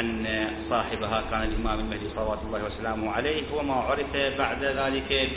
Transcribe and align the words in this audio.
أن 0.00 0.46
صاحبها 0.70 1.24
كان 1.30 1.42
الإمام 1.42 1.80
المهدي 1.80 2.10
صلوات 2.16 2.38
الله 2.46 2.64
وسلامه 2.64 3.10
عليه 3.10 3.42
هو 3.52 3.62
ما 3.62 3.74
عرف 3.74 4.16
بعد 4.38 4.64
ذلك 4.64 5.30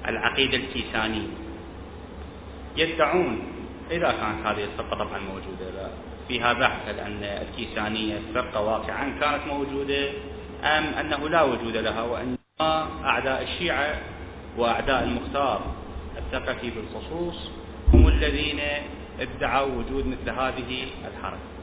بالعقيدة 0.00 0.56
الكيسانية. 0.56 1.28
يدعون 2.76 3.42
إذا 3.90 4.10
كانت 4.10 4.46
هذه 4.46 4.64
الفرقة 4.64 5.04
طبعا 5.04 5.18
موجودة 5.18 5.90
فيها 6.28 6.52
بحث 6.52 6.88
أن 6.88 7.22
الكيسانية 7.22 8.20
فرقة 8.34 8.60
واقعا 8.60 9.18
كانت 9.20 9.46
موجودة 9.46 10.10
أم 10.64 10.84
أنه 10.84 11.28
لا 11.28 11.42
وجود 11.42 11.76
لها 11.76 12.02
وأن 12.02 12.36
أعداء 13.04 13.42
الشيعة 13.42 14.00
وأعداء 14.56 15.04
المختار 15.04 15.74
الثقفي 16.16 16.70
بالخصوص 16.70 17.50
هم 17.94 18.08
الذين 18.08 18.60
ادعوا 19.20 19.74
وجود 19.74 20.06
مثل 20.06 20.30
هذه 20.30 20.86
الحركة. 21.06 21.55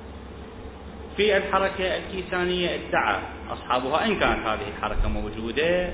في 1.18 1.38
الحركة 1.38 1.98
الكيسانية 1.98 2.70
ادعى 2.76 3.20
أصحابها 3.50 4.06
إن 4.06 4.20
كانت 4.20 4.46
هذه 4.48 4.68
الحركة 4.78 5.10
موجودة 5.10 5.90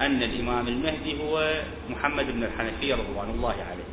أن 0.00 0.22
الإمام 0.22 0.68
المهدي 0.68 1.22
هو 1.22 1.62
محمد 1.88 2.26
بن 2.26 2.44
الحنفية 2.44 2.94
رضوان 2.94 3.30
الله 3.30 3.54
عليه. 3.70 3.90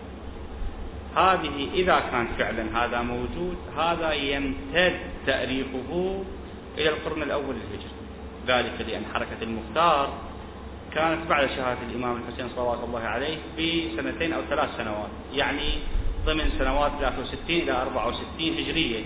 هذه 1.16 1.70
إذا 1.74 2.00
كان 2.12 2.28
فعلا 2.38 2.86
هذا 2.86 3.02
موجود 3.02 3.58
هذا 3.78 4.14
يمتد 4.14 5.00
تأريخه 5.26 6.24
إلى 6.78 6.90
القرن 6.90 7.24
الأول 7.24 7.56
الهجري 7.56 7.92
ذلك 8.48 8.90
لأن 8.90 9.04
حركة 9.14 9.42
المختار 9.42 10.14
كانت 10.96 11.28
بعد 11.30 11.48
شهادة 11.48 11.80
الإمام 11.90 12.18
الحسين 12.18 12.50
صلوات 12.56 12.80
الله 12.84 13.00
عليه 13.00 13.38
بسنتين 13.58 14.34
أو 14.34 14.42
ثلاث 14.50 14.70
سنوات 14.78 15.10
يعني 15.34 15.70
ضمن 16.26 16.50
سنوات 16.60 16.92
63 17.00 17.40
إلى 17.50 17.72
64 17.72 18.24
هجرية. 18.40 19.04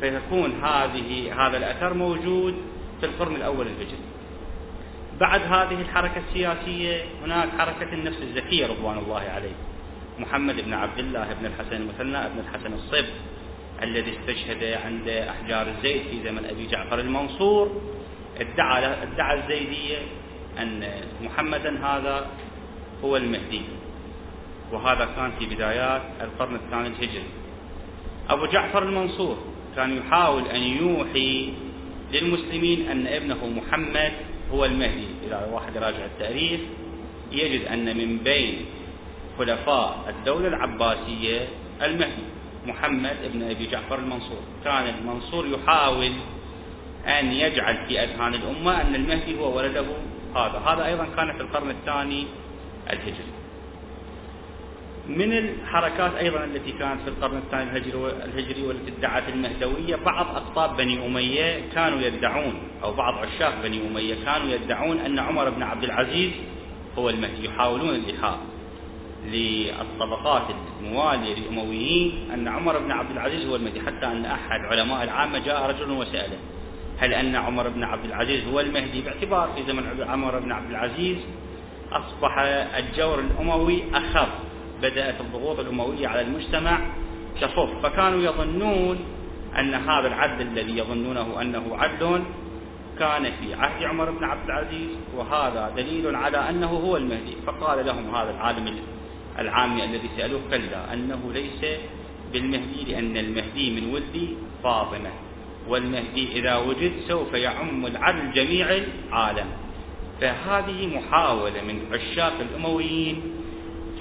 فيكون 0.00 0.64
هذه 0.64 1.32
هذا 1.46 1.56
الأثر 1.56 1.94
موجود 1.94 2.54
في 3.00 3.06
القرن 3.06 3.36
الأول 3.36 3.66
الهجري. 3.66 4.04
بعد 5.20 5.40
هذه 5.40 5.80
الحركة 5.80 6.22
السياسية 6.28 7.04
هناك 7.24 7.48
حركة 7.58 7.92
النفس 7.92 8.22
الزكية 8.22 8.66
رضوان 8.66 8.98
الله 8.98 9.20
عليه. 9.20 9.54
محمد 10.18 10.60
بن 10.60 10.74
عبد 10.74 10.98
الله 10.98 11.32
بن 11.40 11.46
الحسن 11.46 11.76
المثنى 11.76 12.28
بن 12.28 12.38
الحسن 12.38 12.72
الصب 12.72 13.06
الذي 13.82 14.12
استشهد 14.18 14.64
عند 14.84 15.08
أحجار 15.08 15.66
الزيت 15.68 16.02
في 16.02 16.22
زمن 16.24 16.44
أبي 16.44 16.66
جعفر 16.66 16.98
المنصور. 16.98 17.82
ادعى 18.40 18.84
ادعى 19.02 19.40
الزيدية 19.40 19.98
أن 20.58 20.90
محمدا 21.22 21.86
هذا 21.86 22.26
هو 23.04 23.16
المهدي. 23.16 23.62
وهذا 24.72 25.08
كان 25.16 25.30
في 25.38 25.54
بدايات 25.54 26.02
القرن 26.20 26.54
الثاني 26.54 26.88
الهجري. 26.88 27.24
أبو 28.30 28.46
جعفر 28.46 28.82
المنصور 28.82 29.53
كان 29.76 29.96
يحاول 29.96 30.42
أن 30.48 30.62
يوحي 30.62 31.52
للمسلمين 32.12 32.88
أن 32.88 33.06
ابنه 33.06 33.46
محمد 33.46 34.12
هو 34.52 34.64
المهدي. 34.64 35.06
إذا 35.26 35.48
واحد 35.52 35.76
راجع 35.76 36.04
التاريخ 36.04 36.60
يجد 37.32 37.66
أن 37.66 37.96
من 37.96 38.18
بين 38.18 38.54
خلفاء 39.38 40.04
الدولة 40.08 40.48
العباسية 40.48 41.48
المهدي 41.82 42.24
محمد 42.66 43.16
بن 43.34 43.42
أبي 43.42 43.66
جعفر 43.66 43.98
المنصور. 43.98 44.40
كان 44.64 44.94
المنصور 44.98 45.46
يحاول 45.46 46.12
أن 47.06 47.32
يجعل 47.32 47.76
في 47.88 48.00
أذهان 48.00 48.34
الأمة 48.34 48.80
أن 48.80 48.94
المهدي 48.94 49.38
هو 49.38 49.56
ولده 49.56 49.86
هذا. 50.36 50.58
هذا 50.66 50.86
أيضا 50.86 51.06
كان 51.16 51.32
في 51.32 51.40
القرن 51.40 51.70
الثاني 51.70 52.26
الهجري. 52.90 53.33
من 55.08 55.32
الحركات 55.32 56.14
أيضا 56.14 56.44
التي 56.44 56.72
كانت 56.72 57.02
في 57.02 57.08
القرن 57.08 57.36
الثاني 57.38 57.70
الهجري, 58.24 58.62
والتي 58.62 58.92
ادعت 58.98 59.28
المهدوية 59.28 59.96
بعض 59.96 60.26
أقطاب 60.26 60.76
بني 60.76 61.06
أمية 61.06 61.60
كانوا 61.74 62.00
يدعون 62.00 62.54
أو 62.82 62.92
بعض 62.94 63.14
عشاق 63.14 63.62
بني 63.62 63.88
أمية 63.88 64.24
كانوا 64.24 64.48
يدعون 64.48 64.98
أن 64.98 65.18
عمر 65.18 65.50
بن 65.50 65.62
عبد 65.62 65.84
العزيز 65.84 66.30
هو 66.98 67.10
المهدي 67.10 67.44
يحاولون 67.46 67.88
الإيحاء 67.88 68.38
للطبقات 69.26 70.42
الموالية 70.80 71.34
للأمويين 71.34 72.30
أن 72.34 72.48
عمر 72.48 72.78
بن 72.78 72.90
عبد 72.90 73.10
العزيز 73.10 73.46
هو 73.46 73.56
المهدي 73.56 73.80
حتى 73.80 74.06
أن 74.06 74.24
أحد 74.24 74.60
علماء 74.60 75.04
العامة 75.04 75.38
جاء 75.38 75.70
رجل 75.70 75.90
وسأله 75.90 76.38
هل 76.98 77.14
أن 77.14 77.36
عمر 77.36 77.68
بن 77.68 77.82
عبد 77.82 78.04
العزيز 78.04 78.48
هو 78.48 78.60
المهدي؟ 78.60 79.00
باعتبار 79.00 79.50
في 79.56 79.62
زمن 79.72 80.04
عمر 80.08 80.38
بن 80.38 80.52
عبد 80.52 80.70
العزيز 80.70 81.16
أصبح 81.92 82.38
الجور 82.78 83.18
الأموي 83.20 83.82
أخف 83.94 84.28
بدأت 84.82 85.20
الضغوط 85.20 85.60
الأموية 85.60 86.08
على 86.08 86.20
المجتمع 86.20 86.80
تخف 87.40 87.82
فكانوا 87.82 88.22
يظنون 88.22 88.98
أن 89.58 89.74
هذا 89.74 90.08
العدل 90.08 90.42
الذي 90.42 90.78
يظنونه 90.78 91.42
أنه 91.42 91.76
عدل 91.76 92.22
كان 92.98 93.22
في 93.22 93.54
عهد 93.54 93.82
عمر 93.84 94.10
بن 94.10 94.24
عبد 94.24 94.44
العزيز 94.50 94.88
وهذا 95.16 95.72
دليل 95.76 96.16
على 96.16 96.48
أنه 96.48 96.66
هو 96.66 96.96
المهدي. 96.96 97.36
فقال 97.46 97.86
لهم 97.86 98.14
هذا 98.14 98.30
العالم 98.30 98.76
العامي 99.38 99.84
الذي 99.84 100.10
سألوه 100.16 100.40
كلا 100.50 100.92
أنه 100.92 101.32
ليس 101.32 101.80
بالمهدي 102.32 102.84
لأن 102.88 103.16
المهدي 103.16 103.80
من 103.80 103.94
ولد 103.94 104.36
فاطمة 104.62 105.10
والمهدي 105.68 106.32
إذا 106.32 106.56
وجد 106.56 106.92
سوف 107.08 107.34
يعم 107.34 107.86
العدل 107.86 108.32
جميع 108.32 108.66
العالم. 108.70 109.46
فهذه 110.20 110.96
محاولة 110.96 111.62
من 111.62 111.80
عشاق 111.92 112.32
الأمويين 112.40 113.22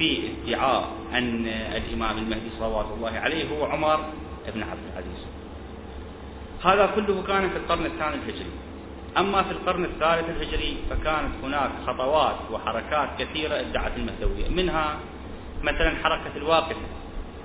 في 0.03 0.31
ادعاء 0.47 0.89
أن 1.13 1.47
الإمام 1.47 2.17
المهدي 2.17 2.49
صلوات 2.59 2.85
الله 2.95 3.11
عليه 3.11 3.49
هو 3.49 3.65
عمر 3.65 3.99
بن 4.55 4.63
عبد 4.63 4.83
العزيز. 4.93 5.21
هذا 6.63 6.85
كله 6.95 7.23
كان 7.27 7.49
في 7.49 7.57
القرن 7.57 7.85
الثاني 7.85 8.15
الهجري. 8.15 8.51
أما 9.17 9.43
في 9.43 9.51
القرن 9.51 9.83
الثالث 9.85 10.29
الهجري 10.29 10.77
فكانت 10.89 11.33
هناك 11.43 11.71
خطوات 11.87 12.35
وحركات 12.51 13.09
كثيرة 13.19 13.55
ادعت 13.59 13.91
المهدوية 13.97 14.49
منها 14.49 14.99
مثلا 15.63 15.91
حركة 16.03 16.35
الواقف. 16.35 16.75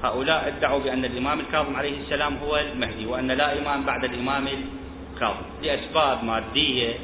هؤلاء 0.05 0.49
ادعوا 0.49 0.79
بأن 0.79 1.05
الإمام 1.05 1.41
الكاظم 1.41 1.77
عليه 1.77 2.01
السلام 2.01 2.37
هو 2.37 2.57
المهدي 2.57 3.07
وأن 3.07 3.27
لا 3.27 3.59
إمام 3.59 3.83
بعد 3.83 4.05
الإمام 4.05 4.49
الكاظم. 5.15 5.47
لأسباب 5.63 6.25
مادية 6.25 6.95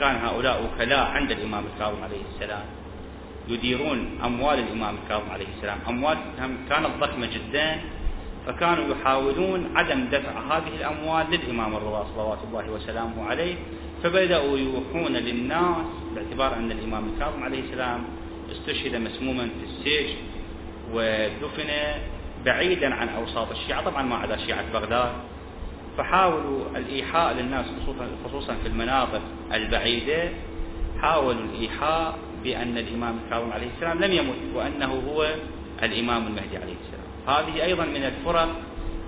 كان 0.00 0.16
هؤلاء 0.16 0.56
وكلاء 0.64 1.06
عند 1.16 1.30
الإمام 1.30 1.64
الكاظم 1.74 2.02
عليه 2.02 2.22
السلام. 2.34 2.81
يديرون 3.48 4.18
أموال 4.24 4.58
الإمام 4.58 4.94
الكاظم 5.04 5.30
عليه 5.30 5.46
السلام. 5.56 5.78
أموال 5.88 6.18
كانت 6.68 6.90
ضخمة 7.00 7.26
جدا 7.26 7.80
فكانوا 8.46 8.84
يحاولون 8.94 9.76
عدم 9.76 10.04
دفع 10.12 10.56
هذه 10.56 10.76
الأموال 10.80 11.26
للإمام 11.30 11.76
الرضا 11.76 12.06
صلوات 12.14 12.38
الله 12.48 12.70
وسلامه 12.70 13.24
عليه. 13.24 13.54
فبدأوا 14.02 14.58
يوحون 14.58 15.12
للناس 15.12 15.86
باعتبار 16.14 16.56
أن 16.56 16.72
الإمام 16.72 17.08
الكاظم 17.14 17.42
عليه 17.42 17.60
السلام 17.60 18.04
استشهد 18.52 18.96
مسموما 18.96 19.48
في 19.48 19.64
السجن 19.64 20.16
ودفن 20.92 21.70
بعيدا 22.44 22.94
عن 22.94 23.08
أوساط 23.08 23.50
الشيعة. 23.50 23.84
طبعا 23.84 24.02
ما 24.02 24.16
عدا 24.16 24.36
شيعة 24.36 24.72
بغداد. 24.72 25.12
فحاولوا 25.98 26.64
الإيحاء 26.76 27.34
للناس 27.34 27.66
خصوصا, 27.82 28.08
خصوصا 28.24 28.54
في 28.62 28.68
المناطق 28.68 29.20
البعيدة 29.52 30.30
حاولوا 31.00 31.42
الإيحاء 31.42 32.18
بأن 32.44 32.78
الإمام 32.78 33.18
الكاظم 33.24 33.52
عليه 33.52 33.66
السلام 33.76 34.04
لم 34.04 34.12
يمت 34.12 34.36
وأنه 34.54 35.02
هو 35.08 35.34
الإمام 35.82 36.26
المهدي 36.26 36.56
عليه 36.56 36.74
السلام. 36.82 37.02
هذه 37.26 37.64
أيضا 37.64 37.84
من 37.84 38.04
الفرق 38.04 38.48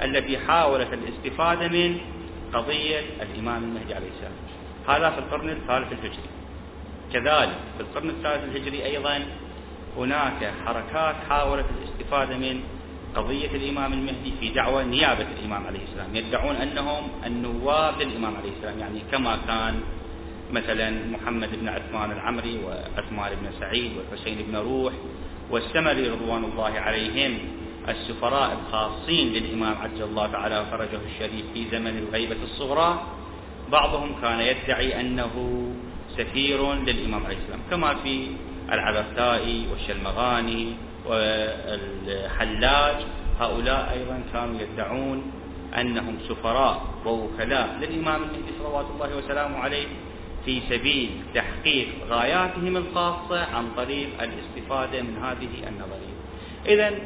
التي 0.03 0.39
حاولت 0.39 0.89
الاستفادة 0.93 1.69
من 1.69 1.99
قضية 2.53 3.01
الإمام 3.23 3.65
المهدي 3.65 3.95
عليه 3.95 4.09
السلام. 4.17 4.33
هذا 4.89 5.11
في 5.11 5.19
القرن 5.19 5.49
الثالث 5.49 5.93
الهجري. 5.93 6.31
كذلك 7.13 7.59
في 7.77 7.81
القرن 7.81 8.09
الثالث 8.09 8.45
الهجري 8.45 8.85
أيضا 8.85 9.21
هناك 9.97 10.53
حركات 10.67 11.15
حاولت 11.29 11.67
الاستفادة 11.79 12.37
من 12.37 12.61
قضية 13.17 13.51
الإمام 13.55 13.93
المهدي 13.93 14.33
في 14.41 14.49
دعوة 14.49 14.85
نيابة 14.85 15.27
الإمام 15.39 15.67
عليه 15.67 15.81
السلام. 15.89 16.17
يدعون 16.17 16.57
أنهم 16.57 17.09
النواب 17.27 18.03
للإمام 18.03 18.37
عليه 18.37 18.51
السلام 18.57 18.79
يعني 18.79 19.01
كما 19.13 19.39
كان 19.47 19.81
مثلا 20.55 20.91
محمد 21.11 21.51
بن 21.61 21.69
عثمان 21.69 22.13
العمري 22.13 22.59
وعثمان 22.65 23.31
بن 23.43 23.47
سعيد 23.61 23.93
والحسين 23.97 24.39
بن 24.49 24.57
روح 24.57 24.93
والسمري 25.51 26.09
رضوان 26.09 26.45
الله 26.45 26.73
عليهم 26.81 27.39
السفراء 27.89 28.59
الخاصين 28.59 29.33
للإمام 29.33 29.75
عجل 29.83 30.03
الله 30.03 30.27
تعالى 30.27 30.65
فرجه 30.71 31.01
الشريف 31.07 31.45
في 31.55 31.61
زمن 31.73 31.99
الغيبة 31.99 32.37
الصغرى 32.43 33.07
بعضهم 33.73 34.11
كان 34.23 34.41
يدعي 34.41 35.01
أنه 35.01 35.35
سفير 36.17 36.73
للإمام 36.75 37.27
عليه 37.27 37.37
السلام 37.37 37.61
كما 37.71 37.95
في 37.95 38.27
العبثائي 38.73 39.67
والشلمغاني 39.71 40.73
والحلاج 41.07 42.97
هؤلاء 43.41 43.93
أيضا 43.93 44.23
كانوا 44.33 44.61
يدعون 44.61 45.19
أنهم 45.81 46.19
سفراء 46.29 46.83
ووكلاء 47.07 47.79
للإمام 47.81 48.23
المهدي 48.23 48.53
صلوات 48.59 48.87
الله 48.95 49.17
وسلامه 49.17 49.59
عليه. 49.59 49.87
في 50.45 50.61
سبيل 50.71 51.11
تحقيق 51.35 51.89
غاياتهم 52.09 52.77
الخاصة 52.77 53.41
عن 53.55 53.65
طريق 53.77 54.09
الاستفادة 54.23 55.03
من 55.03 55.17
هذه 55.23 55.69
النظرية. 55.69 56.15
إذا 56.67 56.99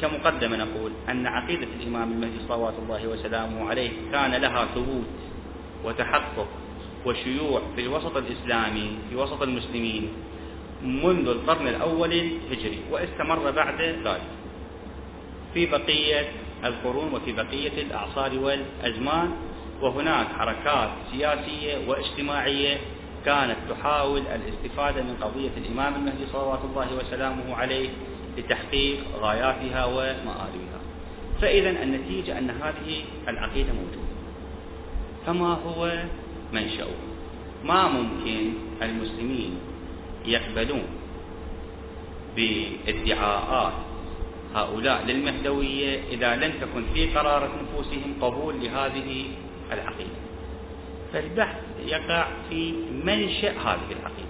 كمقدمة 0.00 0.56
نقول 0.56 0.92
أن 1.08 1.26
عقيدة 1.26 1.66
الإمام 1.80 2.12
المهدي 2.12 2.38
صلوات 2.48 2.74
الله 2.78 3.08
وسلامه 3.08 3.68
عليه 3.70 3.90
كان 4.12 4.34
لها 4.34 4.64
ثبوت 4.74 5.04
وتحقق 5.84 6.48
وشيوع 7.06 7.62
في 7.76 7.80
الوسط 7.82 8.16
الإسلامي 8.16 8.98
في 9.10 9.16
وسط 9.16 9.42
المسلمين 9.42 10.08
منذ 10.82 11.28
القرن 11.28 11.68
الأول 11.68 12.12
الهجري 12.12 12.80
واستمر 12.90 13.50
بعد 13.50 13.80
ذلك. 13.80 14.22
في 15.54 15.66
بقية 15.66 16.28
القرون 16.64 17.14
وفي 17.14 17.32
بقية 17.32 17.82
الأعصار 17.82 18.38
والأزمان 18.38 19.30
وهناك 19.82 20.26
حركات 20.38 20.88
سياسية 21.12 21.88
واجتماعية 21.88 22.78
كانت 23.24 23.56
تحاول 23.70 24.20
الاستفادة 24.20 25.02
من 25.02 25.16
قضية 25.20 25.50
الإمام 25.56 25.94
المهدي 25.94 26.26
صلوات 26.32 26.60
الله 26.64 26.96
وسلامه 26.96 27.56
عليه 27.56 27.88
لتحقيق 28.38 28.98
غاياتها 29.20 29.84
ومآربها. 29.84 30.80
فإذا 31.40 31.70
النتيجة 31.70 32.38
أن 32.38 32.50
هذه 32.50 33.04
العقيدة 33.28 33.72
موجودة. 33.72 34.08
فما 35.26 35.54
هو 35.54 36.02
منشأه؟ 36.52 36.86
ما 37.64 37.88
ممكن 37.88 38.52
المسلمين 38.82 39.58
يقبلون 40.26 40.86
بادعاءات 42.36 43.72
هؤلاء 44.54 45.04
للمهدوية 45.06 46.00
إذا 46.10 46.36
لم 46.36 46.52
تكن 46.60 46.84
في 46.94 47.06
قرارة 47.14 47.50
نفوسهم 47.62 48.14
قبول 48.20 48.54
لهذه 48.60 49.24
العقيدة. 49.72 50.18
فالبحث 51.12 51.56
يقع 51.84 52.26
في 52.50 52.72
منشأ 53.04 53.50
هذه 53.50 53.92
العقيدة؟ 54.00 54.28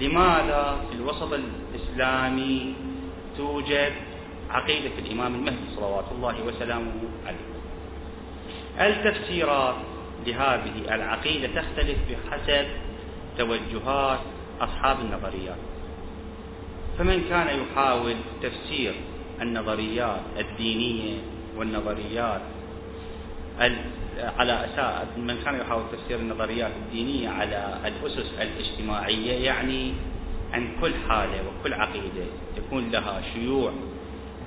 لماذا 0.00 0.80
في 0.90 0.96
الوسط 0.96 1.32
الإسلامي 1.32 2.74
توجد 3.36 3.92
عقيدة 4.50 4.90
الإمام 4.98 5.34
المهدي 5.34 5.56
صلوات 5.76 6.04
الله 6.12 6.42
وسلامه 6.44 6.92
عليه؟ 7.26 7.56
التفسيرات 8.90 9.74
لهذه 10.26 10.94
العقيدة 10.94 11.48
تختلف 11.62 11.98
بحسب 12.10 12.66
توجهات 13.38 14.20
أصحاب 14.60 15.00
النظريات. 15.00 15.58
فمن 16.98 17.24
كان 17.28 17.60
يحاول 17.60 18.14
تفسير 18.42 18.94
النظريات 19.42 20.20
الدينية 20.38 21.18
والنظريات 21.56 22.40
على 24.18 24.64
أساس 24.64 25.18
من 25.18 25.42
كان 25.44 25.60
يحاول 25.60 25.82
تفسير 25.92 26.18
النظريات 26.18 26.72
الدينية 26.86 27.28
على 27.28 27.78
الأسس 27.84 28.32
الاجتماعية 28.40 29.44
يعني 29.44 29.92
أن 30.54 30.68
كل 30.80 30.92
حالة 31.08 31.42
وكل 31.48 31.74
عقيدة 31.74 32.26
يكون 32.56 32.90
لها 32.90 33.22
شيوع 33.34 33.72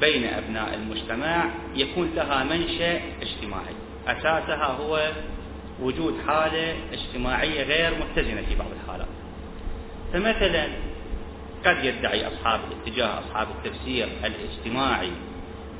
بين 0.01 0.23
أبناء 0.23 0.73
المجتمع 0.73 1.49
يكون 1.75 2.11
لها 2.15 2.43
منشأ 2.43 3.01
اجتماعي. 3.21 3.75
أساسها 4.07 4.65
هو 4.65 5.11
وجود 5.81 6.15
حالة 6.27 6.75
اجتماعية 6.93 7.63
غير 7.63 7.91
متزنة 7.95 8.41
في 8.41 8.55
بعض 8.55 8.67
الحالات. 8.83 9.07
فمثلا 10.13 10.67
قد 11.65 11.83
يدعي 11.83 12.27
أصحاب 12.27 12.59
الاتجاه 12.71 13.19
أصحاب 13.19 13.47
التفسير 13.57 14.07
الاجتماعي 14.25 15.11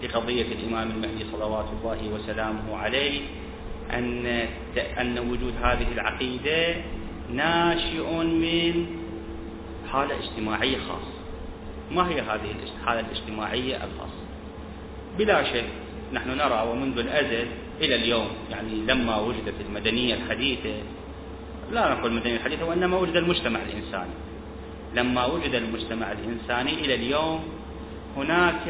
لقضية 0.03 0.45
الإمام 0.45 0.91
المهدي 0.91 1.25
صلوات 1.31 1.65
الله 1.81 2.09
وسلامه 2.13 2.77
عليه 2.77 3.21
أن 3.93 4.47
أن 5.01 5.19
وجود 5.19 5.53
هذه 5.63 5.87
العقيدة 5.91 6.75
ناشئ 7.33 8.23
من 8.23 8.85
حالة 9.91 10.15
اجتماعية 10.19 10.77
خاصة. 10.77 11.19
ما 11.91 12.09
هي 12.09 12.21
هذه 12.21 12.51
الحالة 12.79 12.99
الاجتماعية 12.99 13.75
الخاصة؟ 13.75 14.23
بلا 15.17 15.43
شك 15.43 15.65
نحن 16.13 16.29
نرى 16.29 16.67
ومنذ 16.71 16.97
الأزل 16.99 17.47
إلى 17.81 17.95
اليوم 17.95 18.27
يعني 18.51 18.73
لما 18.87 19.17
وجدت 19.17 19.53
المدنية 19.67 20.13
الحديثة 20.15 20.75
لا 21.71 21.93
نقول 21.93 22.11
المدنية 22.11 22.35
الحديثة 22.35 22.65
وإنما 22.65 22.97
وجد 22.97 23.15
المجتمع 23.15 23.59
الإنساني. 23.59 24.13
لما 24.95 25.25
وجد 25.25 25.53
المجتمع 25.53 26.11
الإنساني 26.11 26.73
إلى 26.73 26.95
اليوم 26.95 27.43
هناك 28.17 28.65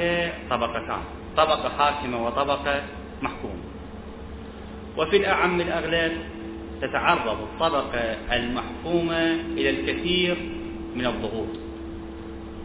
طبقتان 0.50 1.02
طبقة 1.38 1.70
حاكمة 1.70 2.26
وطبقة 2.26 2.84
محكومة. 3.22 3.69
وفي 4.98 5.18
الأعم 5.18 5.62
الأغلب 5.62 6.18
تتعرض 6.82 7.42
الطبقة 7.42 8.18
المحكومة 8.36 9.34
إلى 9.34 9.70
الكثير 9.70 10.38
من 10.96 11.06
الضغوط 11.06 11.48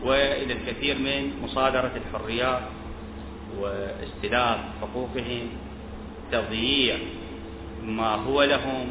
وإلى 0.04 0.52
الكثير 0.52 0.98
من 0.98 1.32
مصادرة 1.42 1.92
الحريات 1.96 2.62
واستلاف 3.58 4.58
حقوقهم 4.80 5.48
تضييع 6.32 6.96
ما 7.84 8.14
هو 8.14 8.42
لهم. 8.42 8.86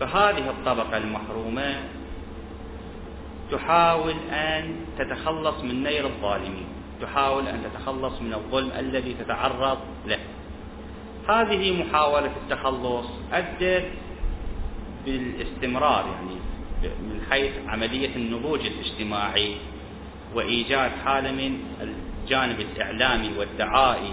فهذه 0.00 0.50
الطبقة 0.50 0.96
المحرومة 0.96 1.74
تحاول 3.52 4.14
أن 4.32 4.74
تتخلص 4.98 5.60
من 5.64 5.82
نير 5.82 6.06
الظالمين 6.06 6.64
تحاول 7.02 7.48
أن 7.48 7.62
تتخلص 7.64 8.20
من 8.22 8.34
الظلم 8.34 8.70
الذي 8.78 9.14
تتعرض 9.14 9.78
له. 10.06 10.18
هذه 11.28 11.82
محاولة 11.82 12.32
التخلص 12.42 13.06
أدت 13.32 13.84
بالاستمرار 15.04 16.06
يعني 16.06 16.40
من 16.82 17.20
حيث 17.30 17.52
عملية 17.68 18.16
النضوج 18.16 18.60
الاجتماعي 18.66 19.56
وإيجاد 20.34 20.90
حالة 21.04 21.32
من 21.32 21.60
الجانب 21.80 22.60
الإعلامي 22.60 23.30
والدعائي 23.38 24.12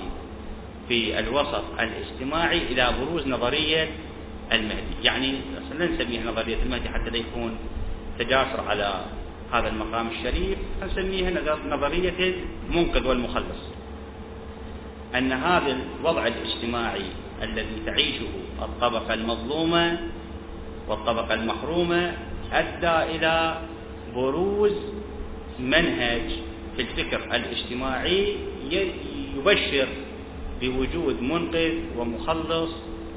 في 0.88 1.20
الوسط 1.20 1.64
الاجتماعي 1.80 2.58
إلى 2.58 2.94
بروز 3.00 3.28
نظرية 3.28 3.90
المهدي. 4.52 5.04
يعني 5.04 5.32
لا 5.80 5.86
نسميها 5.86 6.32
نظرية 6.32 6.64
المهدي 6.64 6.90
حتى 6.90 7.10
لا 7.10 7.18
يكون 7.18 7.58
تجاسر 8.20 8.62
على 8.68 9.06
هذا 9.52 9.68
المقام 9.68 10.08
الشريف 10.08 10.58
نسميها 10.84 11.58
نظرية 11.68 12.36
المنقذ 12.70 13.08
والمخلص. 13.08 13.78
أن 15.16 15.32
هذا 15.32 15.78
الوضع 16.00 16.28
الاجتماعي 16.28 17.06
الذي 17.44 17.82
تعيشه 17.86 18.28
الطبقة 18.62 19.14
المظلومة 19.14 20.00
والطبقة 20.88 21.34
المحرومة 21.34 22.14
أدى 22.54 23.16
إلى 23.16 23.62
بروز 24.16 24.74
منهج 25.60 26.22
في 26.76 26.82
الفكر 26.82 27.24
الاجتماعي 27.36 28.36
يبشر 29.38 29.88
بوجود 30.62 31.22
منقذ 31.22 31.74
ومخلص 31.98 32.72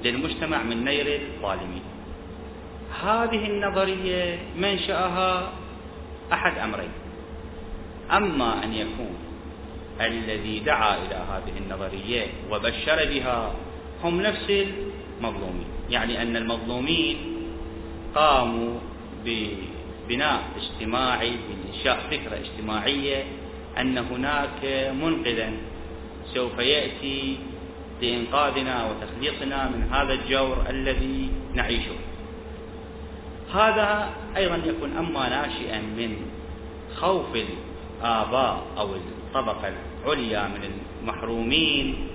للمجتمع 0.05 0.63
من 0.63 0.85
نير 0.85 1.21
الظالمين. 1.21 1.83
هذه 3.03 3.47
النظرية 3.47 4.39
منشأها 4.59 5.53
أحد 6.33 6.59
أمرين. 6.59 6.91
أما 8.13 8.65
أن 8.65 8.73
يكون 8.75 9.15
الذي 10.01 10.61
دعا 10.61 10.97
إلى 10.97 11.15
هذه 11.15 11.59
النظرية 11.59 12.27
وبشر 12.51 13.05
بها 13.05 13.55
هم 14.05 14.21
نفس 14.21 14.51
المظلومين. 15.19 15.65
يعني 15.91 16.23
أن 16.23 16.37
المظلومين 16.37 17.17
قاموا 18.15 18.79
ببناء 19.25 20.43
اجتماعي 20.57 21.33
بإنشاء 21.49 22.01
فكرة 22.11 22.37
اجتماعية 22.37 23.25
أن 23.79 23.99
هناك 23.99 24.93
منقذا. 25.03 25.53
سوف 26.35 26.59
يأتي 26.59 27.39
لإنقاذنا 28.03 28.91
وتخليصنا 28.91 29.69
من 29.69 29.89
هذا 29.93 30.13
الجور 30.13 30.65
الذي 30.71 31.31
نعيشه. 31.55 31.97
هذا 33.55 34.11
أيضا 34.37 34.57
يكون 34.57 34.97
أما 34.97 35.29
ناشئا 35.29 35.81
من 35.81 36.17
خوف 36.97 37.37
الآباء 37.37 38.63
أو 38.79 38.95
الطبقة 38.95 39.73
العليا 40.05 40.49
من 40.49 40.71
المحرومين 41.03 42.09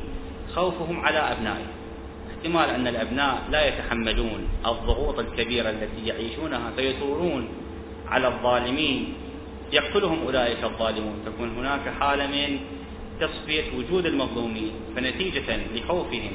خوفهم 0.55 0.99
على 0.99 1.19
أبنائهم 1.19 1.67
احتمال 2.31 2.69
أن 2.69 2.87
الأبناء 2.87 3.43
لا 3.51 3.67
يتحملون 3.67 4.47
الضغوط 4.65 5.19
الكبيرة 5.19 5.69
التي 5.69 6.05
يعيشونها 6.05 6.71
فيثورون 6.75 7.49
على 8.07 8.27
الظالمين. 8.27 9.13
يقتلهم 9.73 10.19
أولئك 10.25 10.63
الظالمون. 10.63 11.13
تكون 11.25 11.49
هناك 11.57 11.89
حالة 11.99 12.27
من 12.27 12.59
تصفية 13.19 13.77
وجود 13.77 14.05
المظلومين 14.05 14.71
فنتيجة 14.95 15.59
لخوفهم 15.75 16.31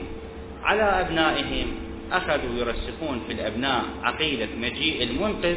على 0.62 0.82
أبنائهم. 0.82 1.66
أخذوا 2.12 2.58
يرسخون 2.58 3.20
في 3.26 3.32
الأبناء 3.32 3.84
عقيدة 4.02 4.48
مجيء 4.60 5.02
المنقذ 5.02 5.56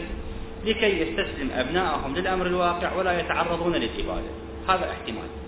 لكي 0.65 1.01
يستسلم 1.01 1.51
أبنائهم 1.51 2.15
للأمر 2.15 2.45
الواقع 2.45 2.95
ولا 2.95 3.19
يتعرضون 3.19 3.73
للإبادة. 3.73 4.31
هذا 4.67 4.91
احتمال. 4.91 5.42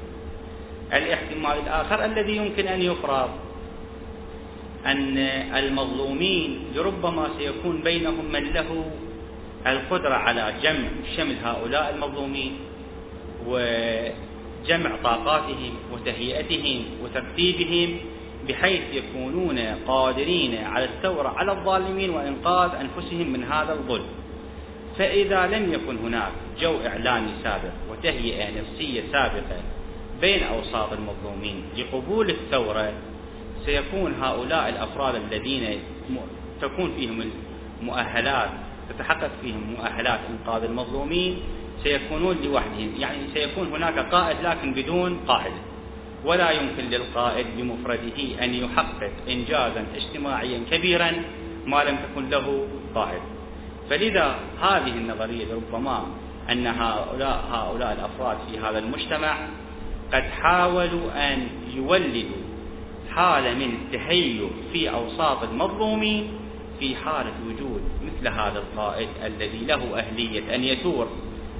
الاحتمال 0.97 1.51
الآخر 1.63 2.05
الذي 2.05 2.35
يمكن 2.35 2.67
أن 2.67 2.81
يفرض 2.81 3.29
أن 4.85 5.17
المظلومين 5.57 6.59
لربما 6.75 7.29
سيكون 7.37 7.81
بينهم 7.83 8.25
من 8.31 8.43
له 8.43 8.91
القدرة 9.67 10.13
على 10.13 10.53
جمع 10.63 10.87
شمل 11.17 11.35
هؤلاء 11.43 11.93
المظلومين 11.95 12.57
وجمع 13.47 14.91
طاقاتهم 15.03 15.73
وتهيئتهم 15.93 16.85
وترتيبهم 17.03 17.97
بحيث 18.47 18.81
يكونون 18.93 19.59
قادرين 19.87 20.63
على 20.63 20.85
الثورة 20.85 21.27
على 21.29 21.51
الظالمين 21.51 22.09
وإنقاذ 22.09 22.69
أنفسهم 22.75 23.29
من 23.33 23.43
هذا 23.43 23.73
الظلم. 23.73 24.05
فإذا 24.97 25.47
لم 25.47 25.73
يكن 25.73 25.97
هناك 25.97 26.31
جو 26.61 26.77
إعلامي 26.87 27.31
سابق 27.43 27.71
وتهيئة 27.91 28.47
نفسية 28.61 29.03
سابقة 29.11 29.57
بين 30.21 30.43
أوساط 30.43 30.93
المظلومين 30.93 31.63
لقبول 31.77 32.29
الثورة 32.29 32.93
سيكون 33.65 34.13
هؤلاء 34.21 34.69
الأفراد 34.69 35.15
الذين 35.15 35.79
تكون 36.61 36.91
فيهم 36.97 37.31
المؤهلات 37.81 38.49
تتحقق 38.89 39.31
فيهم 39.41 39.75
مؤهلات 39.77 40.19
إنقاذ 40.29 40.63
المظلومين 40.63 41.39
سيكونون 41.83 42.37
لوحدهم. 42.43 42.91
يعني 42.97 43.17
سيكون 43.33 43.67
هناك 43.67 43.99
قائد 43.99 44.37
لكن 44.43 44.73
بدون 44.73 45.19
قائد. 45.27 45.53
ولا 46.25 46.51
يمكن 46.51 46.83
للقائد 46.83 47.45
بمفرده 47.57 48.43
أن 48.43 48.53
يحقق 48.53 49.11
إنجازا 49.29 49.85
اجتماعيا 49.95 50.59
كبيرا 50.71 51.11
ما 51.65 51.83
لم 51.83 51.97
تكن 51.97 52.29
له 52.29 52.67
قائد. 52.95 53.21
فلذا 53.89 54.35
هذه 54.61 54.91
النظرية 54.97 55.45
ربما 55.53 56.05
أن 56.51 56.67
هؤلاء, 56.67 57.45
هؤلاء 57.51 57.93
الأفراد 57.93 58.37
في 58.51 58.59
هذا 58.59 58.79
المجتمع 58.79 59.37
قد 60.15 60.23
حاولوا 60.23 61.33
أن 61.33 61.47
يولدوا. 61.75 62.45
حالة 63.11 63.53
من 63.53 63.73
التهيؤ 63.73 64.49
في 64.73 64.89
أوساط 64.89 65.43
المظلومين 65.43 66.27
في 66.79 66.95
حالة 66.95 67.33
وجود 67.47 67.81
مثل 68.05 68.27
هذا 68.27 68.59
القائد 68.59 69.09
الذي 69.25 69.65
له 69.65 69.99
أهلية 69.99 70.55
أن 70.55 70.63
يثور 70.63 71.07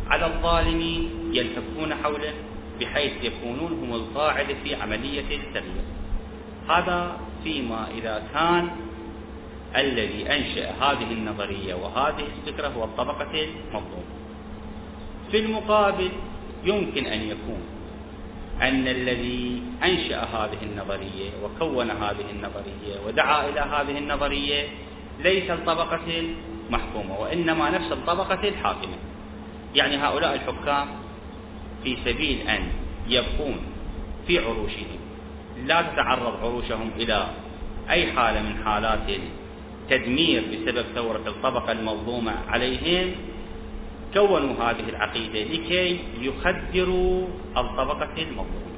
على 0.08 0.26
الظالمين 0.26 1.10
يلتفون 1.34 1.94
حوله 2.04 2.34
بحيث 2.82 3.12
يكونون 3.24 3.72
هم 3.84 3.94
القاعدة 3.94 4.56
في 4.64 4.76
عملية 4.76 5.20
التغيير. 5.20 5.86
هذا 6.70 7.18
فيما 7.44 7.88
إذا 7.98 8.24
كان 8.34 8.70
الذي 9.76 10.30
أنشأ 10.30 10.72
هذه 10.72 11.12
النظرية 11.12 11.74
وهذه 11.74 12.24
الفكرة 12.38 12.68
هو 12.68 12.84
الطبقة 12.84 13.48
المظلومة. 13.48 14.16
في 15.32 15.40
المقابل 15.40 16.10
يمكن 16.66 17.06
أن 17.06 17.22
يكون 17.22 17.75
أن 18.62 18.88
الذي 18.88 19.64
أنشأ 19.84 20.24
هذه 20.24 20.58
النظرية 20.64 21.30
وكون 21.44 21.92
هذه 21.92 22.26
النظرية 22.32 23.00
ودعا 23.08 23.50
إلى 23.50 23.60
هذه 23.60 23.98
النظرية 23.98 24.68
ليس 25.20 25.52
الطبقة 25.52 26.00
المحكومة 26.70 27.20
وإنما 27.20 27.70
نفس 27.70 27.92
الطبقة 27.92 28.48
الحاكمة. 28.48 28.98
يعني 29.76 29.98
هؤلاء 29.98 30.36
الحكام 30.36 30.88
في 31.84 31.98
سبيل 32.06 32.48
أن 32.48 32.62
يبقون 33.08 33.60
في 34.28 34.40
عروشهم 34.40 35.00
لا 35.66 35.82
تتعرض 35.82 36.44
عروشهم 36.44 36.92
إلى 36.98 37.28
أي 37.90 38.12
حالة 38.12 38.42
من 38.42 38.64
حالات 38.66 39.00
التدمير 39.90 40.44
بسبب 40.52 40.86
ثورة 40.96 41.24
الطبقة 41.28 41.72
المظلومة 41.72 42.34
عليهم. 42.48 43.12
كونوا 44.16 44.54
هذه 44.64 44.90
العقيدة 44.90 45.44
لكي 45.44 46.00
يخدروا 46.22 47.28
الطبقة 47.58 48.16
المظلومة. 48.18 48.76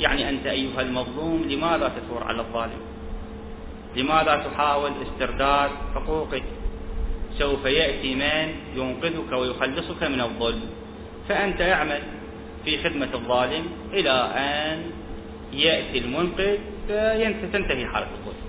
يعني 0.00 0.28
أنت 0.28 0.46
أيها 0.46 0.80
المظلوم 0.80 1.42
لماذا 1.48 1.88
تثور 1.88 2.24
على 2.24 2.40
الظالم؟ 2.40 2.80
لماذا 3.96 4.36
تحاول 4.36 4.90
استرداد 5.02 5.70
حقوقك؟ 5.94 6.42
سوف 7.38 7.64
يأتي 7.64 8.14
من 8.14 8.54
ينقذك 8.76 9.32
ويخلصك 9.32 10.02
من 10.02 10.20
الظلم. 10.20 10.70
فأنت 11.28 11.60
اعمل 11.60 12.02
في 12.64 12.84
خدمة 12.84 13.08
الظالم 13.14 13.66
إلى 13.92 14.10
أن 14.36 14.90
يأتي 15.52 15.98
المنقذ 15.98 16.58
فتنتهي 17.42 17.86
حالة 17.86 18.08
الظلم. 18.18 18.44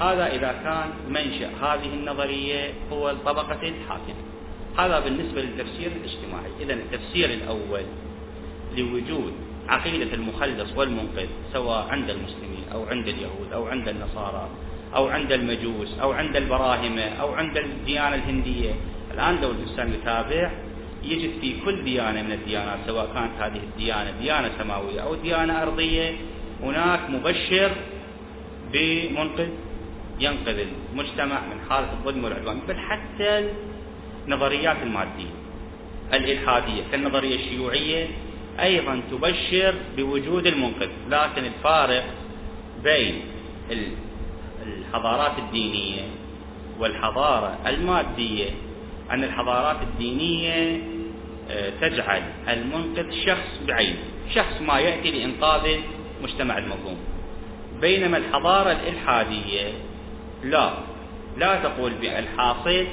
هذا 0.00 0.26
إذا 0.26 0.52
كان 0.64 0.90
منشأ 1.08 1.50
هذه 1.62 1.94
النظرية 1.94 2.72
هو 2.92 3.10
الطبقة 3.10 3.68
الحاكمة. 3.68 4.35
هذا 4.78 5.00
بالنسبة 5.00 5.42
للتفسير 5.42 5.90
الاجتماعي. 5.92 6.50
إذا 6.60 6.74
التفسير 6.74 7.30
الأول 7.30 7.82
لوجود 8.76 9.32
عقيدة 9.68 10.14
المخلص 10.14 10.76
والمنقذ 10.76 11.26
سواء 11.52 11.86
عند 11.90 12.10
المسلمين 12.10 12.64
أو 12.72 12.84
عند 12.84 13.08
اليهود 13.08 13.52
أو 13.52 13.66
عند 13.66 13.88
النصارى 13.88 14.48
أو 14.94 15.08
عند 15.08 15.32
المجوس 15.32 15.98
أو 16.02 16.12
عند 16.12 16.36
البراهمة 16.36 17.02
أو 17.02 17.34
عند 17.34 17.56
الديانة 17.56 18.14
الهندية. 18.14 18.72
الآن 19.14 19.38
لو 19.42 19.50
الإنسان 19.50 19.92
يتابع 19.92 20.50
يجد 21.02 21.30
في 21.40 21.54
كل 21.64 21.84
ديانة 21.84 22.22
من 22.22 22.32
الديانات 22.32 22.78
سواء 22.86 23.06
كانت 23.14 23.32
هذه 23.40 23.60
الديانة 23.62 24.10
ديانة 24.20 24.50
سماوية 24.58 25.00
أو 25.00 25.14
ديانة 25.14 25.62
أرضية 25.62 26.12
هناك 26.62 27.10
مبشر 27.10 27.70
بمنقذ 28.72 29.48
ينقذ 30.20 30.66
المجتمع 30.92 31.40
من 31.40 31.60
حالة 31.68 31.92
الظلم 31.92 32.24
والعدوان. 32.24 32.60
بل 32.68 32.78
حتى 32.78 33.48
النظريات 34.26 34.76
المادية. 34.82 35.30
الإلحادية 36.12 36.82
كالنظرية 36.92 37.36
الشيوعية 37.36 38.06
أيضا 38.60 39.00
تبشر 39.10 39.74
بوجود 39.96 40.46
المنقذ 40.46 40.88
لكن 41.10 41.44
الفارق 41.44 42.04
بين 42.84 43.20
الحضارات 44.66 45.38
الدينية 45.38 46.02
والحضارة 46.78 47.58
المادية 47.66 48.50
أن 49.10 49.24
الحضارات 49.24 49.76
الدينية 49.82 50.80
آه، 51.50 51.72
تجعل 51.80 52.22
المنقذ 52.48 53.10
شخص 53.26 53.60
بعينه 53.66 53.98
شخص 54.34 54.62
ما 54.68 54.78
يأتي 54.78 55.10
لإنقاذ 55.10 55.76
مجتمع 56.22 56.58
المظلوم 56.58 56.98
بينما 57.80 58.16
الحضارة 58.16 58.72
الإلحادية 58.72 59.72
لا. 60.44 60.70
لا 61.36 61.62
تقول 61.62 61.92
بالحاصل 61.94 62.86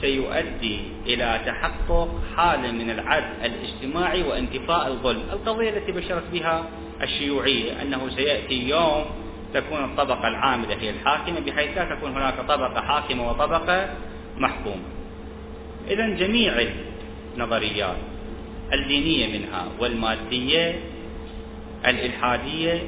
سيؤدي 0.00 0.80
إلى 1.06 1.40
تحقق 1.46 2.20
حالة 2.36 2.72
من 2.72 2.90
العدل 2.90 3.26
الاجتماعي 3.44 4.22
وانتفاء 4.22 4.88
الظلم. 4.88 5.22
القضية 5.32 5.70
التي 5.70 5.92
بشرت 5.92 6.24
بها 6.32 6.64
الشيوعية 7.02 7.82
أنه 7.82 8.08
سيأتي 8.08 8.68
يوم 8.68 9.04
تكون 9.54 9.84
الطبقة 9.84 10.28
العاملة 10.28 10.74
هي 10.80 10.90
الحاكمة 10.90 11.40
بحيث 11.40 11.76
لا 11.78 11.84
تكون 11.84 12.12
هناك 12.12 12.34
طبقة 12.48 12.80
حاكمة 12.80 13.30
وطبقة 13.30 13.88
محكومة. 14.36 14.82
إذا 15.90 16.08
جميع 16.08 16.52
النظريات 17.34 17.96
الدينية 18.72 19.38
منها 19.38 19.68
والمادية 19.80 20.80
الإلحادية 21.86 22.82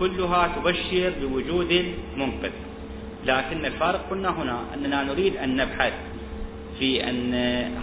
كلها 0.00 0.48
تبشر 0.56 1.12
بوجود 1.20 1.72
المنقذ 2.14 2.50
لكن 3.26 3.64
الفارق 3.64 4.10
قلنا 4.10 4.42
هنا 4.42 4.60
أننا 4.74 5.02
نريد 5.02 5.36
أن 5.36 5.56
نبحث 5.56 5.92
في 6.78 7.08
أن 7.10 7.34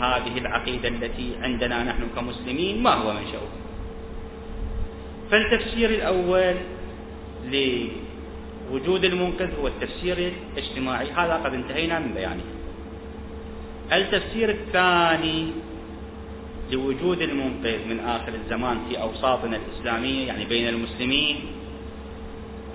هذه 0.02 0.38
العقيدة 0.38 0.88
التي 0.90 1.36
عندنا 1.42 1.84
نحن 1.84 2.08
كمسلمين 2.16 2.84
ما 2.84 2.94
هو 2.94 3.14
منشأها 3.14 3.50
فالتفسير 5.32 5.90
الأول 5.90 6.56
لوجود 8.72 9.06
المنقذ 9.06 9.50
هو 9.62 9.68
التفسير 9.68 10.32
الاجتماعي. 10.54 11.12
هذا 11.12 11.34
قد 11.34 11.54
انتهينا 11.54 12.00
من 12.00 12.14
بيانه. 12.14 12.44
التفسير 13.94 14.50
الثاني 14.50 15.52
لوجود 16.72 17.22
المنقذ 17.22 17.88
من 17.90 18.00
آخر 18.00 18.34
الزمان 18.34 18.78
في 18.90 19.02
أوساطنا 19.02 19.58
الإسلامية 19.58 20.28
يعني 20.28 20.46
بين 20.46 20.68
المسلمين 20.68 21.36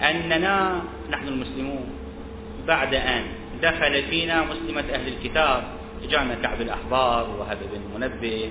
أننا 0.02 0.82
نحن 1.10 1.28
المسلمون 1.28 1.84
بعد 2.66 2.94
أن 2.94 3.22
دخل 3.62 4.02
فينا 4.02 4.44
مسلمة 4.44 4.80
أهل 4.80 5.08
الكتاب 5.08 5.79
جاءنا 6.08 6.34
كعب 6.34 6.60
الأحبار 6.60 7.30
وهب 7.38 7.58
بن 7.72 7.80
منبه 8.00 8.50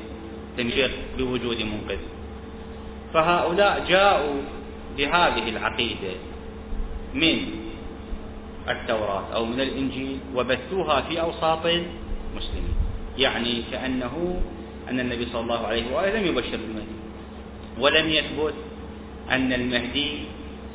تنجر 0.58 0.92
بوجود 1.18 1.62
منقذ. 1.62 2.02
فهؤلاء 3.14 3.86
جاءوا 3.90 4.42
بهذه 4.98 5.50
العقيدة 5.50 6.14
من 7.14 7.38
التوراة 8.70 9.34
أو 9.34 9.46
من 9.46 9.62
الإنجيل 9.62 10.20
وبثوها 10.36 11.02
في 11.02 11.22
أوساط 11.22 11.66
المسلمين. 11.66 12.76
يعني 13.18 13.64
كأنه 13.72 14.42
أن 14.90 15.00
النبي 15.00 15.26
صلى 15.26 15.42
الله 15.42 15.68
عليه 15.68 15.96
وآله 15.96 16.20
لم 16.20 16.26
يبشر 16.28 16.58
بالمهدي 16.58 17.00
ولم 17.80 18.10
يثبت 18.10 18.54
أن 19.32 19.54
المهدي 19.54 20.20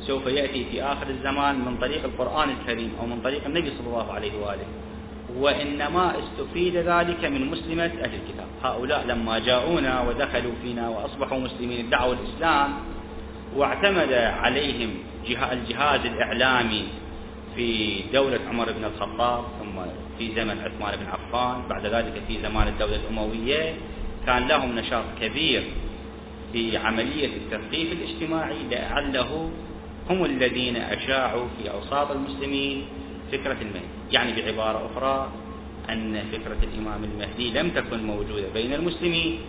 سوف 0.01 0.27
يأتي 0.27 0.65
في 0.71 0.83
آخر 0.83 1.07
الزمان 1.09 1.55
من 1.65 1.77
طريق 1.77 2.03
القرآن 2.03 2.49
الكريم 2.49 2.93
أو 3.01 3.05
من 3.05 3.21
طريق 3.21 3.45
النبي 3.45 3.69
صلى 3.69 3.87
الله 3.87 4.11
عليه 4.13 4.31
وآله. 4.41 4.65
وإنما 5.39 6.13
استفيد 6.19 6.75
ذلك 6.75 7.25
من 7.25 7.51
مسلمة 7.51 7.83
أهل 7.85 8.11
الكتاب. 8.13 8.47
هؤلاء 8.63 9.05
لما 9.07 9.39
جاءونا 9.39 10.01
ودخلوا 10.01 10.53
فينا 10.63 10.89
وأصبحوا 10.89 11.39
مسلمين 11.39 11.87
ادعوا 11.87 12.13
الإسلام 12.13 12.73
واعتمد 13.55 14.13
عليهم 14.13 14.89
الجهاز 15.51 16.05
الإعلامي 16.05 16.83
في 17.55 17.99
دولة 18.13 18.39
عمر 18.49 18.71
بن 18.71 18.85
الخطاب 18.85 19.43
ثم 19.59 19.81
في 20.17 20.35
زمن 20.35 20.59
عثمان 20.59 20.95
بن 20.99 21.05
عفان 21.05 21.61
بعد 21.69 21.85
ذلك 21.85 22.21
في 22.27 22.41
زمان 22.41 22.67
الدولة 22.67 22.95
الأموية. 22.95 23.73
كان 24.25 24.47
لهم 24.47 24.75
نشاط 24.75 25.03
كبير 25.21 25.63
في 26.53 26.77
عملية 26.77 27.29
التثقيف 27.37 27.91
الاجتماعي 27.91 28.55
لعله 28.71 29.49
هم 30.09 30.25
الذين 30.25 30.75
أشاعوا 30.75 31.47
في 31.57 31.71
أوساط 31.71 32.11
المسلمين. 32.11 32.85
فكرة 33.37 33.57
المهدي. 33.61 33.95
يعني 34.11 34.41
بعبارة 34.41 34.89
أخرى 34.91 35.31
أن 35.89 36.23
فكرة 36.31 36.57
الإمام 36.63 37.03
المهدي 37.03 37.51
لم 37.51 37.69
تكن 37.69 38.03
موجودة 38.03 38.47
بين 38.53 38.73
المسلمين 38.73 39.39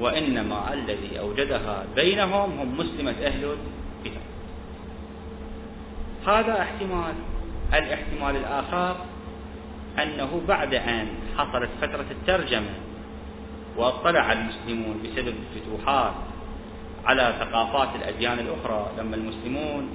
وإنما 0.00 0.72
الذي 0.72 1.18
أوجدها 1.18 1.84
بينهم 1.96 2.60
هم 2.60 2.76
مسلمة 2.78 3.10
أهل 3.10 3.56
الكتاب. 4.04 4.22
هذا 6.26 6.60
احتمال. 6.62 7.14
الاحتمال 7.74 8.36
الآخر 8.36 8.96
أنه 10.02 10.40
بعد 10.48 10.74
أن 10.74 11.08
حصلت 11.38 11.70
فترة 11.80 12.04
الترجمة 12.10 12.74
واطلع 13.76 14.32
المسلمون 14.32 15.02
بسبب 15.02 15.34
الفتوحات 15.54 16.12
على 17.04 17.34
ثقافات 17.40 17.88
الأديان 17.96 18.38
الأخرى 18.38 18.90
لما 18.98 19.16
المسلمون 19.16 19.88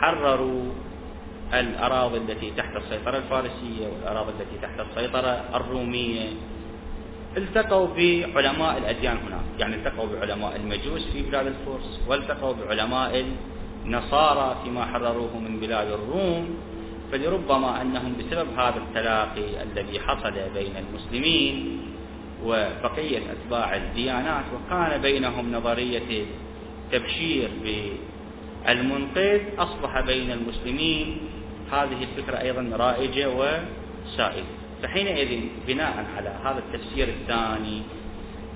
حرروا 0.00 0.64
الأراضي 1.54 2.16
التي 2.18 2.50
تحت 2.56 2.76
السيطرة 2.76 3.16
الفارسية 3.16 3.86
والأراضي 3.92 4.30
التي 4.30 4.56
تحت 4.62 4.80
السيطرة 4.80 5.44
الرومية. 5.54 6.28
التقوا 7.36 7.86
بعلماء 7.86 8.78
الأديان 8.78 9.16
هناك 9.16 9.44
يعني 9.58 9.74
التقوا 9.74 10.06
بعلماء 10.06 10.56
المجوس 10.56 11.06
في 11.12 11.22
بلاد 11.22 11.46
الفرس 11.46 12.00
والتقوا 12.08 12.52
بعلماء 12.52 13.24
النصارى 13.86 14.56
فيما 14.64 14.84
حرروه 14.84 15.38
من 15.38 15.60
بلاد 15.60 15.86
الروم. 15.86 16.48
فلربما 17.12 17.82
أنهم 17.82 18.14
بسبب 18.18 18.48
هذا 18.58 18.76
التلاقي 18.88 19.62
الذي 19.62 20.00
حصل 20.00 20.32
بين 20.54 20.72
المسلمين 20.76 21.80
وبقية 22.44 23.18
أتباع 23.32 23.76
الديانات 23.76 24.44
وكان 24.54 25.02
بينهم 25.02 25.52
نظرية 25.52 26.24
تبشير 26.92 27.50
بالمنقذ 28.66 29.40
أصبح 29.58 30.00
بين 30.00 30.30
المسلمين 30.30 31.18
هذه 31.72 32.02
الفكرة 32.02 32.40
أيضا 32.40 32.76
رائجة 32.76 33.28
وسائدة. 33.28 34.46
فحينئذ 34.82 35.40
بناء 35.66 36.06
على 36.16 36.28
هذا 36.44 36.58
التفسير 36.58 37.08
الثاني 37.08 37.82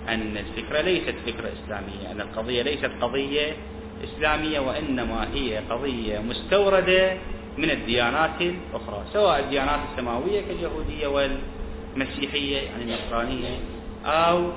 أن 0.08 0.36
الفكرة 0.36 0.80
ليست 0.80 1.14
فكرة 1.26 1.50
إسلامية 1.64 2.12
أن 2.12 2.20
القضية 2.20 2.62
ليست 2.62 2.90
قضية 3.00 3.56
إسلامية 4.04 4.60
وإنما 4.60 5.28
هي 5.34 5.56
قضية 5.56 6.18
مستوردة 6.18 7.16
من 7.58 7.70
الديانات 7.70 8.40
الأخرى 8.40 9.04
سواء 9.12 9.40
الديانات 9.40 9.80
السماوية 9.92 10.40
كاليهودية 10.40 11.06
والمسيحية 11.06 12.56
يعني 12.58 12.82
النصرانية 12.84 13.58
أو 14.04 14.50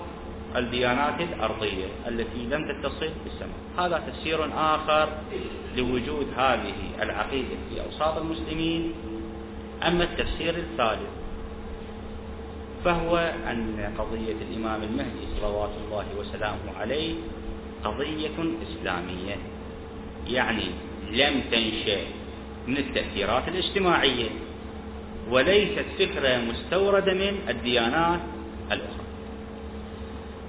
الديانات 0.56 1.22
الأرضية 1.22 1.86
التي 2.08 2.46
لم 2.52 2.72
تتصل 2.72 3.12
بالسماء. 3.24 3.60
هذا 3.78 4.04
تفسير 4.08 4.50
آخر 4.56 5.10
لوجود 5.76 6.28
هذه 6.38 6.74
العقيدة 7.02 7.56
في 7.70 7.82
أوساط 7.86 8.18
المسلمين. 8.18 8.94
أما 9.88 10.04
التفسير 10.04 10.56
الثالث 10.56 11.10
فهو 12.86 13.18
أن 13.52 13.94
قضية 13.98 14.36
الإمام 14.52 14.84
المهدي 14.84 15.26
صلوات 15.42 15.72
الله 15.86 16.06
وسلامه 16.20 16.78
عليه 16.80 17.16
قضية 17.84 18.38
إسلامية. 18.64 19.36
يعني 20.28 20.66
لم 21.12 21.42
تنشأ 21.52 22.02
من 22.68 22.78
التأثيرات 22.78 23.48
الاجتماعية 23.48 24.30
وليست 25.30 25.86
فكرة 26.00 26.38
مستوردة 26.38 27.14
من 27.14 27.38
الديانات 27.50 28.20
الأخرى. 28.72 28.97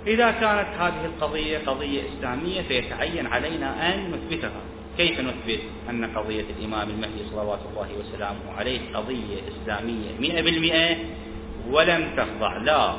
إذا 0.09 0.31
كانت 0.31 0.69
هذه 0.79 1.05
القضية 1.05 1.59
قضية 1.67 2.03
إسلامية 2.09 2.63
فيتعين 2.63 3.27
علينا 3.27 3.95
أن 3.95 4.13
نثبتها. 4.13 4.61
كيف 4.97 5.21
نثبت؟ 5.21 5.61
أن 5.91 6.05
قضية 6.17 6.45
الإمام 6.59 6.91
المهدي 6.91 7.25
صلوات 7.31 7.59
الله 7.71 7.89
وسلامه 8.01 8.53
عليه 8.59 8.81
قضية 8.95 9.41
إسلامية 9.49 10.11
مئة 10.21 10.43
بالمئة 10.43 10.97
ولم 11.71 12.11
تخضع 12.17 12.57
لا. 12.57 12.95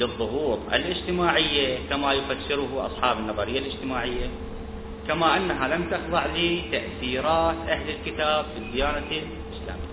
للضغوط 0.00 0.58
الاجتماعية 0.72 1.78
كما 1.90 2.12
يفسره 2.12 2.86
أصحاب 2.86 3.18
النظرية 3.18 3.58
الاجتماعية 3.58 4.30
كما 5.08 5.36
أنها 5.36 5.68
لم 5.68 5.90
تخضع 5.90 6.26
لتأثيرات 6.26 7.56
أهل 7.68 7.90
الكتاب 7.90 8.44
في 8.44 8.58
الديانة 8.58 8.98
الإسلامية. 8.98 9.90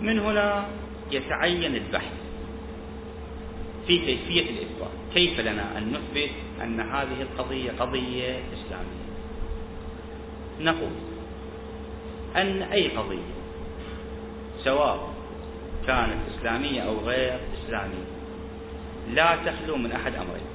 من 0.00 0.18
هنا 0.18 0.64
يتعين 1.10 1.74
البحث. 1.74 2.19
في 3.90 3.98
كيفية 3.98 4.40
الإثبات 4.40 4.90
كيف 5.14 5.40
لنا 5.40 5.78
أن 5.78 5.92
نثبت 5.92 6.30
أن 6.62 6.80
هذه 6.80 7.22
القضية 7.22 7.72
قضية 7.78 8.40
إسلامية؟ 8.54 9.10
نقول 10.60 10.90
أن 12.36 12.62
أي 12.62 12.88
قضية 12.88 13.32
سواء 14.64 15.14
كانت 15.86 16.16
إسلامية 16.38 16.80
أو 16.80 16.98
غير 16.98 17.40
إسلامية 17.58 18.04
لا 19.14 19.36
تخلو 19.36 19.76
من 19.76 19.92
أحد 19.92 20.14
أمرين. 20.14 20.46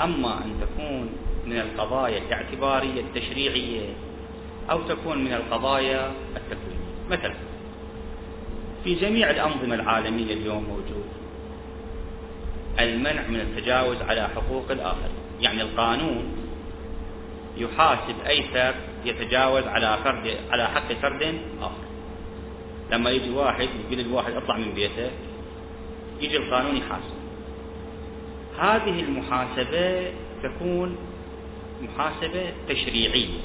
أما 0.00 0.44
أن 0.44 0.60
تكون 0.60 1.08
من 1.46 1.56
القضايا 1.60 2.18
الاعتبارية 2.18 3.00
التشريعية 3.00 3.94
أو 4.70 4.82
تكون 4.82 5.24
من 5.24 5.32
القضايا 5.32 6.12
التكوينية. 6.36 6.94
مثلا 7.10 7.34
في 8.84 8.94
جميع 8.94 9.30
الأنظمة 9.30 9.74
العالمية 9.74 10.34
اليوم 10.34 10.64
موجود. 10.64 11.23
المنع 12.80 13.26
من 13.28 13.40
التجاوز 13.40 14.02
على 14.02 14.28
حقوق 14.28 14.70
الآخر. 14.70 15.10
يعني 15.40 15.62
القانون 15.62 16.36
يحاسب 17.56 18.14
أي 18.26 18.42
فرد 18.42 18.74
يتجاوز 19.04 19.64
على 19.66 19.98
فرد 20.04 20.36
على 20.50 20.68
حق 20.68 20.92
فرد 20.92 21.38
آخر. 21.60 21.84
لما 22.92 23.10
يجي 23.10 23.30
واحد 23.30 23.68
يقول 23.86 24.00
الواحد 24.00 24.32
اطلع 24.32 24.56
من 24.56 24.74
بيته 24.74 25.10
يجي 26.20 26.36
القانون 26.36 26.76
يحاسب. 26.76 27.14
هذه 28.58 29.00
المحاسبة 29.00 30.12
تكون 30.42 30.96
محاسبة 31.82 32.52
تشريعية. 32.68 33.38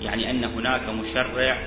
يعني 0.00 0.30
أن 0.30 0.44
هناك 0.44 0.88
مشرع 0.88 1.58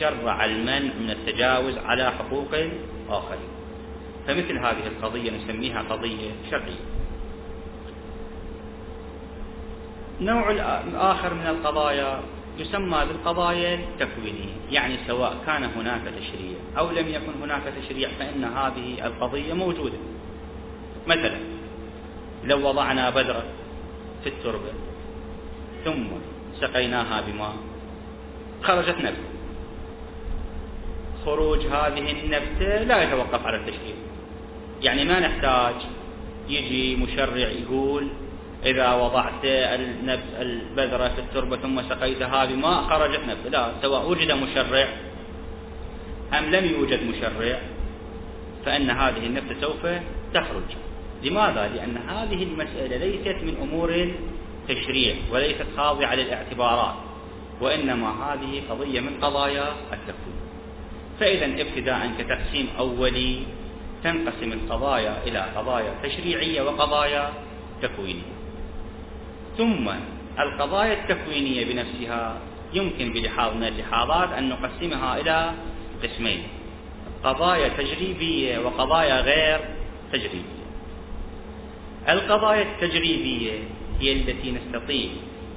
شرع 0.00 0.44
المنع 0.44 0.94
من 1.00 1.10
التجاوز 1.10 1.78
على 1.78 2.10
حقوق 2.10 2.48
الآخرين. 2.52 3.53
فمثل 4.26 4.58
هذه 4.58 4.86
القضية 4.86 5.30
نسميها 5.30 5.82
قضية 5.82 6.30
شرعية. 6.50 6.84
نوع 10.20 10.52
آخر 10.94 11.34
من 11.34 11.46
القضايا 11.46 12.20
يسمى 12.58 12.98
بالقضايا 13.08 13.74
التكوينية 13.74 14.54
يعني 14.70 14.96
سواء 15.06 15.36
كان 15.46 15.64
هناك 15.64 16.02
تشريع 16.02 16.56
أو 16.78 16.90
لم 16.90 17.08
يكن 17.08 17.32
هناك 17.42 17.62
تشريع 17.82 18.08
فإن 18.18 18.44
هذه 18.44 19.06
القضية 19.06 19.52
موجودة. 19.52 19.98
مثلا 21.06 21.38
لو 22.44 22.68
وضعنا 22.68 23.10
بذرة 23.10 23.44
في 24.22 24.28
التربة 24.28 24.72
ثم 25.84 26.06
سقيناها 26.60 27.20
بماء 27.20 27.54
خرجت 28.62 28.96
نبتة. 28.98 29.34
خروج 31.24 31.66
هذه 31.66 32.24
النبتة 32.24 32.82
لا 32.82 33.02
يتوقف 33.02 33.46
على 33.46 33.56
التشريع. 33.56 33.94
يعني 34.82 35.04
ما 35.04 35.20
نحتاج. 35.20 35.74
يجي 36.48 36.96
مشرع 36.96 37.48
يقول 37.48 38.08
إذا 38.64 38.94
وضعت 38.94 39.44
البذرة 40.40 41.08
في 41.08 41.18
التربة 41.18 41.56
ثم 41.56 41.82
سقيتها 41.82 42.44
بماء 42.44 42.82
خرجت 42.82 43.20
نبتة 43.28 43.50
لا 43.50 43.72
سواء 43.82 44.10
وجد 44.10 44.32
مشرع 44.32 44.88
أم 46.38 46.44
لم 46.44 46.64
يوجد 46.64 47.00
مشرع 47.02 47.58
فإن 48.64 48.90
هذه 48.90 49.26
النبتة 49.26 49.60
سوف 49.60 49.86
تخرج. 50.34 50.68
لماذا؟ 51.22 51.70
لأن 51.74 51.96
هذه 51.96 52.42
المسألة 52.42 52.96
ليست 52.96 53.36
من 53.42 53.56
أمور 53.62 54.08
التشريع 54.70 55.14
وليست 55.32 55.66
خاضعة 55.76 56.14
للاعتبارات 56.14 56.94
وإنما 57.60 58.08
هذه 58.08 58.62
قضية 58.70 59.00
من 59.00 59.20
قضايا 59.22 59.72
التكوين 59.92 60.34
فإذا 61.20 61.62
ابتداء 61.62 62.10
كتقسيم 62.18 62.68
أولي 62.78 63.42
تنقسم 64.04 64.52
القضايا 64.52 65.14
إلى 65.26 65.38
قضايا 65.56 65.94
تشريعية 66.02 66.62
وقضايا 66.62 67.32
تكوينية. 67.82 68.34
ثم 69.58 69.88
القضايا 70.38 70.92
التكوينية 70.92 71.64
بنفسها 71.64 72.38
يمكن 72.74 73.12
بلحاظ 73.12 73.56
من 73.56 73.64
اللحاظات 73.64 74.32
أن 74.32 74.48
نقسمها 74.48 75.20
إلى 75.20 75.52
قسمين 76.02 76.42
قضايا 77.24 77.68
تجريبية 77.68 78.58
وقضايا 78.58 79.20
غير 79.20 79.60
تجريبية. 80.12 80.64
القضايا 82.08 82.62
التجريبية 82.62 83.52
هي 84.00 84.12
التي 84.12 84.52
نستطيع 84.52 85.10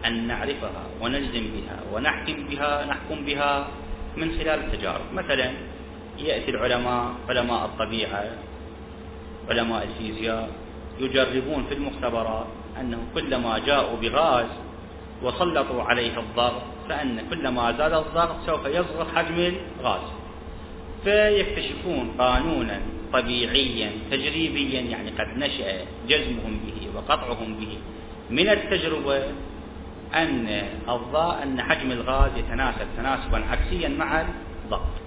أن 0.06 0.28
نعرفها 0.28 0.84
ونجزم 1.02 1.46
بها 1.56 1.80
ونحكم 1.94 2.48
بها 2.48 2.86
نحكم 2.86 3.26
بها 3.26 3.68
من 4.18 4.32
خلال 4.32 4.60
التجارب. 4.60 5.14
مثلا 5.14 5.52
يأتي 6.20 6.52
العلماء 6.52 7.14
علماء 7.30 7.66
الطبيعة 7.66 8.26
علماء 9.50 9.84
الفيزياء 9.84 10.50
يجربون 11.00 11.66
في 11.70 11.74
المختبرات 11.74 12.48
أنه 12.80 12.98
كلما 13.16 13.60
جاءوا 13.60 13.98
بغاز 13.98 14.46
وسلطوا 15.24 15.84
عليه 15.84 16.20
الضغط 16.20 16.62
فأن 16.90 17.22
كلما 17.30 17.72
زاد 17.72 17.94
الضغط 17.94 18.36
سوف 18.46 18.66
يصغر 18.66 19.06
حجم 19.16 19.54
الغاز. 19.80 20.02
فيكتشفون 21.04 22.16
قانونا 22.20 22.82
طبيعيا 23.14 23.92
تجريبيا 24.12 24.82
يعني 24.82 25.10
قد 25.10 25.38
نشأ 25.38 25.86
جزمهم 26.08 26.60
به 26.66 26.88
وقطعهم 26.96 27.56
به 27.60 27.78
من 28.30 28.50
التجربة 28.50 29.24
أن 30.16 30.48
الضاء 30.90 31.44
أن 31.44 31.62
حجم 31.62 31.92
الغاز 31.92 32.32
يتناسب 32.38 32.88
تناسبا 32.98 33.44
عكسيا 33.52 33.90
مع 33.90 34.22
الضغط. 34.66 35.07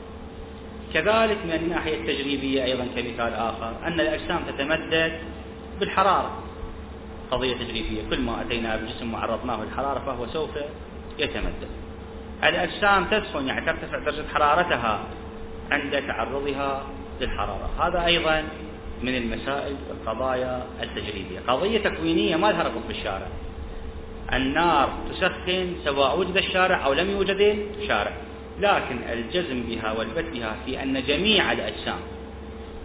كذلك 0.94 1.38
من 1.44 1.52
الناحية 1.52 1.94
التجريبية 1.94 2.64
أيضا 2.64 2.84
كمثال 2.84 3.34
آخر 3.34 3.72
أن 3.86 4.00
الأجسام 4.00 4.40
تتمدد 4.48 5.12
بالحرارة. 5.80 6.42
قضية 7.30 7.54
تجريبية 7.54 8.02
كل 8.10 8.20
ما 8.20 8.40
أتينا 8.40 8.76
بجسم 8.76 9.14
وعرضناه 9.14 9.64
للحرارة 9.64 9.98
فهو 10.06 10.26
سوف 10.26 10.50
يتمدد. 11.18 11.68
الأجسام 12.44 13.04
تسخن 13.04 13.46
يعني 13.46 13.66
ترتفع 13.66 13.98
درجة 13.98 14.24
حرارتها 14.34 15.00
عند 15.70 16.02
تعرضها 16.06 16.82
للحرارة. 17.20 17.70
هذا 17.80 18.06
أيضا 18.06 18.44
من 19.02 19.16
المسائل 19.16 19.76
والقضايا 19.88 20.66
التجريبية. 20.82 21.40
قضية 21.48 21.78
تكوينية 21.78 22.36
ما 22.36 22.46
لها 22.46 22.62
ربط 22.62 22.86
بالشارع. 22.88 23.26
النار 24.32 24.92
تسخن 25.10 25.74
سواء 25.84 26.18
وجد 26.18 26.36
الشارع 26.36 26.86
أو 26.86 26.92
لم 26.92 27.10
يوجد 27.10 27.66
الشارع. 27.80 28.12
لكن 28.60 28.98
الجزم 29.12 29.62
بها 29.62 29.92
والبت 29.92 30.24
بها 30.32 30.56
في 30.64 30.82
أن 30.82 31.02
جميع 31.02 31.52
الأجسام 31.52 31.98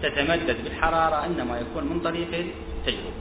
تتمدد 0.01 0.63
بالحرارة 0.63 1.25
إنما 1.25 1.59
يكون 1.59 1.83
من 1.83 1.99
طريق 1.99 2.27
التجربة. 2.27 3.11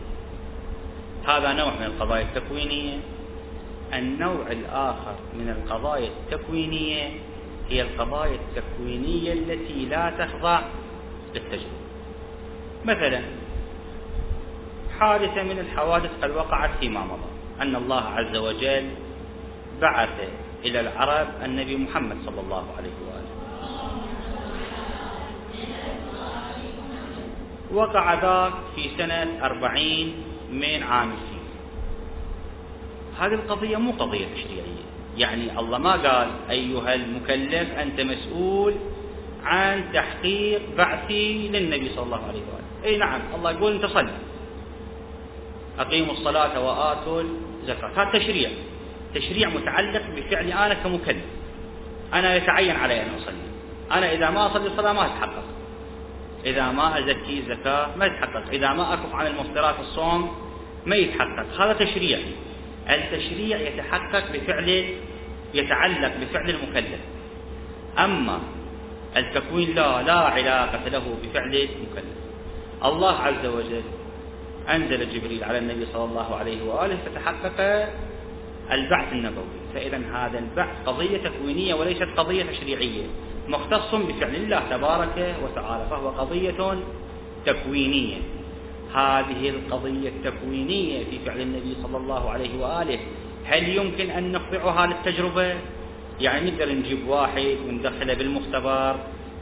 هذا 1.26 1.52
نوع 1.52 1.70
من 1.80 1.84
القضايا 1.84 2.22
التكوينية. 2.22 2.98
النوع 3.94 4.46
الآخر 4.50 5.14
من 5.34 5.48
القضايا 5.48 6.08
التكوينية 6.08 7.08
هي 7.68 7.82
القضايا 7.82 8.34
التكوينية 8.34 9.32
التي 9.32 9.86
لا 9.86 10.10
تخضع 10.18 10.60
للتجربة. 11.34 11.84
مثلا 12.84 13.20
حادثة 15.00 15.42
من 15.42 15.58
الحوادث 15.58 16.10
قد 16.22 16.30
وقعت 16.30 16.70
فيما 16.80 17.00
مضى 17.00 17.30
أن 17.60 17.76
الله 17.76 18.02
عز 18.02 18.36
وجل 18.36 18.84
بعث 19.80 20.28
إلى 20.64 20.81
العرب 20.81 21.29
النبي 21.44 21.77
محمد 21.77 22.16
صلى 22.27 22.40
الله 22.40 22.64
عليه 22.79 22.96
وآله. 23.07 23.33
وقع 27.72 28.14
ذاك 28.14 28.53
في 28.74 28.90
سنة 28.98 29.38
أربعين 29.42 30.14
من 30.53 30.83
عام 30.83 31.11
الفيل 31.11 31.44
هذه 33.18 33.35
القضية 33.35 33.77
مو 33.77 33.90
قضية 33.92 34.27
تشريعية 34.35 34.85
يعني 35.18 35.59
الله 35.59 35.79
ما 35.79 35.92
قال 35.92 36.29
أيها 36.50 36.94
المكلف 36.94 37.70
أنت 37.70 38.00
مسؤول 38.00 38.74
عن 39.44 39.85
تحقيق 39.92 40.62
بعثي 40.79 41.48
للنبي 41.48 41.88
صلى 41.88 42.05
الله 42.05 42.22
عليه 42.29 42.40
وآله. 42.40 42.85
أي 42.85 42.96
نعم 42.96 43.20
الله 43.35 43.50
يقول 43.50 43.72
أنت 43.72 43.87
صل 43.87 44.09
أقيموا 45.79 46.12
الصلاة 46.12 46.61
وآتوا 46.61 47.22
الزكاة. 47.62 47.90
هذا 47.96 48.18
تشريع. 48.18 48.50
تشريع 49.14 49.48
متعلق 49.48 50.03
بفعلي 50.16 50.55
أنا 50.55 50.74
كمكلف. 50.74 51.24
أنا 52.14 52.37
يتعين 52.37 52.77
علي 52.77 53.03
أن 53.03 53.09
أصلي. 53.22 53.35
أنا 53.92 54.12
إذا 54.12 54.31
ما 54.31 54.46
أصلي 54.46 54.66
الصلاة 54.66 54.92
ما 54.92 55.07
تتحقق 55.07 55.44
إذا 56.44 56.70
ما 56.70 56.98
أزكي 56.98 57.38
الزكاة 57.38 57.96
ما 57.96 58.07
يتحقق. 58.07 58.48
إذا 58.53 58.72
ما 58.72 58.94
أكف 58.94 59.14
عن 59.14 59.27
المفطرات 59.27 59.74
الصوم 59.81 60.37
ما 60.87 60.96
يتحقق. 60.96 61.61
هذا 61.61 61.72
تشريع. 61.72 62.18
التشريع 62.90 63.59
يتحقق 63.59 64.33
بفعل 64.33 64.85
يتعلق 65.55 66.12
بفعل 66.20 66.50
المكلف. 66.50 67.00
أما 67.98 68.40
التكوين 69.16 69.74
لا 69.74 70.03
لا 70.03 70.18
علاقة 70.18 70.88
له 70.88 71.16
بفعل 71.22 71.55
المكلف. 71.55 72.14
الله 72.85 73.20
عز 73.20 73.46
وجل 73.46 73.83
أنزل 74.68 75.14
جبريل 75.14 75.44
على 75.44 75.59
النبي 75.59 75.87
صلى 75.92 76.05
الله 76.05 76.37
عليه 76.37 76.62
وآله 76.62 76.96
فتحقق 76.96 77.88
البعث 78.72 79.12
النبوي. 79.12 79.44
فإذا 79.74 80.00
هذا 80.14 80.38
البعث 80.38 80.68
قضية 80.87 81.16
تكوينية 81.18 81.74
وليست 81.74 82.09
قضية 82.16 82.42
تشريعية 82.42 83.07
مختص 83.48 83.94
بفعل 83.94 84.35
الله 84.35 84.62
تبارك 84.70 85.35
وتعالى 85.44 85.87
فهو 85.90 86.09
قضية 86.09 86.74
تكوينية. 87.46 88.16
هذه 88.94 89.48
القضية 89.48 90.09
التكوينية 90.09 91.05
في 91.05 91.18
فعل 91.27 91.40
النبي 91.40 91.77
صلى 91.83 91.96
الله 91.96 92.31
عليه 92.31 92.61
وآله 92.61 92.98
هل 93.44 93.68
يمكن 93.68 94.11
أن 94.11 94.33
نخضعها 94.33 94.87
للتجربة؟ 94.87 95.55
يعني 96.20 96.50
نقدر 96.50 96.72
نجيب 96.72 97.09
واحد 97.09 97.57
وندخله 97.68 98.14
بالمختبر 98.14 98.96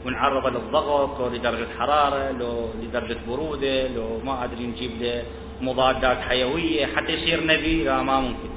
ونعرضه 0.05 0.49
للضغط 0.49 1.19
لو 1.19 1.27
لدرجة 1.27 1.67
حرارة 1.79 2.31
لو 2.31 2.69
لدرجة 2.81 3.17
برودة 3.27 3.87
لو 3.87 4.19
ما 4.25 4.43
أدري 4.43 4.67
نجيب 4.67 4.91
له 5.01 5.23
مضادات 5.61 6.17
حيوية 6.17 6.85
حتى 6.85 7.11
يصير 7.11 7.43
نبي 7.43 7.83
لا 7.83 8.01
ما 8.01 8.19
ممكن. 8.19 8.52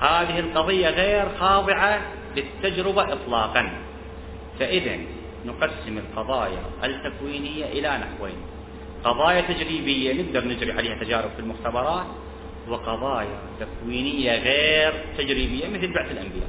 هذه 0.00 0.38
القضية 0.38 0.88
غير 0.88 1.28
خاضعة 1.40 2.00
للتجربة 2.36 3.12
إطلاقا. 3.12 3.70
فإذا 4.58 4.96
نقسم 5.44 5.98
القضايا 5.98 6.62
التكوينية 6.84 7.64
إلى 7.64 7.98
نحوين. 7.98 8.36
قضايا 9.04 9.40
تجريبية 9.40 10.22
نقدر 10.22 10.48
نجري 10.48 10.72
عليها 10.72 11.04
تجارب 11.04 11.30
في 11.30 11.38
المختبرات 11.38 12.06
وقضايا 12.68 13.38
تكوينية 13.60 14.38
غير 14.38 14.92
تجريبية 15.18 15.68
مثل 15.68 15.92
بعث 15.94 16.10
الأنبياء. 16.10 16.48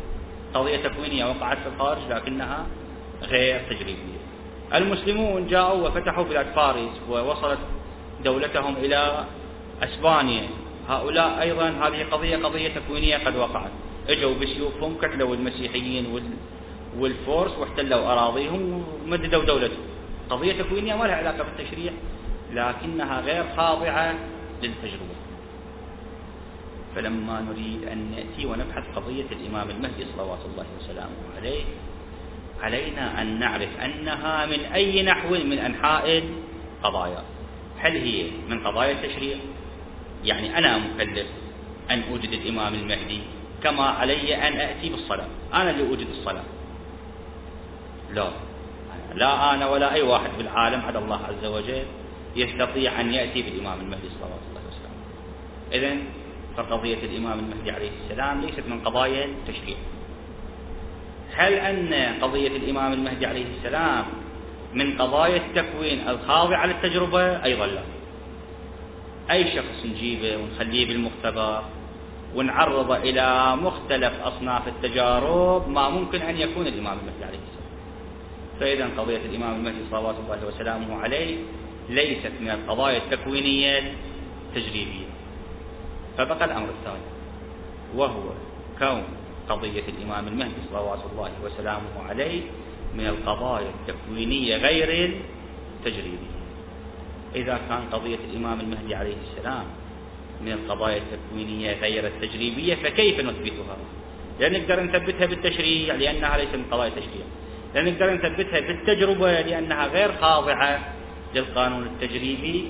قضية 0.53 0.77
تكوينية 0.77 1.25
وقعت 1.25 1.57
في 1.57 1.67
الخارج 1.67 2.01
لكنها 2.09 2.65
غير 3.21 3.61
تجريبية. 3.69 4.17
المسلمون 4.73 5.47
جاءوا 5.47 5.87
وفتحوا 5.87 6.23
بلاد 6.23 6.45
فارس 6.45 7.01
ووصلت 7.09 7.59
دولتهم 8.23 8.75
إلى 8.77 9.25
أسبانيا. 9.83 10.47
هؤلاء 10.87 11.41
أيضا 11.41 11.69
هذه 11.69 12.05
قضية 12.11 12.37
قضية 12.37 12.67
تكوينية 12.67 13.17
قد 13.17 13.35
وقعت. 13.35 13.71
إجوا 14.09 14.33
بسيوفهم 14.41 14.97
كتلوا 14.97 15.35
المسيحيين 15.35 16.05
والفورس 16.97 17.51
واحتلوا 17.57 18.11
أراضيهم 18.13 18.83
ومددوا 19.03 19.43
دولتهم. 19.43 19.85
قضية 20.29 20.61
تكوينية 20.61 20.95
ما 20.95 21.03
لها 21.03 21.15
علاقة 21.15 21.43
بالتشريع 21.43 21.91
لكنها 22.53 23.21
غير 23.21 23.45
خاضعة 23.57 24.15
للتجربة. 24.63 25.17
فلما 26.95 27.41
نريد 27.41 27.87
أن 27.91 28.11
نأتي 28.11 28.45
ونبحث 28.45 28.83
قضية 28.95 29.25
الإمام 29.31 29.69
المهدي 29.69 30.05
صلوات 30.15 30.39
الله 30.51 30.65
وسلامه 30.79 31.37
عليه 31.37 31.63
علينا 32.61 33.21
أن 33.21 33.39
نعرف 33.39 33.69
أنها 33.79 34.45
من 34.45 34.59
أي 34.59 35.03
نحو 35.03 35.29
من 35.29 35.59
أنحاء 35.59 36.23
القضايا. 36.83 37.23
هل 37.77 37.91
هي 37.91 38.25
من 38.49 38.59
قضايا 38.67 38.91
التشريع؟ 38.91 39.37
يعني 40.23 40.57
أنا 40.57 40.77
مكلف 40.77 41.27
أن 41.91 42.03
أوجد 42.11 42.31
الإمام 42.31 42.73
المهدي 42.73 43.21
كما 43.63 43.83
علي 43.83 44.35
أن 44.35 44.53
أتي 44.53 44.89
بالصلاة. 44.89 45.27
أنا 45.53 45.69
اللي 45.69 45.83
أوجد 45.89 46.07
الصلاة. 46.19 46.43
لا. 48.13 48.29
لا 49.15 49.53
أنا 49.53 49.69
ولا 49.69 49.93
أي 49.93 50.01
واحد 50.01 50.29
في 50.35 50.41
العالم 50.41 50.81
عدا 50.81 50.99
الله 50.99 51.19
عز 51.25 51.45
وجل 51.45 51.85
يستطيع 52.35 53.01
أن 53.01 53.13
يأتي 53.13 53.41
بالإمام 53.41 53.79
المهدي 53.79 54.09
صلى 54.09 54.25
الله 54.25 54.39
عليه 54.55 54.67
وسلم. 54.67 54.93
إذن 55.73 56.03
فقضية 56.57 56.97
الإمام 57.03 57.39
المهدي 57.39 57.71
عليه 57.71 57.89
السلام 58.03 58.41
ليست 58.41 58.63
من 58.67 58.79
قضايا 58.79 59.25
التشريع. 59.25 59.77
هل 61.33 61.53
أن 61.53 62.21
قضية 62.21 62.47
الإمام 62.47 62.93
المهدي 62.93 63.25
عليه 63.25 63.45
السلام 63.57 64.05
من 64.73 64.97
قضايا 64.97 65.37
التكوين 65.37 66.07
الخاضعة 66.09 66.65
للتجربة؟ 66.65 67.43
أيضا 67.43 67.65
لا. 67.65 67.81
أي 69.31 69.51
شخص 69.55 69.85
نجيبه 69.85 70.37
ونخليه 70.37 70.87
بالمختبر 70.87 71.63
ونعرضه 72.35 72.97
إلى 72.97 73.55
مختلف 73.55 74.13
أصناف 74.21 74.67
التجارب 74.67 75.69
ما 75.69 75.89
ممكن 75.89 76.21
أن 76.21 76.37
يكون 76.37 76.67
الإمام 76.67 76.97
المهدي 76.99 77.23
عليه 77.25 77.37
السلام. 77.37 77.67
فإذا 78.59 79.01
قضية 79.01 79.17
الإمام 79.17 79.55
المهدي 79.55 79.77
صلوات 79.91 80.15
الله 80.25 80.47
وسلامه 80.47 81.01
عليه 81.01 81.37
ليست 81.89 82.31
من 82.41 82.49
القضايا 82.49 82.97
التكوينية 82.97 83.93
التجريبية. 84.49 85.07
فبقى 86.17 86.45
الأمر 86.45 86.69
الثاني 86.69 87.07
وهو 87.95 88.29
كون 88.79 89.03
قضية 89.49 89.83
الإمام 89.87 90.27
المهدي 90.27 90.61
صلوات 90.71 90.99
الله 91.11 91.31
وسلامه 91.43 92.09
عليه 92.09 92.41
من 92.95 93.07
القضايا 93.07 93.69
التكوينية 93.69 94.57
غير 94.57 95.19
التجريبية. 95.79 96.36
إذا 97.37 97.59
كان 97.69 97.81
قضية 97.91 98.19
الإمام 98.29 98.59
المهدي 98.59 98.95
عليه 98.95 99.15
السلام 99.27 99.65
من 100.41 100.51
القضايا 100.51 100.97
التكوينية 100.97 101.73
غير 101.81 102.07
التجريبية 102.07 102.75
فكيف 102.75 103.19
نثبتها؟ 103.19 103.77
لا 104.39 104.49
نقدر 104.49 104.83
نثبتها 104.83 105.25
بالتشريع 105.25 105.95
لأنها 105.95 106.37
ليست 106.37 106.55
من 106.55 106.65
قضايا 106.71 106.87
التشريع. 106.87 107.25
لا 107.75 107.81
نقدر 107.81 108.13
نثبتها 108.13 108.59
بالتجربة 108.59 109.41
لأنها 109.41 109.87
غير 109.87 110.11
خاضعة 110.21 110.93
للقانون 111.35 111.83
التجريبي. 111.83 112.69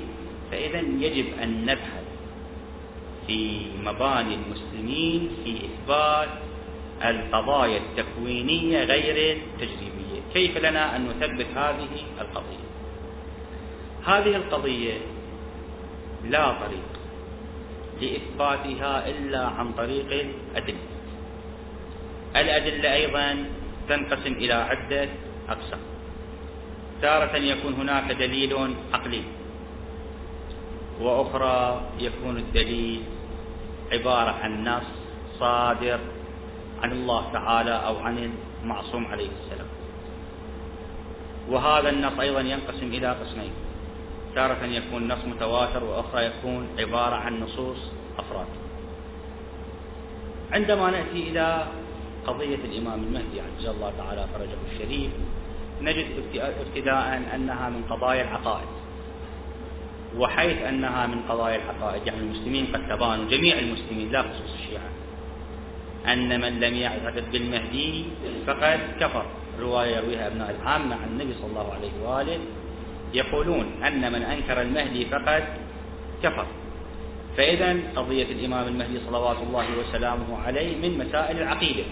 فإذا 0.52 0.80
يجب 0.80 1.26
أن 1.44 1.66
نبحث 1.66 2.04
في 3.28 3.62
مباني 3.86 4.36
المسلمين 4.36 5.30
في 5.44 5.58
إثبات 5.66 6.30
القضايا 7.06 7.78
التكوينية 7.78 8.84
غير 8.84 9.38
التجريبية. 9.38 10.22
كيف 10.34 10.58
لنا 10.58 10.96
أن 10.96 11.08
نثبت 11.08 11.48
هذه 11.56 11.88
القضية؟ 12.22 12.67
هذه 14.08 14.36
القضية 14.36 14.98
لا 16.24 16.52
طريق 16.52 16.88
لإثباتها 18.02 19.10
إلا 19.10 19.48
عن 19.48 19.74
طريق 19.74 20.08
الأدلة. 20.12 20.86
الأدلة 22.36 22.94
أيضا 22.94 23.46
تنقسم 23.90 24.34
إلى 24.34 24.54
عدة 24.54 25.10
أقسام. 25.50 25.80
تارة 27.02 27.36
يكون 27.36 27.74
هناك 27.74 28.12
دليل 28.12 28.76
عقلي 28.94 29.24
وأخرى 31.02 31.82
يكون 32.00 32.38
الدليل 32.38 33.02
عبارة 33.92 34.32
عن 34.32 34.64
نص 34.64 34.84
صادر 35.40 36.00
عن 36.82 36.92
الله 36.92 37.34
تعالى 37.34 37.72
أو 37.72 37.98
عن 37.98 38.32
المعصوم 38.64 39.06
عليه 39.06 39.30
السلام. 39.44 39.68
وهذا 41.50 41.90
النص 41.90 42.20
أيضا 42.20 42.42
ينقسم 42.42 42.88
إلى 42.88 43.08
قسمين. 43.08 43.52
تارة 44.38 44.66
يكون 44.66 45.08
نص 45.08 45.26
متواتر 45.26 45.84
وأخرى 45.84 46.26
يكون 46.26 46.68
عبارة 46.80 47.16
عن 47.16 47.40
نصوص 47.40 47.78
أفراد. 48.18 48.48
عندما 50.52 50.92
نأتي 50.92 51.30
إلى 51.30 51.68
قضية 52.28 52.56
الإمام 52.56 53.04
المهدي 53.04 53.42
عجل 53.42 53.70
الله 53.70 53.94
تعالى 53.98 54.26
فرجه 54.34 54.58
الشريف 54.74 55.12
نجد 55.82 56.06
ابتداء 56.36 57.22
أنها 57.36 57.70
من 57.70 57.84
قضايا 57.90 58.22
العقائد 58.22 58.68
وحيث 60.18 60.62
أنها 60.62 61.08
من 61.08 61.20
قضايا 61.30 61.56
العقائد. 61.56 62.08
يعني 62.08 62.20
المسلمين 62.20 62.66
قد 62.74 62.88
تبانوا 62.90 63.26
جميع 63.26 63.60
المسلمين 63.60 64.12
لا 64.12 64.22
خصوص 64.22 64.54
الشيعة 64.60 64.90
أن 66.14 66.42
من 66.42 66.60
لم 66.60 66.74
يعتقد 66.74 67.32
بالمهدي 67.32 68.06
فقد 68.48 68.80
كفر. 69.00 69.26
رواية 69.60 69.98
يرويها 69.98 70.28
أبناء 70.28 70.56
العامة 70.62 70.96
عن 70.96 71.08
النبي 71.08 71.34
صلى 71.34 71.50
الله 71.50 71.74
عليه 71.74 71.92
وآله 72.04 72.40
يقولون 73.14 73.84
أن 73.84 74.12
من 74.12 74.22
أنكر 74.22 74.62
المهدي 74.62 75.06
فقد 75.06 75.44
كفر. 76.24 76.46
فإذا 77.38 77.78
قضية 77.96 78.24
الإمام 78.24 78.68
المهدي 78.68 79.00
صلوات 79.08 79.38
الله 79.48 79.66
وسلامه 79.80 80.38
عليه 80.46 80.78
من 80.78 80.98
مسائل 80.98 81.42
العقيدة. 81.42 81.84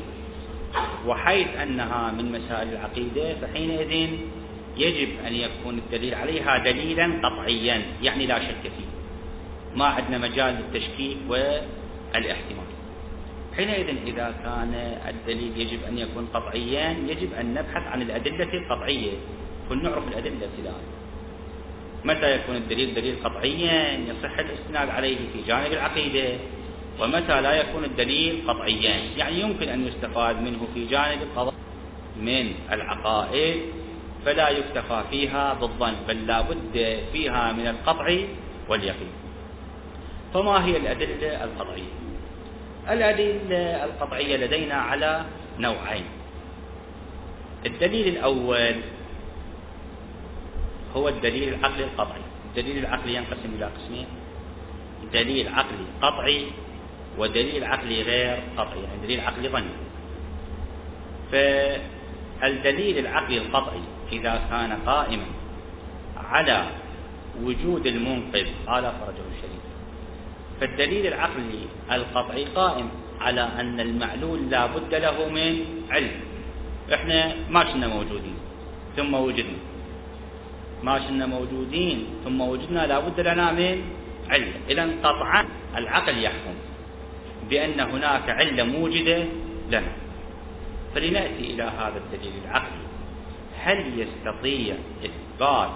وحيث 1.08 1.48
أنها 1.56 2.12
من 2.12 2.32
مسائل 2.32 2.68
العقيدة 2.70 3.36
فحينئذ 3.42 4.10
يجب 4.78 5.10
أن 5.28 5.34
يكون 5.36 5.78
الدليل 5.78 6.16
عليها 6.16 6.58
دليلا 6.58 7.20
قطعيا 7.24 7.82
يعني 8.04 8.26
لا 8.26 8.40
شك 8.40 8.62
فيه. 8.62 8.90
ما 9.76 9.86
عندنا 9.86 10.18
مجال 10.18 10.56
للتشكيك 10.56 11.18
والاحتمال. 11.30 12.70
حينئذ 13.56 13.88
إذا 14.08 14.36
كان 14.44 14.74
الدليل 15.08 15.52
يجب 15.58 15.84
أن 15.84 15.98
يكون 15.98 16.28
قطعيا 16.34 16.96
يجب 17.08 17.34
أن 17.34 17.54
نبحث 17.54 17.88
عن 17.88 18.02
الأدلة 18.02 18.54
القطعية. 18.54 19.12
كن 19.70 19.84
نعرف 19.84 20.08
الأدلة 20.08 20.46
ابتداء 20.46 20.80
متى 22.06 22.36
يكون 22.36 22.56
الدليل 22.56 22.94
دليل 22.94 23.16
قطعيا 23.24 23.98
يصح 23.98 24.40
الاستناد 24.40 24.90
عليه 24.90 25.18
في 25.34 25.42
جانب 25.48 25.74
العقيدة؟ 25.74 26.38
ومتى 27.00 27.42
لا 27.42 27.54
يكون 27.54 27.84
الدليل 27.84 28.44
قطعيا؟ 28.48 28.96
يعني 29.18 29.40
يمكن 29.40 29.70
أن 29.70 29.88
يستفاد 29.88 30.42
منه 30.42 30.68
في 30.74 30.86
جانب 30.86 31.22
القضاء 31.22 31.54
من 32.20 32.54
العقائد 32.72 33.62
فلا 34.26 34.50
يكتفى 34.50 35.04
فيها 35.12 35.54
بالظن 35.54 35.94
بل 36.08 36.28
لا 36.28 36.42
بد 36.42 37.00
فيها 37.14 37.52
من 37.52 37.68
القطع 37.68 38.18
واليقين. 38.70 39.12
فما 40.34 40.66
هي 40.66 40.78
الأدلة 40.78 41.44
القطعية؟ 41.44 41.94
الأدلة 42.90 43.86
القطعية 43.86 44.38
لدينا 44.38 44.76
على 44.76 45.26
نوعين. 45.60 46.06
الدليل 47.66 48.08
الأول 48.08 48.76
هو 50.96 51.10
الدليل 51.10 51.54
العقلي 51.54 51.84
القطعي. 51.84 52.22
الدليل 52.50 52.78
العقلي 52.78 53.16
ينقسم 53.16 53.50
إلى 53.58 53.66
قسمين. 53.66 54.08
دليل 55.14 55.48
عقلي 55.48 55.86
قطعي 56.02 56.46
ودليل 57.18 57.64
عقلي 57.64 58.02
غير 58.02 58.38
قطعي 58.58 58.84
يعني 58.84 59.02
دليل 59.04 59.20
عقلي 59.20 59.50
ظني. 59.50 59.76
فالدليل 61.32 62.98
العقلي 62.98 63.38
القطعي 63.38 63.82
إذا 64.12 64.42
كان 64.50 64.72
قائما 64.86 65.26
على 66.18 66.68
وجود 67.44 67.88
المنقذ 67.88 68.48
قال 68.68 68.84
فرجه 68.84 69.26
الشريف. 69.36 69.64
فالدليل 70.60 71.08
العقلي 71.08 71.68
القطعي 71.92 72.46
قائم 72.46 72.90
على 73.22 73.42
أن 73.42 73.80
المعلول 73.80 74.50
لا 74.50 74.66
بد 74.66 74.96
له 74.96 75.30
من 75.30 75.66
علم. 75.92 76.12
إحنا 76.94 77.36
ما 77.50 77.64
كنا 77.64 77.88
موجودين 77.88 78.36
ثم 78.96 79.14
وجدنا. 79.14 79.75
ما 80.86 81.00
كنا 81.00 81.26
موجودين 81.26 82.06
ثم 82.24 82.42
وجدنا 82.42 82.88
لا 82.88 83.00
بد 83.00 83.20
لنا 83.20 83.52
من 83.52 83.82
علة 84.30 84.54
إذا 84.70 84.86
قطعا 85.04 85.46
العقل 85.78 86.24
يحكم 86.24 86.56
بأن 87.50 87.80
هناك 87.80 88.30
علة 88.30 88.64
موجدة 88.64 89.26
لنا. 89.70 89.92
فلنأتي 90.96 91.44
إلى 91.54 91.64
هذا 91.64 91.98
الدليل 91.98 92.34
العقلي. 92.46 92.86
هل 93.58 93.80
يستطيع 94.00 94.76
إثبات 95.06 95.70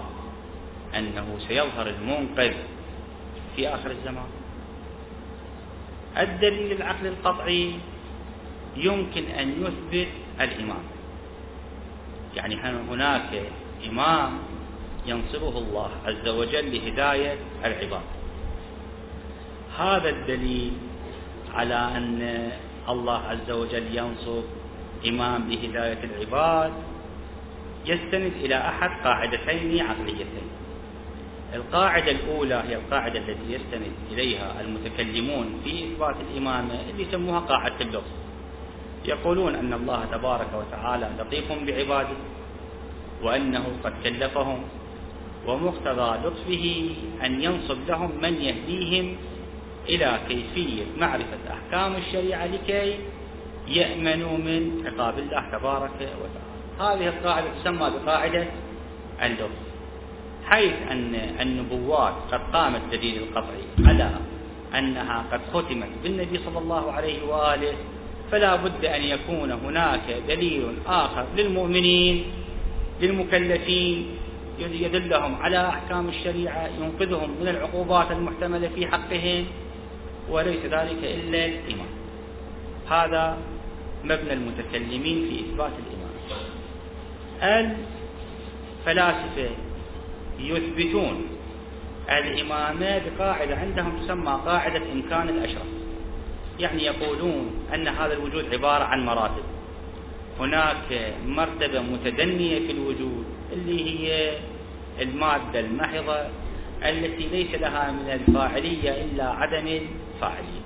أنه 0.96 1.26
سيظهر 1.48 1.86
المنقذ 1.86 2.54
في 3.56 3.68
آخر 3.68 3.90
الزمان؟ 3.90 4.30
الدليل 6.18 6.72
العقلي 6.72 7.08
القطعي 7.08 7.72
يمكن 8.76 9.24
أن 9.24 9.48
يثبت 9.62 10.08
الإمام. 10.40 10.84
يعني 12.36 12.56
هناك 12.90 13.42
إمام 13.88 14.49
ينصبه 15.06 15.58
الله 15.58 15.90
عز 16.06 16.28
وجل 16.28 16.74
لهداية 16.74 17.36
العباد. 17.64 18.02
هذا 19.78 20.08
الدليل 20.08 20.72
على 21.54 21.74
أن 21.74 22.50
الله 22.88 23.18
عز 23.18 23.50
وجل 23.50 23.96
ينصب 23.96 24.42
إمام 25.08 25.50
لهداية 25.50 25.98
العباد 26.04 26.72
يستند 27.86 28.32
إلى 28.40 28.54
أحد 28.54 28.90
قاعدتين 29.04 29.80
عقليتين. 29.80 30.48
القاعدة 31.54 32.10
الأولى 32.10 32.62
هي 32.68 32.74
القاعدة 32.74 33.18
التي 33.18 33.52
يستند 33.52 33.92
إليها 34.12 34.60
المتكلمون 34.60 35.60
في 35.64 35.84
إثبات 35.84 36.16
الإمامة 36.30 36.74
اللي 36.90 37.02
يسموها 37.02 37.40
قاعدة 37.40 37.80
اللطف 37.80 38.10
يقولون 39.04 39.54
أن 39.54 39.72
الله 39.72 40.04
تبارك 40.12 40.48
وتعالى 40.54 41.10
لطيف 41.18 41.52
بعباده 41.52 42.16
وأنه 43.22 43.66
قد 43.84 43.92
كلفهم 44.04 44.62
ومقتضى 45.52 46.28
لطفه 46.28 46.86
أن 47.24 47.42
ينصب 47.42 47.78
لهم 47.88 48.10
من 48.22 48.34
يهديهم 48.42 49.16
إلى 49.88 50.18
كيفية 50.28 50.82
معرفة 51.00 51.38
أحكام 51.52 51.94
الشريعة 51.96 52.46
لكي 52.46 52.94
يأمنوا 53.68 54.38
من 54.38 54.82
عقاب 54.86 55.18
الله 55.18 55.58
تبارك 55.58 55.90
وتعالى. 56.00 56.50
هذه 56.80 57.08
القاعدة 57.08 57.46
تسمى 57.60 57.90
بقاعدة 58.04 58.46
اللطف. 59.22 59.60
حيث 60.44 60.72
أن 60.90 61.14
النبوات 61.40 62.14
قد 62.32 62.40
قامت 62.52 62.80
دليل 62.92 63.22
القطعي 63.22 63.88
على 63.88 64.10
أنها 64.78 65.24
قد 65.32 65.40
ختمت 65.52 65.88
بالنبي 66.02 66.38
صلى 66.38 66.58
الله 66.58 66.92
عليه 66.92 67.22
وآله 67.26 67.72
فلا 68.30 68.56
بد 68.56 68.84
أن 68.84 69.02
يكون 69.02 69.52
هناك 69.52 70.16
دليل 70.28 70.72
آخر 70.86 71.26
للمؤمنين 71.36 72.24
للمكلفين 73.00 74.06
يدلهم 74.60 75.42
على 75.42 75.68
أحكام 75.68 76.08
الشريعة 76.08 76.68
ينقذهم 76.80 77.30
من 77.40 77.48
العقوبات 77.48 78.10
المحتملة 78.10 78.68
في 78.68 78.86
حقهم 78.86 79.46
وليس 80.30 80.64
ذلك 80.64 80.98
إلا 81.02 81.46
الإيمان. 81.46 81.92
هذا 82.90 83.38
مبنى 84.04 84.32
المتكلمين 84.32 85.28
في 85.28 85.40
إثبات 85.40 85.72
الإيمان. 85.82 87.76
الفلاسفة 88.86 89.50
يثبتون 90.38 91.26
الإمامة 92.10 93.00
بقاعدة 93.18 93.56
عندهم 93.56 93.92
تسمى 94.04 94.40
قاعدة 94.46 94.82
إمكان 94.92 95.28
الأشرف. 95.28 95.66
يعني 96.58 96.84
يقولون 96.84 97.50
أن 97.74 97.88
هذا 97.88 98.12
الوجود 98.12 98.44
عبارة 98.54 98.84
عن 98.84 99.06
مراتب. 99.06 99.42
هناك 100.40 101.14
مرتبة 101.26 101.80
متدنية 101.80 102.58
في 102.58 102.72
الوجود 102.72 103.24
اللي 103.52 103.90
هي 103.90 104.38
المادة 105.00 105.60
المحضة 105.60 106.26
التي 106.82 107.28
ليس 107.28 107.54
لها 107.60 107.92
من 107.92 108.10
الفاعلية 108.10 108.90
إلا 109.04 109.24
عدم 109.24 109.66
الفاعلية. 109.66 110.64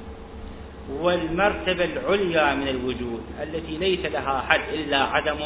والمرتبة 0.91 1.85
العليا 1.85 2.55
من 2.55 2.69
الوجود 2.69 3.23
التي 3.43 3.77
ليس 3.79 4.07
لها 4.07 4.41
حد 4.41 4.61
إلا 4.75 5.03
عدم 5.03 5.39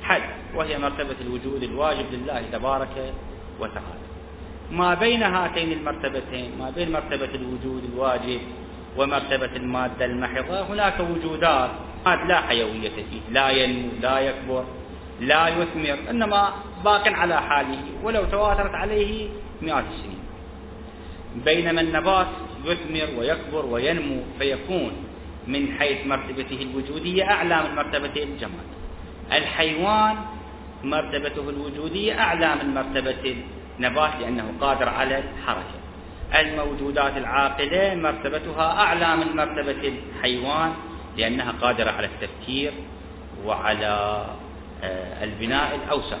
الحد 0.00 0.22
وهي 0.54 0.78
مرتبة 0.78 1.16
الوجود 1.20 1.62
الواجب 1.62 2.06
لله 2.12 2.42
تبارك 2.52 3.12
وتعالى. 3.60 4.04
ما 4.72 4.94
بين 4.94 5.22
هاتين 5.22 5.72
المرتبتين 5.72 6.50
ما 6.58 6.70
بين 6.70 6.92
مرتبة 6.92 7.28
الوجود 7.34 7.82
الواجب 7.94 8.40
ومرتبة 8.96 9.56
المادة 9.56 10.04
المحضة 10.04 10.62
هناك 10.62 11.00
وجودات 11.00 11.70
لا 12.28 12.40
حيوية 12.40 12.88
فيه 12.90 13.20
لا 13.30 13.50
ينمو 13.50 13.88
لا 14.02 14.18
يكبر. 14.20 14.64
لا 15.20 15.48
يثمر 15.48 16.10
إنما 16.10 16.52
باق 16.84 17.08
على 17.08 17.40
حاله 17.42 17.82
ولو 18.02 18.24
تواترت 18.24 18.74
عليه 18.74 19.28
مئات 19.62 19.84
السنين. 19.94 20.22
بينما 21.44 21.80
النبات 21.80 22.26
يثمر 22.64 23.18
ويكبر 23.18 23.66
وينمو 23.66 24.22
فيكون 24.38 24.92
من 25.46 25.72
حيث 25.78 26.06
مرتبته 26.06 26.62
الوجودية 26.62 27.30
أعلى 27.30 27.62
من 27.62 27.74
مرتبة 27.74 28.22
الجمال 28.22 28.66
الحيوان 29.32 30.16
مرتبته 30.84 31.50
الوجودية 31.50 32.20
أعلى 32.20 32.54
من 32.62 32.74
مرتبة 32.74 33.36
النبات 33.78 34.12
لأنه 34.20 34.52
قادر 34.60 34.88
على 34.88 35.18
الحركة. 35.18 35.78
الموجودات 36.34 37.16
العاقلة 37.16 37.94
مرتبتها 37.94 38.72
أعلى 38.80 39.16
من 39.16 39.36
مرتبة 39.36 39.92
الحيوان 39.92 40.72
لأنها 41.16 41.52
قادرة 41.62 41.90
على 41.90 42.06
التفكير 42.06 42.72
وعلى 43.44 44.24
البناء 45.22 45.74
الأوسع. 45.74 46.16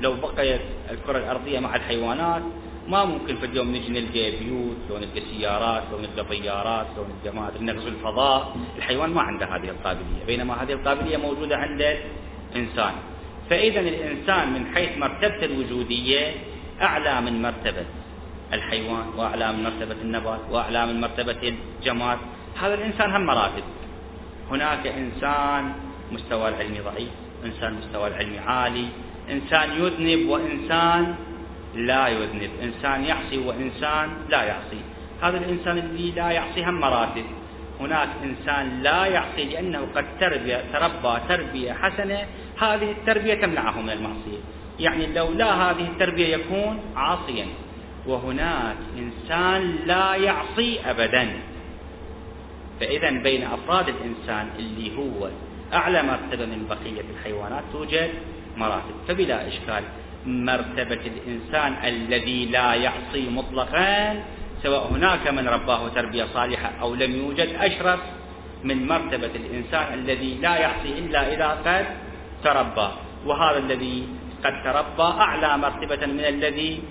لو 0.00 0.14
بقيت 0.14 0.60
الكرة 0.90 1.18
الأرضية 1.18 1.58
مع 1.58 1.76
الحيوانات 1.76 2.42
ما 2.88 3.04
ممكن 3.04 3.36
في 3.36 3.46
اليوم 3.46 3.68
نجي 3.68 3.88
نلقى 3.88 4.30
بيوت 4.30 4.76
لو 4.90 4.98
نلقى 4.98 5.20
سيارات 5.20 5.82
لو 5.92 5.98
نلقى 5.98 6.24
طيارات 6.24 6.86
لو 6.96 7.04
نلقى 7.04 7.36
ما 7.36 7.48
أدري 7.48 7.64
نغزو 7.64 7.88
الفضاء. 7.88 8.56
الحيوان 8.78 9.10
ما 9.10 9.22
عنده 9.22 9.46
هذه 9.46 9.68
القابلية 9.68 10.24
بينما 10.26 10.62
هذه 10.62 10.72
القابلية 10.72 11.16
موجودة 11.16 11.56
عند 11.56 11.96
الإنسان. 12.54 12.92
فإذا 13.50 13.80
الإنسان 13.80 14.52
من 14.52 14.74
حيث 14.74 14.98
مرتبته 14.98 15.44
الوجودية 15.44 16.34
أعلى 16.82 17.20
من 17.20 17.42
مرتبة 17.42 17.84
الحيوان 18.52 19.06
وأعلى 19.16 19.52
من 19.52 19.62
مرتبة 19.62 19.96
النبات 20.02 20.40
وأعلى 20.50 20.86
من 20.86 21.00
مرتبة 21.00 21.54
الجماد. 21.80 22.18
هذا 22.60 22.74
الإنسان 22.74 23.10
هم 23.10 23.26
مراتب. 23.26 23.64
هناك 24.50 24.86
إنسان 24.86 25.72
مستوى 26.12 26.48
العلمي 26.48 26.80
ضعيف. 26.80 27.08
إنسان 27.44 27.74
مستوى 27.74 28.08
العلمي 28.08 28.38
عالي. 28.38 28.86
إنسان 29.30 29.70
يذنب 29.72 30.28
وإنسان 30.28 31.14
لا 31.74 32.08
يذنب. 32.08 32.50
إنسان 32.62 33.04
يعصي 33.04 33.38
وإنسان 33.38 34.08
لا 34.28 34.42
يعصي. 34.42 34.80
هذا 35.22 35.38
الإنسان 35.38 35.78
اللي 35.78 36.10
لا 36.10 36.30
يعصي 36.30 36.64
هم 36.64 36.80
مراتب. 36.80 37.24
هناك 37.80 38.08
إنسان 38.24 38.82
لا 38.82 39.06
يعصي 39.06 39.44
لأنه 39.44 39.86
قد 39.94 40.04
تربية 40.20 40.64
تربى 40.72 41.14
تربية 41.28 41.72
حسنة. 41.72 42.26
هذه 42.58 42.90
التربية 42.90 43.34
تمنعه 43.34 43.80
من 43.80 43.90
المعصية. 43.90 44.40
يعني 44.80 45.06
لولا 45.06 45.70
هذه 45.70 45.86
التربية 45.88 46.36
يكون 46.36 46.80
عاصيا. 46.96 47.46
وهناك 48.06 48.76
إنسان 48.98 49.76
لا 49.86 50.14
يعصي 50.14 50.80
أبدا. 50.80 51.28
فإذا 52.80 53.10
بين 53.10 53.42
أفراد 53.42 53.88
الإنسان 53.88 54.48
اللي 54.58 54.96
هو 54.98 55.28
أعلى 55.74 56.02
مرتبة 56.02 56.46
من 56.46 56.66
بقية 56.68 57.04
الحيوانات 57.10 57.64
توجد 57.72 58.10
مراتب. 58.56 58.94
فبلا 59.08 59.48
إشكال 59.48 59.84
مرتبة 60.26 61.02
الإنسان 61.12 61.72
الذي 61.84 62.46
لا 62.46 62.74
يعصي 62.74 63.28
مطلقا 63.30 64.22
سواء 64.62 64.92
هناك 64.92 65.28
من 65.28 65.48
رباه 65.48 65.88
تربية 65.88 66.24
صالحة 66.24 66.72
أو 66.80 66.94
لم 66.94 67.12
يوجد 67.16 67.48
أشرف 67.60 68.00
من 68.64 68.86
مرتبة 68.86 69.30
الإنسان 69.34 69.94
الذي 69.94 70.38
لا 70.42 70.56
يعصي 70.56 70.88
إلا 70.98 71.34
إذا 71.34 71.48
قد 71.66 71.86
تربى. 72.44 72.88
وهذا 73.26 73.58
الذي 73.58 74.08
قد 74.44 74.54
تربى 74.64 75.08
أعلى 75.20 75.58
مرتبة 75.58 76.06
من 76.06 76.20
الذي 76.20 76.82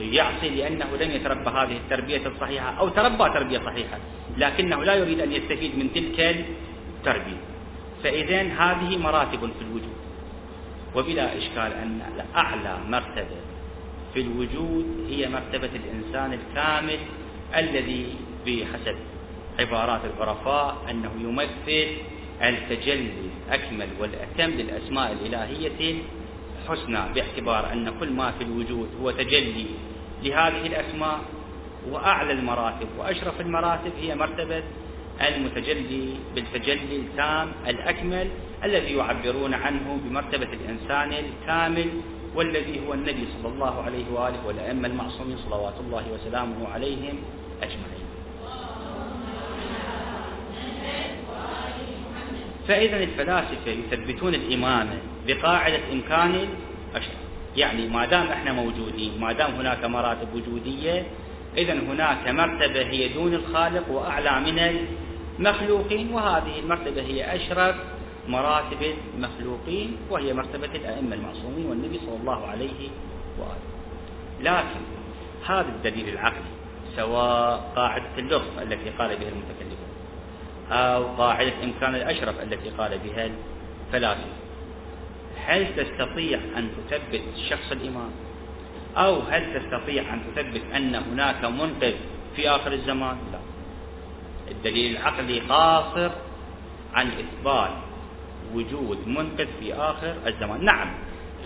يعصي 0.00 0.48
لأنه 0.48 0.86
لم 1.00 1.10
يتربى 1.10 1.50
هذه 1.50 1.76
التربية 1.76 2.26
الصحيحة 2.26 2.78
أو 2.78 2.88
تربى 2.88 3.24
تربية 3.34 3.58
صحيحة 3.58 3.98
لكنه 4.38 4.84
لا 4.84 4.94
يريد 4.94 5.20
أن 5.20 5.32
يستفيد 5.32 5.78
من 5.78 5.92
تلك 5.92 6.46
التربية. 6.98 7.51
فإذا 8.02 8.42
هذه 8.42 8.96
مراتب 8.96 9.40
في 9.40 9.62
الوجود. 9.64 9.92
وبلا 10.94 11.38
إشكال 11.38 11.72
أن 11.72 12.00
أعلى 12.36 12.78
مرتبة 12.88 13.40
في 14.14 14.20
الوجود 14.20 15.06
هي 15.10 15.28
مرتبة 15.28 15.70
الإنسان 15.74 16.32
الكامل 16.32 16.98
الذي 17.56 18.14
بحسب 18.46 18.96
عبارات 19.58 20.00
العرفاء 20.04 20.76
أنه 20.90 21.10
يمثل 21.20 21.86
التجلي 22.42 23.12
الأكمل 23.48 23.88
والأتم 24.00 24.50
للأسماء 24.50 25.12
الإلهية 25.12 25.94
الحسنى 26.62 27.12
باعتبار 27.14 27.72
أن 27.72 27.92
كل 28.00 28.12
ما 28.12 28.30
في 28.30 28.44
الوجود 28.44 28.88
هو 29.02 29.10
تجلي 29.10 29.66
لهذه 30.22 30.66
الأسماء 30.66 31.20
وأعلى 31.90 32.32
المراتب 32.32 32.88
وأشرف 32.98 33.40
المراتب 33.40 33.92
هي 34.00 34.14
مرتبة 34.14 34.62
المتجلي 35.28 36.14
بالتجلي 36.34 36.96
التام 36.96 37.52
الأكمل 37.68 38.28
الذي 38.64 38.96
يعبرون 38.96 39.54
عنه 39.54 39.98
بمرتبة 40.04 40.48
الإنسان 40.52 41.12
الكامل 41.12 41.86
والذي 42.34 42.80
هو 42.86 42.94
النبي 42.94 43.24
صلى 43.42 43.52
الله 43.52 43.82
عليه 43.82 44.04
وآله 44.12 44.46
والأئمة 44.46 44.88
المعصومين 44.88 45.36
صلوات 45.48 45.74
الله 45.80 46.04
وسلامه 46.12 46.68
عليهم 46.68 47.16
أجمعين. 47.62 48.02
فإذا 52.68 52.96
الفلاسفة 52.96 53.70
يثبتون 53.70 54.34
الإمامة 54.34 54.98
بقاعدة 55.26 55.80
إمكان 55.92 56.46
الأشرف 56.90 57.22
يعني 57.56 57.88
ما 57.88 58.06
دام 58.06 58.26
إحنا 58.26 58.52
موجودين 58.52 59.20
ما 59.20 59.32
دام 59.32 59.50
هناك 59.54 59.84
مراتب 59.84 60.28
وجودية 60.34 61.06
إذا 61.56 61.72
هناك 61.72 62.28
مرتبة 62.28 62.82
هي 62.82 63.08
دون 63.08 63.34
الخالق 63.34 63.90
وأعلى 63.90 64.40
من 64.40 64.86
المخلوقين 65.38 66.14
وهذه 66.14 66.58
المرتبة 66.58 67.02
هي 67.02 67.36
أشرف 67.36 67.76
مراتب 68.28 68.94
المخلوقين 69.14 69.96
وهي 70.10 70.34
مرتبة 70.34 70.66
الأئمة 70.74 71.14
المعصومين 71.14 71.66
والنبي 71.66 71.98
صلى 71.98 72.16
الله 72.16 72.46
عليه 72.46 72.88
وآله. 73.38 73.72
لكن 74.40 74.80
هذا 75.46 75.68
الدليل 75.68 76.08
العقلي 76.08 76.52
سواء 76.96 77.72
قاعدة 77.76 78.18
اللطف 78.18 78.62
التي 78.62 78.90
قال 78.90 79.16
بها 79.16 79.28
المتكلمون 79.28 79.92
أو 80.70 81.04
قاعدة 81.04 81.52
إمكان 81.64 81.94
الأشرف 81.94 82.42
التي 82.42 82.70
قال 82.70 82.98
بها 82.98 83.30
الفلاسفة. 83.86 84.42
هل 85.36 85.66
تستطيع 85.76 86.40
أن 86.56 86.68
تثبت 86.90 87.22
شخص 87.50 87.72
الإمام؟ 87.72 88.10
أو 88.96 89.20
هل 89.20 89.60
تستطيع 89.60 90.14
أن 90.14 90.20
تثبت 90.36 90.62
أن 90.74 90.94
هناك 90.94 91.44
منقذ 91.44 91.94
في 92.36 92.50
آخر 92.50 92.72
الزمان؟ 92.72 93.16
لا. 93.32 93.38
الدليل 94.52 94.96
العقلي 94.96 95.40
قاصر 95.40 96.10
عن 96.94 97.06
إثبات 97.08 97.70
وجود 98.54 98.98
منقذ 99.08 99.46
في 99.60 99.74
آخر 99.74 100.14
الزمان. 100.26 100.64
نعم 100.64 100.90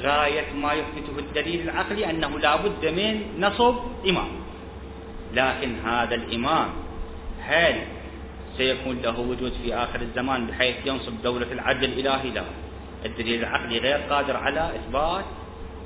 غاية 0.02 0.52
ما 0.52 0.72
يثبته 0.72 1.18
الدليل 1.18 1.60
العقلي 1.60 2.10
أنه 2.10 2.38
لا 2.38 2.56
بد 2.56 2.86
من 2.86 3.40
نصب 3.40 3.76
إمام. 4.08 4.28
لكن 5.34 5.78
هذا 5.84 6.14
الإمام 6.14 6.68
هل 7.40 7.74
سيكون 8.56 8.96
له 9.02 9.20
وجود 9.20 9.52
في 9.62 9.74
آخر 9.74 10.00
الزمان 10.00 10.46
بحيث 10.46 10.76
ينصب 10.86 11.22
دولة 11.22 11.52
العدل 11.52 11.84
الإلهي؟ 11.84 12.30
لا. 12.30 12.44
الدليل 13.04 13.40
العقلي 13.40 13.78
غير 13.78 13.96
قادر 13.96 14.36
على 14.36 14.70
إثبات 14.76 15.24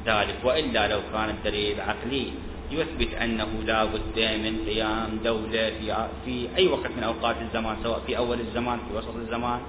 ذلك 0.06 0.36
وإلا 0.44 0.88
لو 0.88 1.00
كان 1.12 1.30
الدليل 1.30 1.74
العقلي 1.74 2.32
يثبت 2.72 3.14
أنه 3.14 3.48
لا 3.66 3.84
بد 3.84 4.18
من 4.18 4.64
قيام 4.66 5.20
دولة 5.24 5.70
في, 5.70 6.08
في 6.24 6.48
أي 6.56 6.68
وقت 6.68 6.90
من 6.96 7.02
أوقات 7.02 7.36
الزمان 7.42 7.76
سواء 7.82 8.00
في 8.06 8.18
أول 8.18 8.40
الزمان 8.40 8.78
في 8.88 8.96
وسط 8.96 9.16
الزمان 9.16 9.60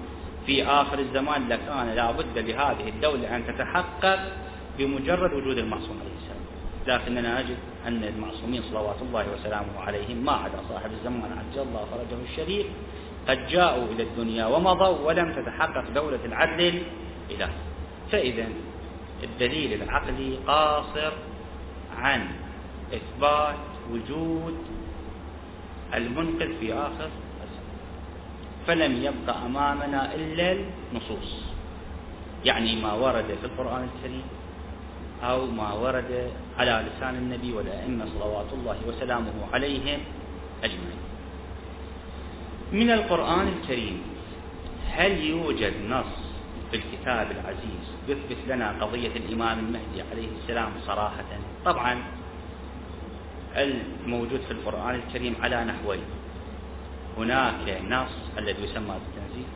في 0.46 0.66
آخر 0.66 1.00
الزمان 1.00 1.50
لكان 1.50 1.90
لا 1.96 2.12
بد 2.12 2.38
لهذه 2.38 2.88
الدولة 2.88 3.36
أن 3.36 3.48
تتحقق 3.48 4.20
بمجرد 4.78 5.34
وجود 5.34 5.58
المعصوم 5.58 5.98
عليه 6.02 6.16
السلام. 6.22 6.42
لكننا 6.88 7.42
نجد 7.42 7.58
أن 7.88 8.04
المعصومين 8.04 8.62
صلوات 8.72 9.02
الله 9.02 9.26
وسلامه 9.34 9.80
عليهم 9.80 10.18
ما 10.26 10.32
عدا 10.32 10.60
صاحب 10.70 10.92
الزمان 10.92 11.32
عجل 11.32 11.62
الله 11.62 11.86
فرجه 11.92 12.22
الشريف 12.32 12.66
قد 13.28 13.48
جاءوا 13.48 13.86
إلى 13.86 14.04
الدنيا 14.04 14.46
ومضوا 14.46 15.08
ولم 15.08 15.34
تتحقق 15.34 15.84
دولة 15.96 16.20
العدل 16.26 16.84
إلى. 17.32 17.50
فإذا 18.12 18.48
الدليل 19.24 19.82
العقلي 19.84 20.38
قاصر 20.48 21.12
عن 21.98 22.28
إثبات 22.94 23.56
وجود 23.92 24.58
المنقذ 25.94 26.60
في 26.60 26.74
آخر 26.74 27.10
فلم 28.68 29.04
يبق 29.04 29.36
أمامنا 29.46 30.16
إلا 30.16 30.52
النصوص. 30.92 31.44
يعني 32.46 32.82
ما 32.82 32.94
ورد 32.94 33.26
في 33.42 33.46
القرآن 33.46 33.90
الكريم 33.96 34.24
أو 35.24 35.46
ما 35.46 35.74
ورد 35.74 36.32
على 36.58 36.86
لسان 36.88 37.16
النبي 37.16 37.54
والأئمة 37.54 38.06
صلوات 38.20 38.54
الله 38.54 38.78
وسلامه 38.88 39.34
عليهم 39.54 40.00
أجمعين. 40.64 41.02
من 42.72 42.90
القرآن 42.92 43.48
الكريم 43.48 44.02
هل 44.92 45.24
يوجد 45.24 45.74
نص 45.90 46.16
في 46.72 46.78
الكتاب 46.78 47.28
العزيز 47.32 47.86
يثبت 48.08 48.38
لنا 48.48 48.76
قضية 48.82 49.12
الإمام 49.16 49.60
المهدي 49.60 50.02
عليه 50.12 50.28
السلام 50.42 50.72
صراحة؟ 50.88 51.26
طبعا 51.66 52.04
الموجود 53.56 54.42
في 54.48 54.52
القرآن 54.52 54.96
الكريم 54.96 55.36
على 55.42 55.66
نحوين. 55.66 56.04
هناك 57.18 57.82
نص 57.90 58.38
الذي 58.38 58.64
يسمى 58.64 58.96
بالتنزيل 59.04 59.50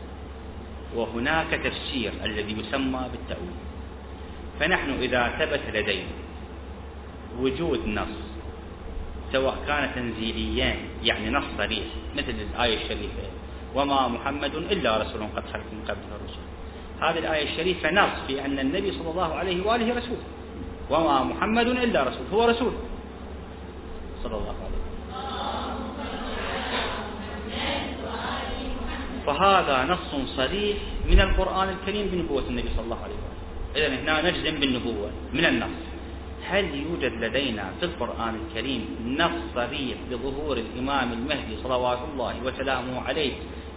وهناك 0.96 1.50
تفسير 1.64 2.12
الذي 2.24 2.60
يسمى 2.60 3.02
بالتأويل. 3.12 3.56
فنحن 4.60 4.90
إذا 4.90 5.28
ثبت 5.40 5.62
لدينا 5.74 6.16
وجود 7.40 7.88
نص 7.88 8.18
سواء 9.32 9.58
كان 9.68 9.92
تنزيليا 9.96 10.76
يعني 11.04 11.30
نص 11.30 11.44
صريح 11.58 11.86
مثل 12.16 12.30
الآية 12.30 12.78
الشريفة 12.78 13.24
وما 13.76 14.08
محمد 14.08 14.56
إلا 14.56 14.98
رسول 14.98 15.22
قد 15.36 15.44
خلت 15.54 15.64
من 15.74 15.82
قبله 15.88 16.16
الرسل. 16.16 16.46
هذه 17.02 17.20
الآية 17.20 17.52
الشريفة 17.52 17.92
نص 17.92 18.28
في 18.28 18.46
أن 18.46 18.60
النبي 18.60 18.92
صلى 18.92 19.10
الله 19.10 19.34
عليه 19.34 19.66
وآله 19.66 19.98
رسول 19.98 20.18
وما 20.90 21.24
محمد 21.24 21.68
إلا 21.68 22.04
رسول 22.04 22.26
هو 22.34 22.46
رسول. 22.46 22.74
صلى 24.26 24.38
الله 24.42 24.58
عليه 24.66 24.82
وسلم. 24.82 24.94
فهذا 29.26 29.78
نص 29.94 30.12
صريح 30.38 30.78
من 31.06 31.20
القرآن 31.22 31.70
الكريم 31.70 32.06
بنبوة 32.10 32.46
النبي 32.50 32.70
صلى 32.74 32.86
الله 32.86 33.02
عليه 33.06 33.18
وسلم. 33.22 33.42
إذا 33.78 33.88
هنا 34.02 34.16
نجزم 34.30 34.56
بالنبوة 34.60 35.10
من 35.34 35.46
النص. 35.46 35.78
هل 36.46 36.66
يوجد 36.76 37.14
لدينا 37.24 37.66
في 37.80 37.86
القرآن 37.86 38.34
الكريم 38.42 38.82
نص 39.18 39.38
صريح 39.56 39.98
بظهور 40.12 40.58
الإمام 40.58 41.14
المهدي 41.14 41.58
صلوات 41.64 42.00
الله 42.14 42.34
وسلامه 42.46 43.02
عليه 43.02 43.34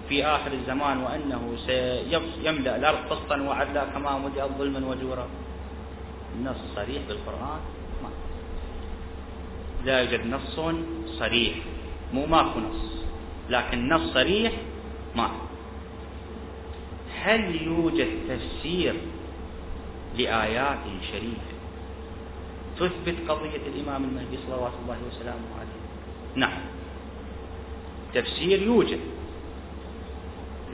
في 0.08 0.24
آخر 0.24 0.52
الزمان 0.52 0.96
وأنه 1.04 1.42
سيملأ 1.66 2.76
الأرض 2.76 2.98
قسطا 3.10 3.36
وعدلا 3.40 3.84
كما 3.84 4.18
ملئت 4.18 4.52
ظلما 4.58 4.80
وجورا 4.88 5.26
نص 6.44 6.60
صريح 6.76 7.00
بالقرآن. 7.08 7.60
لا 9.88 10.00
يوجد 10.00 10.26
نص 10.26 10.60
صريح. 11.18 11.54
مو 12.12 12.26
ماكو 12.26 12.60
نص 12.60 13.04
لكن 13.50 13.88
نص 13.88 14.12
صريح 14.14 14.52
ما 15.16 15.30
هل 17.22 17.62
يوجد 17.62 18.08
تفسير 18.28 18.94
لآيات 20.18 20.84
شريفة 21.12 21.54
تثبت 22.76 23.16
قضية 23.28 23.64
الإمام 23.66 24.04
المهدي 24.04 24.38
صلوات 24.46 24.72
الله 24.82 24.98
وسلامه 25.08 25.48
عليه؟ 25.60 25.80
نعم. 26.34 26.60
تفسير 28.14 28.62
يوجد 28.62 29.00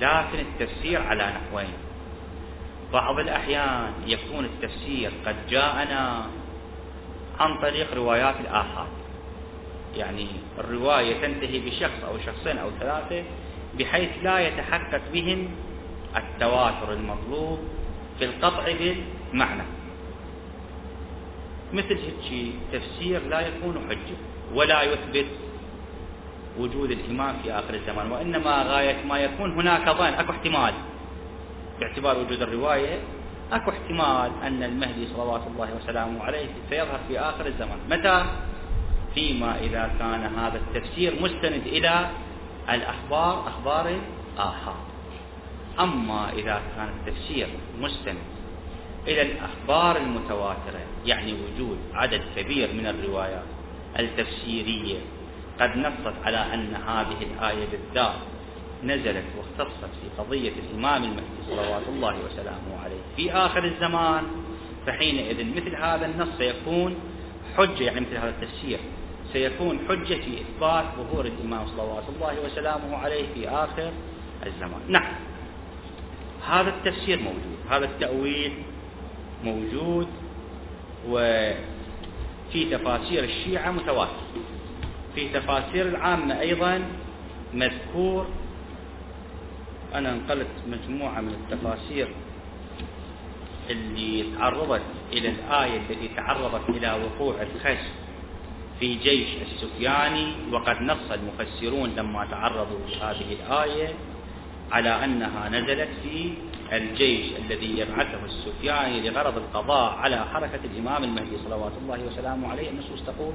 لكن 0.01 0.39
التفسير 0.39 1.03
على 1.03 1.33
نحوين. 1.37 1.75
بعض 2.93 3.19
الأحيان 3.19 3.93
يكون 4.07 4.45
التفسير 4.45 5.13
قد 5.27 5.37
جاءنا 5.49 6.27
عن 7.41 7.59
طريق 7.59 7.95
روايات 7.95 8.41
الآحاد 8.41 9.04
يعني 9.97 10.27
الرواية 10.59 11.21
تنتهي 11.21 11.59
بشخص 11.59 12.05
أو 12.09 12.19
شخصين 12.19 12.59
أو 12.59 12.71
ثلاثة 12.81 13.23
بحيث 13.79 14.11
لا 14.23 14.39
يتحقق 14.39 15.03
بهم 15.13 15.49
التواتر 16.17 16.93
المطلوب 16.93 17.59
في 18.19 18.25
القطع 18.25 18.65
بالمعنى. 18.73 19.63
مثل 21.73 21.99
هيك 21.99 22.53
تفسير 22.73 23.29
لا 23.29 23.41
يكون 23.41 23.87
حجة 23.89 24.17
ولا 24.55 24.83
يثبت 24.83 25.27
وجود 26.59 26.91
الإمام 26.91 27.37
في 27.43 27.53
آخر 27.53 27.75
الزمان 27.75 28.13
وإنما 28.13 28.63
غاية 28.63 29.05
ما 29.05 29.19
يكون 29.19 29.53
هناك 29.53 29.89
ظن. 29.89 30.13
أكو 30.13 30.33
احتمال 30.33 30.75
باعتبار 31.81 32.19
وجود 32.19 32.43
الرواية 32.43 32.99
أكو 33.53 33.71
احتمال 33.71 34.31
أن 34.43 34.63
المهدي 34.63 35.07
صلوات 35.07 35.43
الله 35.47 35.69
وسلامه 35.77 36.25
عليه 36.25 36.47
سيظهر 36.71 37.01
في 37.09 37.21
آخر 37.21 37.47
الزمان. 37.47 37.79
متى؟ 37.91 38.25
فيما 39.15 39.59
إذا 39.59 39.91
كان 39.99 40.21
هذا 40.39 40.59
التفسير 40.59 41.23
مستند 41.23 41.63
إلى 41.67 42.11
الأخبار 42.71 43.49
أخبار 43.49 43.89
الآحاد 44.37 44.85
أما 45.81 46.33
إذا 46.33 46.63
كان 46.77 46.89
التفسير 46.89 47.49
مستند 47.81 48.17
إلى 49.07 49.23
الأخبار 49.23 49.97
المتواترة 49.97 50.81
يعني 51.07 51.33
وجود 51.33 51.79
عدد 51.95 52.23
كبير 52.37 52.73
من 52.73 52.87
الروايات 52.87 53.45
التفسيرية 53.99 54.99
قد 55.61 55.77
نصت 55.77 56.15
على 56.25 56.55
أن 56.55 56.75
هذه 56.75 57.17
الآية 57.23 57.67
بالذات 57.73 58.15
نزلت 58.85 59.25
واختصت 59.39 59.91
في 60.03 60.23
قضية 60.23 60.53
الإمام 60.71 61.05
المهدي 61.05 61.43
صلوات 61.49 61.83
الله 61.89 62.17
وسلامه 62.27 62.83
عليه 62.85 63.01
في 63.17 63.33
آخر 63.33 63.65
الزمان. 63.65 64.25
فحينئذ 64.87 65.57
مثل 65.57 65.77
هذا 65.77 66.07
النص 66.07 66.29
سيكون 66.39 66.97
حجة 67.57 67.83
يعني 67.83 68.01
مثل 68.01 68.17
هذا 68.17 68.29
التفسير. 68.29 68.79
سيكون 69.35 69.79
حجة 69.89 70.15
في 70.15 70.41
إثبات 70.41 70.85
ظهور 70.97 71.27
الإمام 71.27 71.67
صلوات 71.67 72.05
الله 72.17 72.41
وسلامه 72.45 72.97
عليه 72.97 73.25
في 73.35 73.49
آخر 73.49 73.91
الزمان. 74.47 74.81
نعم. 74.89 75.15
هذا 76.47 76.69
التفسير 76.69 77.19
موجود 77.19 77.59
هذا 77.71 77.85
التأويل 77.85 78.53
موجود 79.45 80.09
وفي 81.09 82.65
تفاسير 82.71 83.25
الشيعة 83.25 83.71
متواتر. 83.71 84.25
في 85.15 85.29
تفاسير 85.29 85.89
العامة 85.89 86.41
أيضا 86.41 86.83
مذكور. 87.55 88.27
أنا 89.95 90.13
انقلت 90.13 90.49
مجموعة 90.69 91.21
من 91.21 91.35
التفاسير 91.35 92.09
اللي 93.71 94.25
تعرضت 94.39 94.83
إلى 95.13 95.29
الآية 95.29 95.77
التي 95.77 96.09
تعرضت 96.17 96.69
إلى 96.69 96.93
وقوع 96.93 97.35
الخش 97.43 97.85
في 98.81 98.95
جيش 98.95 99.29
السفياني 99.43 100.27
وقد 100.53 100.83
نص 100.83 101.11
المفسرون 101.13 101.91
لما 101.97 102.27
تعرضوا 102.31 102.79
لهذه 102.89 103.33
الآية 103.33 103.95
على 104.73 105.05
أنها 105.05 105.49
نزلت 105.49 105.89
في 106.03 106.33
الجيش 106.73 107.27
الذي 107.37 107.79
يبعثه 107.79 108.25
السفياني 108.25 109.11
لغرض 109.11 109.37
القضاء 109.37 109.93
على 109.93 110.25
حركة 110.33 110.61
الإمام 110.65 111.05
المهدي 111.05 111.37
صلوات 111.45 111.73
الله 111.83 112.01
وسلامه 112.07 112.49
عليه. 112.49 112.71
النصوص 112.71 113.03
تقول 113.07 113.33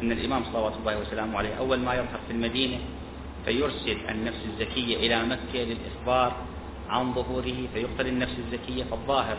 أن 0.00 0.12
الإمام 0.12 0.42
صلوات 0.52 0.72
الله 0.80 0.98
وسلامه 0.98 1.38
عليه 1.38 1.54
أول 1.54 1.78
ما 1.78 1.94
يظهر 1.94 2.20
في 2.26 2.32
المدينة 2.32 2.78
فيرسل 3.44 3.96
النفس 4.08 4.38
الزكية 4.52 4.96
إلى 4.96 5.24
مكة 5.24 5.58
للإخبار 5.64 6.36
عن 6.88 7.14
ظهوره 7.14 7.66
فيقتل 7.74 8.06
النفس 8.06 8.34
الزكية 8.38 8.84
فالظاهر 8.84 9.36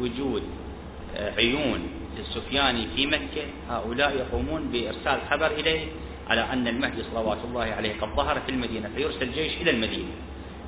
وجود 0.00 0.42
عيون 1.16 1.88
للسفياني 2.18 2.86
في 2.96 3.06
مكة 3.06 3.44
هؤلاء 3.70 4.16
يقومون 4.16 4.68
بإرسال 4.72 5.20
خبر 5.30 5.46
إليه 5.46 5.86
على 6.28 6.40
أن 6.40 6.68
المهدي 6.68 7.02
صلوات 7.12 7.38
الله 7.44 7.62
عليه 7.64 7.92
قد 8.00 8.08
ظهر 8.16 8.40
في 8.40 8.48
المدينة 8.48 8.90
فيرسل 8.96 9.32
جيش 9.32 9.52
إلى 9.60 9.70
المدينة 9.70 10.10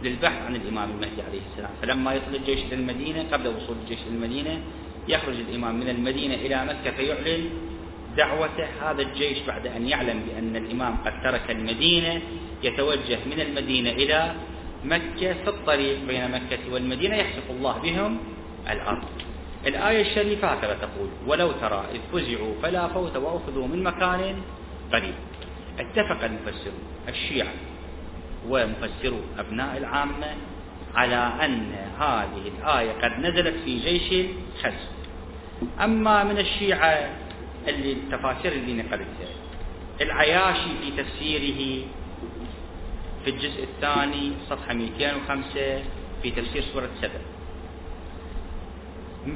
للبحث 0.03 0.43
عن 0.43 0.57
الإمام 0.57 0.91
المهدي 0.91 1.23
عليه 1.29 1.41
السلام. 1.53 1.71
فلما 1.83 2.15
يصل 2.15 2.35
الجيش 2.35 2.59
إلى 2.59 2.75
المدينة 2.75 3.25
قبل 3.33 3.49
وصول 3.49 3.77
الجيش 3.85 3.99
إلى 4.07 4.17
المدينة 4.17 4.61
يخرج 5.09 5.35
الإمام 5.49 5.81
من 5.81 5.89
المدينة 5.89 6.35
إلى 6.35 6.65
مكة 6.65 6.91
فيعلن 6.97 7.51
دعوته. 8.17 8.67
هذا 8.83 9.03
الجيش 9.03 9.39
بعد 9.47 9.67
أن 9.67 9.89
يعلم 9.89 10.23
بأن 10.29 10.57
الإمام 10.57 10.97
قد 10.97 11.23
ترك 11.23 11.51
المدينة 11.51 12.21
يتوجه 12.63 13.19
من 13.27 13.41
المدينة 13.41 13.91
إلى 13.91 14.35
مكة 14.85 15.33
في 15.33 15.49
الطريق 15.49 15.99
بين 16.09 16.31
مكة 16.31 16.73
والمدينة 16.73 17.17
يحسق 17.17 17.51
الله 17.51 17.79
بهم 17.79 18.19
الأرض. 18.71 19.09
الآية 19.67 20.11
الشريفة 20.11 20.49
هكذا 20.49 20.75
تقول 20.75 21.09
ولو 21.27 21.53
ترى 21.53 21.85
إذ 21.95 22.01
فزعوا 22.13 22.55
فلا 22.63 22.89
فوت 22.89 23.17
وأخذوا 23.17 23.67
من 23.67 23.83
مكان 23.83 24.43
قريب. 24.93 25.15
اتفق 25.79 26.25
المفسرون 26.25 26.83
الشيعة 27.09 27.53
ومفسرو 28.49 29.21
أبناء 29.39 29.77
العامة 29.77 30.37
على 30.95 31.33
أن 31.45 31.73
هذه 32.01 32.43
الآية 32.59 32.93
قد 32.93 33.11
نزلت 33.21 33.55
في 33.65 33.79
جيش 33.79 34.27
الخزر 34.55 34.97
أما 35.81 36.25
من 36.25 36.39
الشيعة 36.39 37.11
اللي 37.69 37.93
التفاسير 37.93 38.53
اللي 38.53 38.83
نقلتها 38.83 39.29
العياشي 40.01 40.71
في 40.83 41.03
تفسيره 41.03 41.85
في 43.25 43.31
الجزء 43.31 43.63
الثاني 43.65 44.33
صفحة 44.51 44.75
205 44.75 45.83
في 46.23 46.31
تفسير 46.31 46.63
سورة 46.73 46.89
سبع. 47.03 47.21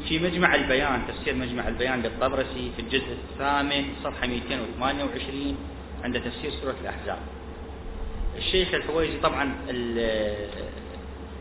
في 0.09 0.18
مجمع 0.18 0.55
البيان 0.55 1.03
تفسير 1.09 1.34
مجمع 1.34 1.68
البيان 1.68 2.03
للطبرسي 2.03 2.70
في 2.76 2.82
الجزء 2.82 3.16
الثامن 3.32 3.84
صفحة 4.05 4.26
228 4.26 5.57
عند 6.05 6.20
تفسير 6.20 6.51
سورة 6.51 6.74
الأحزاب. 6.82 7.18
الشيخ 8.36 8.74
الحويجي 8.74 9.18
طبعا 9.18 9.55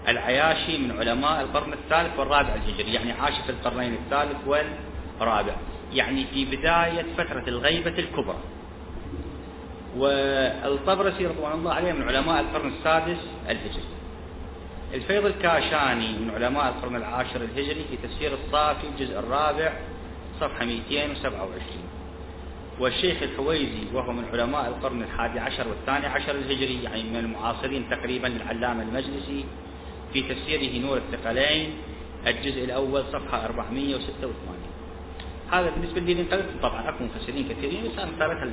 العياشي 0.07 0.77
من 0.77 0.91
علماء 0.99 1.41
القرن 1.41 1.73
الثالث 1.73 2.19
والرابع 2.19 2.55
الهجري 2.55 2.93
يعني 2.93 3.11
عاش 3.11 3.33
في 3.45 3.49
القرنين 3.49 3.93
الثالث 3.93 4.47
والرابع 4.47 5.55
يعني 5.93 6.25
في 6.33 6.45
بداية 6.45 7.05
فترة 7.17 7.43
الغيبة 7.47 7.99
الكبرى. 7.99 8.37
والطبرسي 9.97 11.25
رضوان 11.25 11.51
الله 11.51 11.73
عليه 11.73 11.93
من 11.93 12.07
علماء 12.07 12.41
القرن 12.41 12.67
السادس 12.67 13.17
الهجري. 13.49 13.83
الفيض 14.93 15.25
الكاشاني 15.25 16.19
من 16.19 16.31
علماء 16.35 16.67
القرن 16.69 16.95
العاشر 16.95 17.41
الهجري 17.41 17.85
في 17.89 18.07
تفسير 18.07 18.31
الصافي 18.33 18.87
الجزء 18.87 19.19
الرابع 19.19 19.73
صفحة 20.39 20.65
227 20.65 21.59
والشيخ 22.79 23.23
الحويزي 23.23 23.83
وهو 23.93 24.11
من 24.11 24.25
علماء 24.33 24.67
القرن 24.67 25.01
الحادي 25.03 25.39
عشر 25.39 25.67
والثاني 25.67 26.05
عشر 26.05 26.31
الهجري 26.31 26.83
يعني 26.83 27.03
من 27.03 27.15
المعاصرين 27.15 27.89
تقريبا 27.89 28.27
للعلامة 28.27 28.83
المجلسي 28.83 29.45
في 30.13 30.21
تفسيره 30.21 30.85
نور 30.85 30.97
الثقلين 30.97 31.73
الجزء 32.27 32.63
الأول 32.63 33.03
صفحة 33.13 33.45
486 33.45 34.33
هذا 35.51 35.69
بالنسبة 35.69 36.01
لي 36.01 36.21
انقلت 36.21 36.45
طبعا 36.61 36.89
أكو 36.89 37.03
مفسرين 37.03 37.49
كثيرين 37.49 37.83
بس 37.83 37.99
أنا 37.99 38.47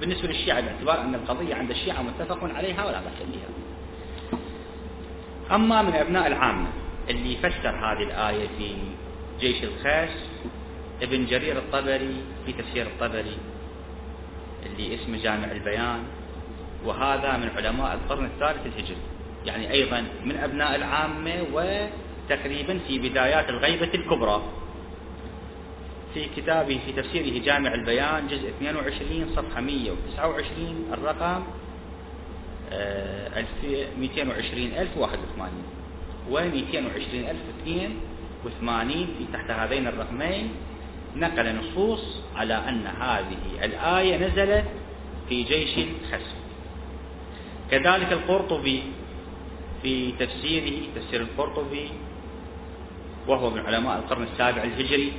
بالنسبة 0.00 0.28
للشيعة 0.28 0.60
باعتبار 0.60 1.00
أن 1.00 1.14
القضية 1.14 1.54
عند 1.54 1.70
الشيعة 1.70 2.02
متفق 2.02 2.38
عليها 2.44 2.84
ولا 2.84 3.00
بأس 3.00 3.28
بها. 3.32 3.49
أما 5.52 5.82
من 5.82 5.94
أبناء 5.94 6.26
العامة. 6.26 6.68
اللي 7.10 7.36
فسر 7.36 7.74
هذه 7.76 8.02
الآية 8.02 8.48
في 8.58 8.74
جيش 9.40 9.64
الخاس 9.64 10.10
ابن 11.02 11.26
جرير 11.26 11.58
الطبري 11.58 12.14
في 12.46 12.52
تفسير 12.52 12.86
الطبري 12.86 13.36
اللي 14.66 14.94
اسمه 14.94 15.22
جامع 15.22 15.52
البيان 15.52 16.02
وهذا 16.84 17.36
من 17.36 17.50
علماء 17.56 17.94
القرن 17.94 18.24
الثالث 18.24 18.66
الهجري 18.66 18.96
يعني 19.46 19.70
أيضا 19.70 20.04
من 20.24 20.36
أبناء 20.36 20.76
العامة 20.76 21.42
وتقريبا 21.52 22.78
في 22.88 22.98
بدايات 22.98 23.48
الغيبة 23.48 23.90
الكبرى. 23.94 24.42
في 26.14 26.26
كتابه 26.36 26.80
في 26.86 26.92
تفسيره 26.92 27.44
جامع 27.44 27.74
البيان 27.74 28.26
جزء 28.28 28.48
22 28.48 29.28
صفحة 29.36 29.60
129 29.60 30.84
الرقم 30.92 31.42
220081 32.70 35.50
و 36.30 36.40
220082 36.40 39.06
في 39.18 39.24
تحت 39.32 39.50
هذين 39.50 39.86
الرقمين 39.86 40.48
نقل 41.16 41.56
نصوص 41.56 42.00
على 42.36 42.54
أن 42.54 42.86
هذه 42.86 43.64
الآية 43.64 44.16
نزلت 44.28 44.64
في 45.28 45.42
جيش 45.42 45.78
الخسف 45.78 46.34
كذلك 47.70 48.12
القرطبي 48.12 48.82
في 49.82 50.12
تفسيره 50.12 50.82
تفسير 50.96 51.20
القرطبي 51.20 51.88
وهو 53.28 53.50
من 53.50 53.60
علماء 53.60 53.98
القرن 53.98 54.22
السابع 54.22 54.62
الهجري 54.62 55.12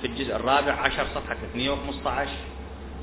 في 0.00 0.06
الجزء 0.06 0.36
الرابع 0.36 0.72
عشر 0.72 1.06
صفحة 1.14 1.36
315 1.54 2.30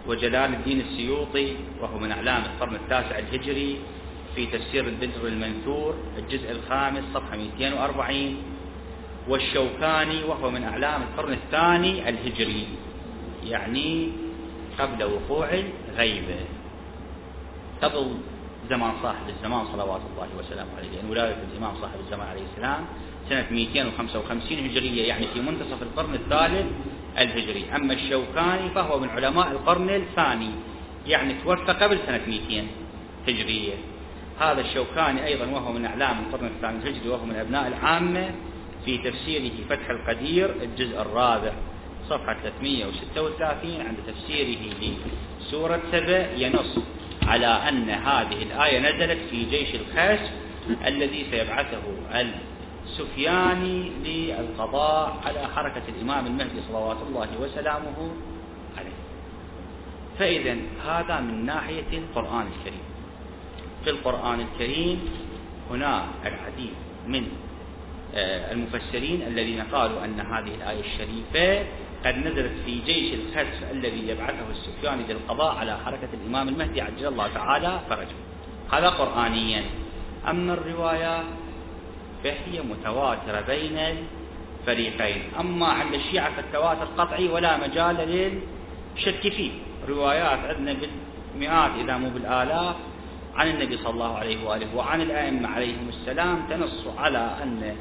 وجلال 0.07 0.53
الدين 0.53 0.81
السيوطي 0.81 1.53
وهو 1.81 1.99
من 1.99 2.11
أعلام 2.11 2.43
القرن 2.45 2.75
التاسع 2.75 3.19
الهجري 3.19 3.77
في 4.35 4.45
تفسير 4.45 4.87
البدر 4.87 5.27
المنثور 5.27 5.95
الجزء 6.17 6.51
الخامس 6.51 7.03
صفحة 7.13 7.37
240 7.37 8.35
والشوكاني 9.27 10.23
وهو 10.23 10.49
من 10.51 10.63
أعلام 10.63 11.01
القرن 11.01 11.33
الثاني 11.33 12.09
الهجري 12.09 12.67
يعني 13.45 14.09
قبل 14.79 15.03
وقوع 15.03 15.49
الغيبة 15.89 16.39
قبل 17.81 18.07
زمان 18.69 18.91
صاحب 19.03 19.29
الزمان 19.29 19.65
صلوات 19.73 20.01
الله 20.13 20.27
وسلامه 20.39 20.69
عليه 20.77 20.97
يعني 20.97 21.09
ولادة 21.09 21.37
الإمام 21.53 21.75
صاحب 21.81 21.99
الزمان 22.05 22.27
عليه 22.27 22.41
السلام 22.53 22.85
سنة 23.29 23.45
255 23.51 24.65
هجرية 24.65 25.07
يعني 25.07 25.27
في 25.33 25.41
منتصف 25.41 25.81
القرن 25.81 26.13
الثالث 26.13 26.65
الهجري. 27.17 27.65
أما 27.75 27.93
الشوكاني 27.93 28.69
فهو 28.75 28.99
من 28.99 29.09
علماء 29.09 29.51
القرن 29.51 29.89
الثاني 29.89 30.49
يعني 31.07 31.33
توفى 31.43 31.71
قبل 31.71 31.99
سنة 32.07 32.21
200 32.27 32.67
هجرية. 33.27 33.73
هذا 34.39 34.61
الشوكاني 34.61 35.25
أيضا 35.25 35.45
وهو 35.45 35.71
من 35.71 35.85
أعلام 35.85 36.19
القرن 36.19 36.47
الثاني 36.47 36.77
الهجري 36.77 37.09
وهو 37.09 37.25
من 37.25 37.35
أبناء 37.35 37.67
العامة 37.67 38.31
في 38.85 38.97
تفسيره 38.97 39.51
فتح 39.69 39.89
القدير 39.89 40.55
الجزء 40.63 41.01
الرابع 41.01 41.53
صفحة 42.09 42.37
336 42.61 43.81
عند 43.81 43.97
تفسيره 44.07 44.57
لسورة 45.41 45.81
سبأ 45.91 46.31
ينص 46.35 46.77
على 47.23 47.45
أن 47.47 47.89
هذه 47.89 48.43
الآية 48.43 48.79
نزلت 48.79 49.19
في 49.31 49.45
جيش 49.45 49.75
الخش 49.75 50.29
الذي 50.87 51.25
سيبعثه 51.31 51.81
السفياني 52.85 53.89
للقضاء 54.05 55.17
على 55.25 55.47
حركة 55.55 55.83
الإمام 55.89 56.27
المهدي 56.27 56.61
صلوات 56.67 56.97
الله 57.07 57.27
وسلامه 57.39 58.11
عليه. 58.77 58.97
فإذا 60.19 60.57
هذا 60.85 61.19
من 61.19 61.45
ناحية 61.45 61.91
القرآن 61.93 62.47
الكريم. 62.47 62.83
في 63.83 63.89
القرآن 63.89 64.39
الكريم 64.39 64.99
هنا 65.69 66.05
العديد 66.25 66.73
من 67.07 67.27
آه، 68.15 68.51
المفسرين 68.51 69.21
الذين 69.21 69.61
قالوا 69.61 70.05
أن 70.05 70.19
هذه 70.19 70.55
الآية 70.55 70.79
الشريفة 70.79 71.65
قد 72.05 72.17
نزلت 72.17 72.51
في 72.65 72.79
جيش 72.85 73.13
الخسف 73.13 73.71
الذي 73.71 74.07
يبعثه 74.07 74.49
السفياني 74.51 75.03
للقضاء 75.09 75.55
على 75.55 75.77
حركة 75.77 76.09
الإمام 76.13 76.49
المهدي 76.49 76.81
عجل 76.81 77.07
الله 77.07 77.27
تعالى 77.27 77.79
فرجه. 77.89 78.15
هذا 78.71 78.89
قرآنيا. 78.89 79.63
أما 80.29 80.53
الروايات 80.53 81.25
فهي 82.23 82.61
متواترة 82.61 83.41
بين 83.47 83.79
الفريقين. 84.61 85.21
أما 85.39 85.65
عند 85.65 85.93
الشيعة 85.93 86.35
فالتواتر 86.35 86.87
قطعي 86.97 87.27
ولا 87.29 87.57
مجال 87.57 87.95
للشك 87.95 89.21
فيه. 89.21 89.51
روايات 89.89 90.39
عندنا 90.39 90.75
بالمئات 91.33 91.71
إذا 91.83 91.97
مو 91.97 92.09
بالآلاف. 92.09 92.75
عن 93.35 93.47
النبي 93.47 93.77
صلى 93.77 93.89
الله 93.89 94.17
عليه 94.17 94.47
وآله 94.47 94.75
وعن 94.75 95.01
الأئمة 95.01 95.49
عليهم 95.49 95.89
السلام 95.89 96.41
تنص 96.49 96.87
على 96.97 97.31
أن 97.43 97.75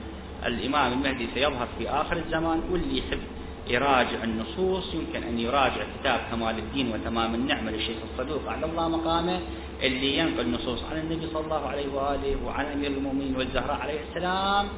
الإمام 0.47 0.93
المهدي 0.93 1.27
سيظهر 1.35 1.69
في 1.79 1.89
آخر 1.89 2.17
الزمان 2.17 2.63
واللي 2.71 2.99
يحب 2.99 3.21
يراجع 3.69 4.25
النصوص. 4.25 4.95
يمكن 4.95 5.23
أن 5.23 5.39
يراجع 5.39 5.83
كتاب 6.01 6.21
كمال 6.31 6.59
الدين 6.59 6.93
وتمام 6.93 7.35
النعمة 7.35 7.71
للشيخ 7.71 7.97
الصدوق. 8.13 8.49
على 8.49 8.67
الله 8.67 8.89
مقامه. 8.89 9.41
اللي 9.83 10.19
ينقل 10.19 10.51
نصوص 10.51 10.83
عن 10.91 10.97
النبي 10.99 11.27
صلى 11.33 11.45
الله 11.45 11.67
عليه 11.69 11.89
وآله 11.95 12.37
وعن 12.47 12.65
أمير 12.65 12.91
المؤمنين 12.91 13.37
والزهراء 13.37 13.81
عليه 13.81 14.01
السلام 14.09 14.69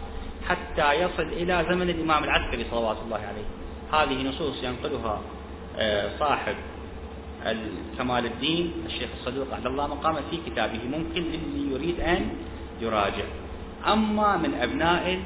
حتى 0.48 0.92
يصل 0.92 1.22
إلى 1.22 1.66
زمن 1.70 1.90
الإمام 1.90 2.24
العسكري 2.24 2.64
صلوات 2.70 2.96
الله 3.04 3.16
عليه. 3.16 3.46
هذه 3.92 4.28
نصوص 4.28 4.62
ينقلها 4.62 5.20
آه، 5.78 6.18
صاحب 6.18 6.54
كمال 7.98 8.26
الدين 8.26 8.72
الشيخ 8.86 9.08
الصدوق 9.20 9.46
على 9.54 9.68
الله 9.68 9.86
مقامه 9.86 10.20
في 10.30 10.36
كتابه 10.46 10.80
ممكن 10.84 11.22
اللي 11.34 11.74
يريد 11.74 12.00
أن 12.00 12.28
يراجع. 12.80 13.24
أما 13.92 14.36
من 14.36 14.54
أبناء 14.54 15.20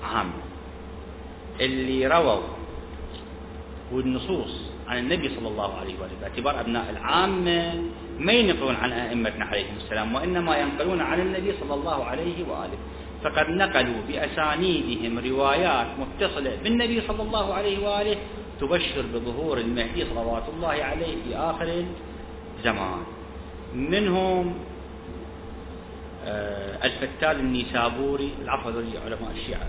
العامة 0.00 0.32
اللي 1.60 2.06
رووا 2.06 2.42
والنصوص 3.92 4.60
عن 4.88 4.98
النبي 4.98 5.28
صلى 5.36 5.48
الله 5.48 5.74
عليه 5.78 5.94
وآله 6.00 6.12
باعتبار 6.20 6.60
أبناء 6.60 6.90
العامة 6.90 7.82
ما 8.20 8.32
ينقلون 8.32 8.74
عن 8.74 8.92
أئمتنا 8.92 9.44
عليهم 9.44 9.76
السلام 9.76 10.14
وإنما 10.14 10.58
ينقلون 10.58 11.00
عن 11.00 11.20
النبي 11.20 11.52
صلى 11.60 11.74
الله 11.74 12.04
عليه 12.04 12.44
وآله. 12.48 12.78
فقد 13.24 13.46
نقلوا 13.50 14.00
بأسانيدهم 14.08 15.18
روايات 15.18 15.86
متصلة 15.98 16.52
بالنبي 16.64 17.00
صلى 17.08 17.22
الله 17.22 17.54
عليه 17.54 17.88
وآله 17.88 18.16
تبشر 18.60 19.04
بظهور 19.14 19.58
المهدي 19.58 20.04
صلوات 20.04 20.42
الله 20.56 20.68
عليه 20.68 21.16
في 21.24 21.36
آخر 21.36 21.84
الزمان. 22.58 23.02
منهم 23.74 24.54
آه، 26.26 26.86
الفتال 26.86 27.40
النيسابوري 27.40 28.30
العفو 28.42 28.68
هذول 28.68 28.84
علماء 29.04 29.32
الشيعة. 29.36 29.66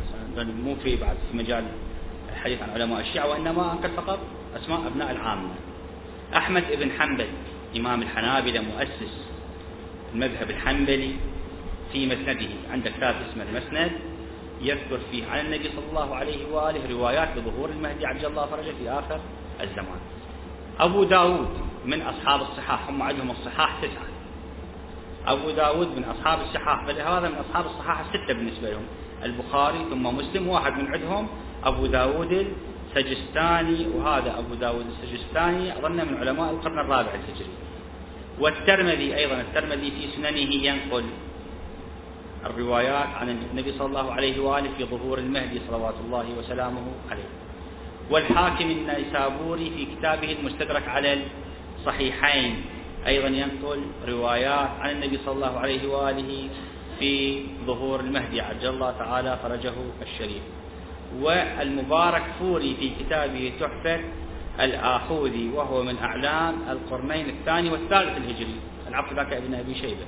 مو 0.66 0.76
في 0.84 0.96
بعد 0.96 1.16
في 1.32 1.38
مجال 1.38 1.64
الحديث 2.34 2.62
عن 2.62 2.70
علماء 2.70 3.00
الشيعة 3.00 3.28
وإنما 3.28 3.72
أنقل 3.72 3.90
فقط 3.90 4.20
أسماء 4.56 4.88
أبناء 4.88 5.12
العامة. 5.12 5.50
أحمد 6.36 6.64
بن 6.80 6.92
حنبل 6.92 7.28
إمام 7.78 8.02
الحنابلة 8.02 8.62
مؤسس 8.62 9.28
المذهب 10.14 10.50
الحنبلي 10.50 11.14
في 11.92 12.06
مسنده. 12.06 12.50
عند 12.72 12.88
كتاب 12.88 13.16
اسمه 13.30 13.44
المسند 13.44 13.92
يذكر 14.62 15.00
فيه 15.12 15.26
عن 15.26 15.46
النبي 15.46 15.70
صلى 15.70 15.90
الله 15.90 16.16
عليه 16.16 16.52
وآله 16.52 16.90
روايات 16.90 17.30
بظهور 17.38 17.70
المهدي 17.70 18.06
عبد 18.06 18.26
الله 18.26 18.46
فرجه 18.46 18.72
في 18.80 18.90
آخر 18.90 19.20
الزمان. 19.62 20.00
أبو 20.80 21.04
داود 21.04 21.50
من 21.86 22.02
أصحاب 22.02 22.42
الصحاح 22.42 22.90
هم 22.90 23.02
عندهم 23.02 23.32
الصحاح 23.32 23.82
تسعة. 23.82 24.12
أبو 25.28 25.52
داود 25.52 25.88
من 25.98 26.04
أصحاب 26.04 26.40
الصحاح 26.42 26.86
بل 26.86 27.02
هذا 27.02 27.30
من 27.30 27.36
أصحاب 27.36 27.66
الصحاح 27.66 28.00
الستة 28.00 28.34
بالنسبة 28.34 28.70
لهم 28.70 28.86
البخاري 29.24 29.86
ثم 29.90 30.04
مسلم 30.04 30.48
واحد 30.48 30.74
من 30.74 30.94
عندهم 30.94 31.28
أبو 31.64 31.86
داود 31.86 32.48
السجستاني 32.96 33.88
وهذا 33.96 34.40
أبو 34.40 34.54
داود 34.54 34.86
السجستاني 34.86 35.78
أظن 35.80 35.96
من 35.96 36.18
علماء 36.20 36.52
القرن 36.52 36.80
الرابع 36.80 37.12
الهجري. 37.14 37.56
والترمذي 38.40 39.16
أيضا 39.16 39.42
الترمذي 39.42 39.92
في 39.92 40.08
سننه 40.16 40.52
ينقل 40.66 41.04
الروايات 42.46 43.08
عن 43.08 43.30
النبي 43.30 43.72
صلى 43.72 43.88
الله 43.88 44.12
عليه 44.12 44.40
وآله 44.40 44.70
في 44.78 44.86
ظهور 44.86 45.18
المهدي 45.18 45.62
صلوات 45.68 45.94
الله 46.06 46.26
وسلامه 46.40 46.86
عليه. 47.12 47.30
والحاكم 48.10 48.72
النيسابوري 48.72 49.72
في 49.78 49.86
كتابه 49.96 50.32
المستدرك 50.32 50.88
على 50.88 51.22
الصحيحين. 51.80 52.62
أيضا 53.08 53.28
ينقل 53.28 53.82
روايات 54.08 54.70
عن 54.80 54.90
النبي 54.90 55.20
صلى 55.26 55.36
الله 55.36 55.60
عليه 55.60 55.88
وآله 55.88 56.50
في 57.00 57.44
ظهور 57.66 58.00
المهدي. 58.00 58.42
عجل 58.42 58.70
الله 58.70 58.92
تعالى 58.92 59.40
فرجه 59.44 59.74
الشريف. 60.02 60.44
والمبارك 61.20 62.24
فوري 62.40 62.76
في 62.80 62.92
كتابه 63.00 63.52
تحفة 63.60 64.00
الآخوذي 64.60 65.50
وهو 65.50 65.84
من 65.84 65.98
أعلام 65.98 66.56
القرنين 66.70 67.30
الثاني 67.30 67.70
والثالث 67.70 68.18
الهجري. 68.18 68.56
العفو 68.88 69.16
ذاك 69.16 69.34
ابن 69.34 69.54
أبي 69.54 69.76
شيبة. 69.76 70.06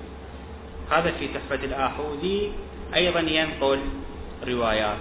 هذا 0.92 1.12
في 1.12 1.28
تحفة 1.28 1.66
الآخوذي. 1.66 2.52
أيضا 2.96 3.20
ينقل 3.20 3.80
روايات 4.48 4.98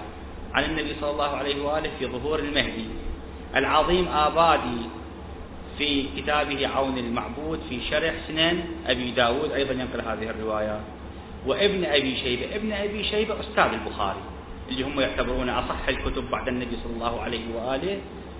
عن 0.55 0.64
النبي 0.64 0.94
صلى 1.00 1.11
الله 1.11 1.28
عليه 1.36 1.62
وآله 1.62 1.90
في 1.98 2.07
ظهور 2.07 2.38
المهدي. 2.38 2.86
العظيم 3.57 4.09
آبادي 4.09 4.80
في 5.78 6.07
كتابه 6.16 6.68
عون 6.68 6.98
المعبود 6.98 7.61
في 7.68 7.80
شرح 7.90 8.14
سنن 8.28 8.64
أبي 8.86 9.11
داود 9.11 9.53
أيضا 9.53 9.72
ينقل 9.72 10.00
هذه 10.00 10.30
الروايات. 10.30 10.80
وابن 11.46 11.84
أبي 11.84 12.16
شيبة. 12.16 12.57
ابن 12.57 12.72
أبي 12.72 13.05
شيبة 13.05 13.40
أستاذ 13.40 13.72
البخاري. 13.72 14.20
اللي 14.73 14.85
هم 14.85 15.01
يعتبرون 15.01 15.49
أصح 15.49 15.89
الكتب 15.89 16.31
بعد 16.31 16.49
النبي 16.49 16.77
صلى 16.85 16.93
الله 16.93 17.20
عليه 17.20 17.45
وآله 17.55 17.99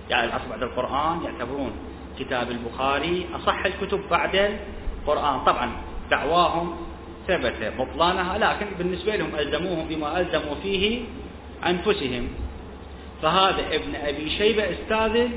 يعني 0.09 0.25
الأصل 0.27 0.49
بعد 0.49 0.63
القرآن 0.63 1.23
يعتبرون 1.23 1.71
كتاب 2.19 2.51
البخاري 2.51 3.25
أصح 3.35 3.65
الكتب 3.65 4.01
بعد 4.11 4.57
القرآن. 5.01 5.39
طبعا 5.45 5.71
دعواهم 6.11 6.75
ثبت 7.27 7.73
بطلانها 7.79 8.37
لكن 8.37 8.65
بالنسبة 8.77 9.15
لهم 9.15 9.35
ألزموهم 9.35 9.87
بما 9.87 10.19
ألزموا 10.19 10.55
فيه 10.63 11.01
أنفسهم. 11.65 12.27
فهذا 13.21 13.75
ابن 13.75 13.95
أبي 13.95 14.29
شيبة 14.29 14.63
أستاذ 14.71 15.27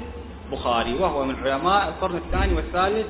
البخاري 0.53 0.95
وهو 0.95 1.25
من 1.25 1.37
علماء 1.45 1.89
القرن 1.89 2.17
الثاني 2.17 2.55
والثالث 2.55 3.07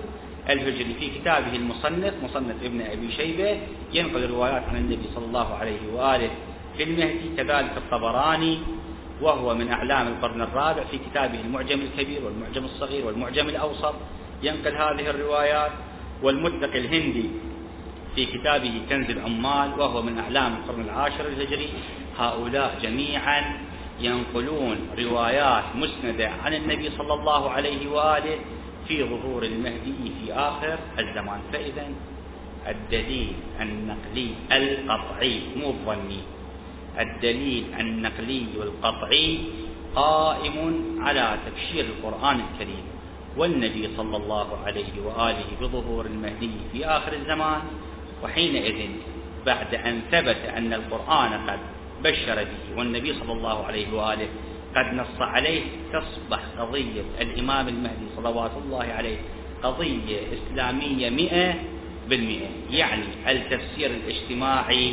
الهجري. 0.50 0.94
في 1.00 1.18
كتابه 1.18 1.56
المصنف 1.56 2.14
مصنف 2.24 2.56
ابن 2.62 2.80
أبي 2.80 3.12
شيبة 3.12 3.60
ينقل 3.92 4.30
روايات 4.30 4.62
عن 4.68 4.76
النبي 4.76 5.04
صلى 5.14 5.24
الله 5.24 5.54
عليه 5.54 5.80
وآله. 5.94 6.30
في 6.76 6.82
المهدي 6.82 7.36
كذلك 7.36 7.72
الطبراني 7.76 8.58
وهو 9.20 9.54
من 9.54 9.68
أعلام 9.68 10.08
القرن 10.08 10.42
الرابع 10.42 10.84
في 10.84 10.98
كتابه 10.98 11.40
المعجم 11.40 11.80
الكبير 11.80 12.24
والمعجم 12.24 12.64
الصغير 12.64 13.06
والمعجم 13.06 13.48
الأوسط 13.48 13.94
ينقل 14.42 14.74
هذه 14.76 15.10
الروايات. 15.10 15.72
والمتقي 16.22 16.78
الهندي 16.78 17.30
في 18.14 18.26
كتابه 18.26 18.82
كنز 18.88 19.10
العمال 19.10 19.80
وهو 19.80 20.02
من 20.02 20.18
أعلام 20.18 20.56
القرن 20.56 20.80
العاشر 20.80 21.26
الهجري. 21.26 21.68
هؤلاء 22.18 22.78
جميعا 22.82 23.40
ينقلون 24.00 24.76
روايات 24.98 25.64
مسندة 25.76 26.30
عن 26.44 26.54
النبي 26.54 26.90
صلى 26.90 27.14
الله 27.14 27.50
عليه 27.50 27.88
وآله 27.88 28.38
في 28.88 29.04
ظهور 29.04 29.42
المهدي 29.42 30.12
في 30.20 30.32
آخر 30.32 30.78
الزمان. 30.98 31.40
فإذا 31.52 31.86
الدليل 32.68 33.32
النقلي 33.60 34.28
القطعي 34.52 35.40
مو 35.56 35.70
الظني. 35.70 36.20
الدليل 37.00 37.64
النقلي 37.80 38.46
والقطعي 38.58 39.38
قائم 39.94 40.56
على 41.00 41.38
تبشير 41.46 41.84
القرآن 41.84 42.40
الكريم 42.40 42.84
والنبي 43.36 43.88
صلى 43.96 44.16
الله 44.16 44.58
عليه 44.66 44.92
وآله 45.04 45.44
بظهور 45.60 46.06
المهدي 46.06 46.50
في 46.72 46.86
آخر 46.86 47.12
الزمان 47.12 47.60
وحينئذ 48.24 48.90
بعد 49.46 49.74
أن 49.74 50.00
ثبت 50.10 50.36
أن 50.56 50.72
القرآن 50.72 51.32
قد 51.50 51.58
بشر 52.04 52.34
به 52.44 52.78
والنبي 52.78 53.12
صلى 53.14 53.32
الله 53.32 53.64
عليه 53.64 53.92
وآله 53.92 54.28
قد 54.76 54.94
نص 54.94 55.20
عليه 55.20 55.62
تصبح 55.92 56.40
قضية 56.58 57.02
الإمام 57.20 57.68
المهدي 57.68 58.06
صلوات 58.16 58.50
الله 58.64 58.84
عليه 58.84 59.16
قضية 59.62 60.20
إسلامية 60.36 61.10
مئة 61.10 61.54
بالمئة 62.08 62.48
يعني 62.70 63.02
التفسير 63.28 63.90
الاجتماعي 63.90 64.92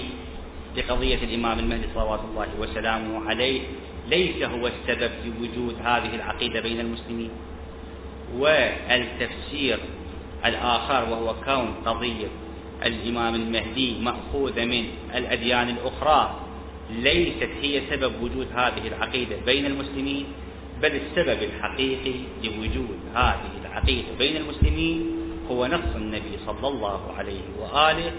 لقضية 0.77 1.15
الإمام 1.15 1.59
المهدي 1.59 1.85
صلوات 1.95 2.19
الله 2.31 2.47
وسلامه 2.59 3.29
عليه 3.29 3.61
ليس 4.09 4.43
هو 4.43 4.67
السبب 4.67 5.11
في 5.23 5.31
وجود 5.41 5.75
هذه 5.83 6.15
العقيدة 6.15 6.59
بين 6.61 6.79
المسلمين. 6.79 7.29
والتفسير 8.37 9.79
الآخر 10.45 11.09
وهو 11.09 11.35
كون 11.45 11.73
قضية 11.85 12.27
الإمام 12.85 13.35
المهدي 13.35 13.99
مأخوذة 14.01 14.65
من 14.65 14.85
الأديان 15.15 15.69
الأخرى 15.69 16.39
ليست 16.89 17.49
هي 17.61 17.81
سبب 17.89 18.13
وجود 18.21 18.47
هذه 18.55 18.87
العقيدة 18.87 19.35
بين 19.45 19.65
المسلمين 19.65 20.25
بل 20.81 20.91
السبب 20.95 21.43
الحقيقي 21.43 22.13
لوجود 22.43 22.97
هذه 23.15 23.51
العقيدة 23.61 24.07
بين 24.19 24.37
المسلمين 24.37 25.11
هو 25.51 25.65
نص 25.67 25.95
النبي 25.95 26.37
صلى 26.45 26.67
الله 26.67 27.13
عليه 27.17 27.41
وآله 27.59 28.11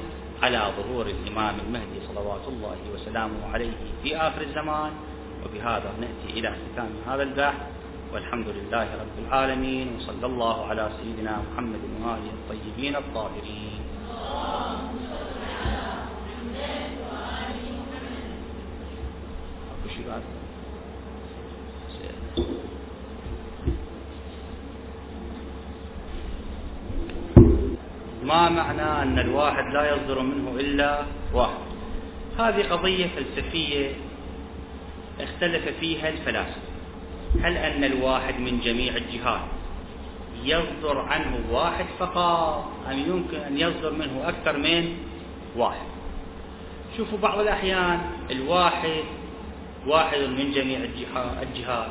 على 0.44 0.72
ظهور 0.76 1.06
الإمام 1.06 1.54
المهدي 1.66 1.98
صلوات 2.08 2.44
الله 2.48 2.76
وسلامه 2.94 3.40
عليه 3.52 3.72
في 4.02 4.16
آخر 4.16 4.40
الزمان 4.40 4.92
وبهذا 5.44 5.90
نأتي 6.00 6.38
إلى 6.38 6.48
ختام 6.52 6.90
هذا 7.06 7.22
البحث 7.22 7.60
والحمد 8.12 8.48
لله 8.48 8.88
رب 9.02 9.16
العالمين 9.28 9.96
وصلى 9.96 10.26
الله 10.26 10.66
على 10.66 10.90
سيدنا 11.00 11.42
محمد 11.48 11.80
وآله 12.00 12.30
الطيبين 12.36 12.96
الطاهرين. 12.96 13.80
ما 28.24 28.48
معنى 28.48 29.02
أن 29.02 29.18
الواحد 29.18 29.64
لا 29.74 29.94
يصدر 29.94 30.22
منه 30.22 30.60
إلا 30.60 31.02
واحد؟ 31.34 31.64
هذه 32.38 32.62
قضية 32.70 33.06
فلسفية 33.06 33.90
اختلف 35.20 35.68
فيها 35.80 36.08
الفلاسفة. 36.08 36.60
هل 37.42 37.56
أن 37.56 37.84
الواحد 37.84 38.40
من 38.40 38.60
جميع 38.60 38.96
الجهات 38.96 39.40
يصدر 40.44 40.98
عنه 40.98 41.40
واحد 41.50 41.84
فقط؟ 41.98 42.72
أم 42.90 42.98
يمكن 42.98 43.36
أن 43.36 43.58
يصدر 43.58 43.92
منه 43.92 44.28
أكثر 44.28 44.56
من 44.56 44.96
واحد؟ 45.56 45.86
شوفوا 46.96 47.18
بعض 47.18 47.38
الأحيان 47.38 48.00
الواحد 48.30 49.04
واحد 49.86 50.18
من 50.18 50.52
جميع 50.52 50.78
الجهات. 51.42 51.88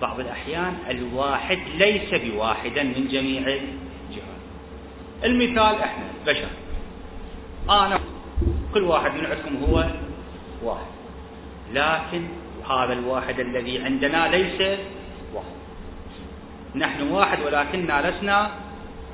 بعض 0.00 0.20
الأحيان 0.20 0.74
الواحد 0.90 1.58
ليس 1.78 2.14
بواحدا 2.14 2.82
من 2.82 3.08
جميع 3.12 3.58
المثال 5.24 5.58
إحنا 5.58 6.04
بشر. 6.26 6.48
أنا 7.70 8.00
كل 8.74 8.82
واحد 8.82 9.14
من 9.14 9.26
عندكم 9.26 9.64
هو 9.64 9.84
واحد. 10.62 10.86
لكن 11.72 12.28
هذا 12.70 12.92
الواحد 12.92 13.40
الذي 13.40 13.84
عندنا 13.84 14.28
ليس 14.28 14.78
واحد. 15.34 15.58
نحن 16.74 17.02
واحد 17.02 17.38
ولكننا 17.42 18.10
لسنا 18.10 18.50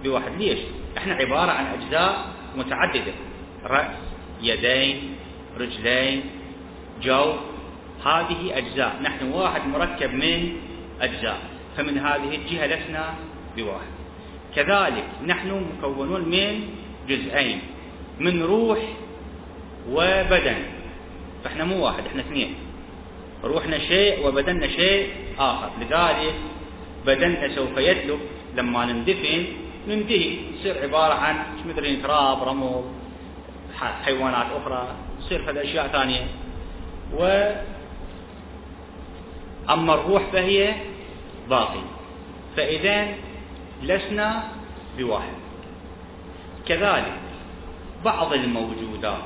بواحد. 0.05 0.33
ليش؟ 0.39 0.59
إحنا 0.99 1.15
عبارة 1.15 1.51
عن 1.51 1.67
أجزاء 1.67 2.27
متعددة. 2.57 3.13
رأس 3.65 3.97
يدين 4.43 5.17
رجلين 5.61 6.23
جو. 7.03 7.35
هذه 8.05 8.59
أجزاء. 8.59 9.03
نحن 9.03 9.33
واحد 9.33 9.67
مركب 9.67 10.15
من 10.15 10.57
أجزاء. 11.01 11.39
فمن 11.77 11.99
هذه 11.99 12.35
الجهة 12.35 12.67
لسنا 12.67 13.15
بواحد. 13.57 13.94
كذلك 14.57 15.05
نحن 15.27 15.67
مكونون 15.79 16.21
من 16.21 16.69
جزئين 17.09 17.61
من 18.21 18.43
روح 18.43 18.79
وبدن. 19.91 20.57
فإحنا 21.45 21.65
مو 21.65 21.85
واحد 21.85 22.07
إحنا 22.07 22.21
اثنين. 22.21 22.55
روحنا 23.45 23.79
شيء 23.79 24.27
وبدننا 24.27 24.69
شيء 24.69 25.09
آخر. 25.39 25.71
لذلك 25.81 26.35
بدننا 27.07 27.49
سوف 27.55 27.77
يتلف 27.77 28.21
لما 28.57 28.85
نندفن 28.85 29.45
ننتهي. 29.89 30.37
يصير 30.61 30.83
عبارة 30.83 31.15
عن 31.15 31.37
مدري 31.69 31.97
تراب 31.97 32.43
رمل 32.49 32.85
حيوانات 34.05 34.47
أخرى 34.63 34.89
يصير 35.21 35.51
هذه 35.51 35.63
أشياء 35.63 35.89
ثانية. 35.89 36.27
و 37.19 37.51
أما 39.71 39.95
الروح 39.95 40.23
فهي 40.33 40.75
باقي. 41.51 41.85
فإذا 42.57 43.09
لسنا 43.87 44.43
بواحد. 44.99 45.33
كذلك 46.67 47.13
بعض 48.05 48.33
الموجودات 48.33 49.23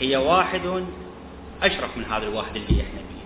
هي 0.00 0.16
واحد 0.16 0.84
أشرف 1.62 1.96
من 1.96 2.04
هذا 2.04 2.26
الواحد 2.26 2.56
اللي 2.56 2.82
إحنا 2.82 2.98
فيه. 2.98 3.24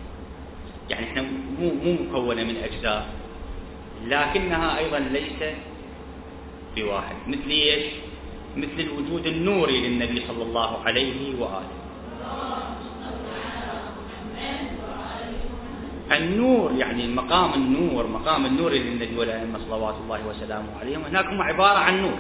يعني 0.91 1.07
إحنا 1.07 1.23
مو 1.61 1.73
مو 1.85 1.93
مكونة 1.93 2.45
من 2.45 2.57
أجزاء 2.57 3.09
لكنها 4.07 4.79
أيضا 4.79 4.99
ليست 4.99 5.55
بواحد. 6.77 7.17
مثل 7.27 7.51
إيش؟ 7.51 7.85
مثل 8.57 8.81
الوجود 8.81 9.27
النوري 9.27 9.89
للنبي 9.89 10.23
صلى 10.29 10.43
الله 10.43 10.83
عليه 10.85 11.41
وآله. 11.41 11.86
النور 16.13 16.73
يعني 16.79 17.07
مقام 17.09 17.55
النور 17.55 18.07
مقام 18.07 18.47
النور 18.47 18.71
للنبي 18.73 19.17
والأئمة 19.19 19.59
صلوات 19.71 19.95
الله 20.05 20.21
وسلامه 20.29 20.69
عليهم 20.81 21.03
هناك 21.03 21.27
هم 21.27 21.43
عبارة 21.43 21.79
عن 21.79 22.03
نور. 22.03 22.19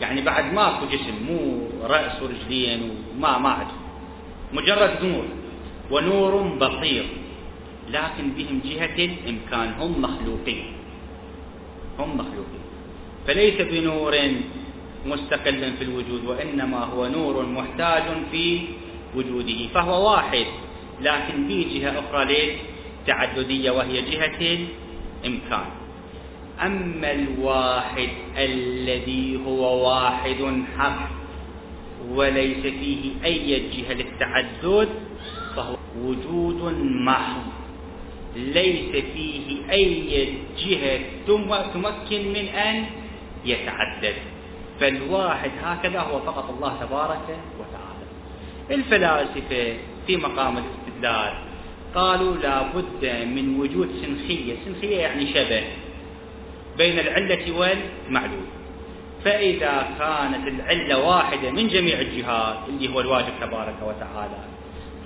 يعني 0.00 0.20
بعد 0.20 0.52
ماكو 0.54 0.86
جسم 0.86 1.14
مو 1.26 1.68
رأس 1.86 2.22
ورجلين 2.22 2.90
وما 3.16 3.38
ما 3.38 3.48
عاد. 3.48 3.66
مجرد 4.52 5.04
نور 5.04 5.24
ونور 5.90 6.42
بصير. 6.58 7.06
لكن 7.90 8.30
بهم 8.36 8.60
جهة 8.64 8.98
الإمكان 9.04 9.72
هم 9.80 10.02
مخلوقين. 10.02 10.64
هم 11.98 12.10
مخلوقين. 12.14 12.64
فليس 13.26 13.60
بنور 13.60 14.14
مستقل 15.06 15.72
في 15.78 15.84
الوجود 15.84 16.24
وإنما 16.24 16.84
هو 16.84 17.06
نور 17.06 17.46
محتاج 17.46 18.02
في 18.30 18.60
وجوده 19.16 19.66
فهو 19.74 20.10
واحد. 20.10 20.46
لكن 21.02 21.48
في 21.48 21.64
جهة 21.64 21.98
أخرى 21.98 22.24
للتعددية 23.04 23.70
وهي 23.70 24.02
جهة 24.02 24.58
الإمكان 25.24 25.66
أما 26.62 27.12
الواحد 27.12 28.08
الذي 28.38 29.40
هو 29.46 29.88
واحد 29.88 30.64
حق 30.78 31.08
وليس 32.10 32.60
فيه 32.62 33.10
أي 33.24 33.60
جهة 33.70 33.92
للتعدد 33.92 34.88
فهو 35.56 35.76
وجود 35.98 36.74
محض. 36.82 37.42
ليس 38.36 38.90
فيه 39.14 39.70
أي 39.70 40.28
جهة 40.58 41.00
تمكن 41.26 42.28
من 42.28 42.48
أن 42.48 42.84
يتعدد. 43.44 44.14
فالواحد 44.80 45.50
هكذا 45.62 46.00
هو 46.00 46.20
فقط 46.20 46.50
الله 46.50 46.76
تبارك 46.80 47.38
وتعالى. 47.58 48.04
الفلاسفة 48.70 49.76
في 50.06 50.16
مقام 50.16 50.58
الاستدلال 50.58 51.34
قالوا 51.94 52.36
لا 52.36 52.62
بد 52.62 53.26
من 53.26 53.60
وجود 53.60 53.88
سنخية. 54.02 54.54
سنخية 54.64 54.96
يعني 54.96 55.26
شبه 55.34 55.64
بين 56.78 56.98
العلة 56.98 57.52
والمعلول. 57.58 58.46
فإذا 59.24 59.88
كانت 59.98 60.48
العلة 60.48 60.98
واحدة 60.98 61.50
من 61.50 61.68
جميع 61.68 62.00
الجهات 62.00 62.56
اللي 62.68 62.94
هو 62.94 63.00
الواجب 63.00 63.32
تبارك 63.40 63.76
وتعالى 63.82 64.38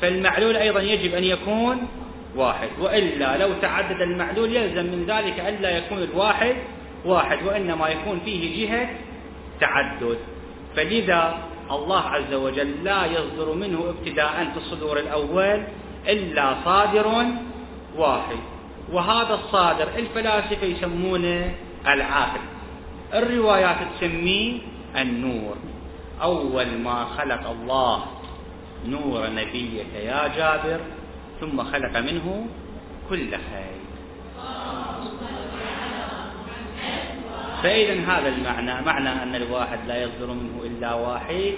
فالمعلول 0.01 0.57
أيضا 0.57 0.81
يجب 0.81 1.15
أن 1.15 1.25
يكون 1.25 1.89
واحد. 2.37 2.69
وإلا 2.81 3.39
لو 3.39 3.53
تعدد 3.63 4.01
المعلول 4.01 4.57
يلزم 4.57 4.85
من 4.85 5.05
ذلك 5.09 5.41
ألا 5.41 5.79
يكون 5.79 6.03
الواحد 6.03 6.57
واحد 7.05 7.39
وإنما 7.47 7.89
يكون 7.89 8.21
فيه 8.25 8.67
جهة 8.67 8.89
تعدد. 9.61 10.19
فلذا 10.77 11.39
الله 11.71 12.01
عز 12.01 12.35
وجل 12.35 12.85
لا 12.85 13.07
يصدر 13.07 13.55
منه 13.55 13.89
ابتداء 13.89 14.51
في 14.53 14.57
الصدور 14.57 14.99
الأول 14.99 15.63
إلا 16.09 16.55
صادر 16.65 17.27
واحد. 17.97 18.39
وهذا 18.93 19.35
الصادر 19.35 19.89
الفلاسفة 19.97 20.67
يسمونه 20.67 21.55
العاقل. 21.87 22.41
الروايات 23.15 23.77
تسميه 23.97 24.59
النور. 24.97 25.57
أول 26.23 26.79
ما 26.79 27.05
خلق 27.05 27.51
الله 27.51 28.05
نور 28.87 29.31
نبيك 29.31 29.95
يا 30.05 30.29
جابر 30.37 30.81
ثم 31.41 31.63
خلق 31.63 31.99
منه 31.99 32.47
كل 33.11 33.31
خير. 33.31 33.79
فإذا 37.63 37.95
هذا 38.01 38.29
المعنى 38.29 38.87
معنى 38.87 39.23
أن 39.23 39.35
الواحد 39.35 39.79
لا 39.89 40.03
يصدر 40.03 40.27
منه 40.27 40.63
إلا 40.65 40.95
واحد. 40.95 41.55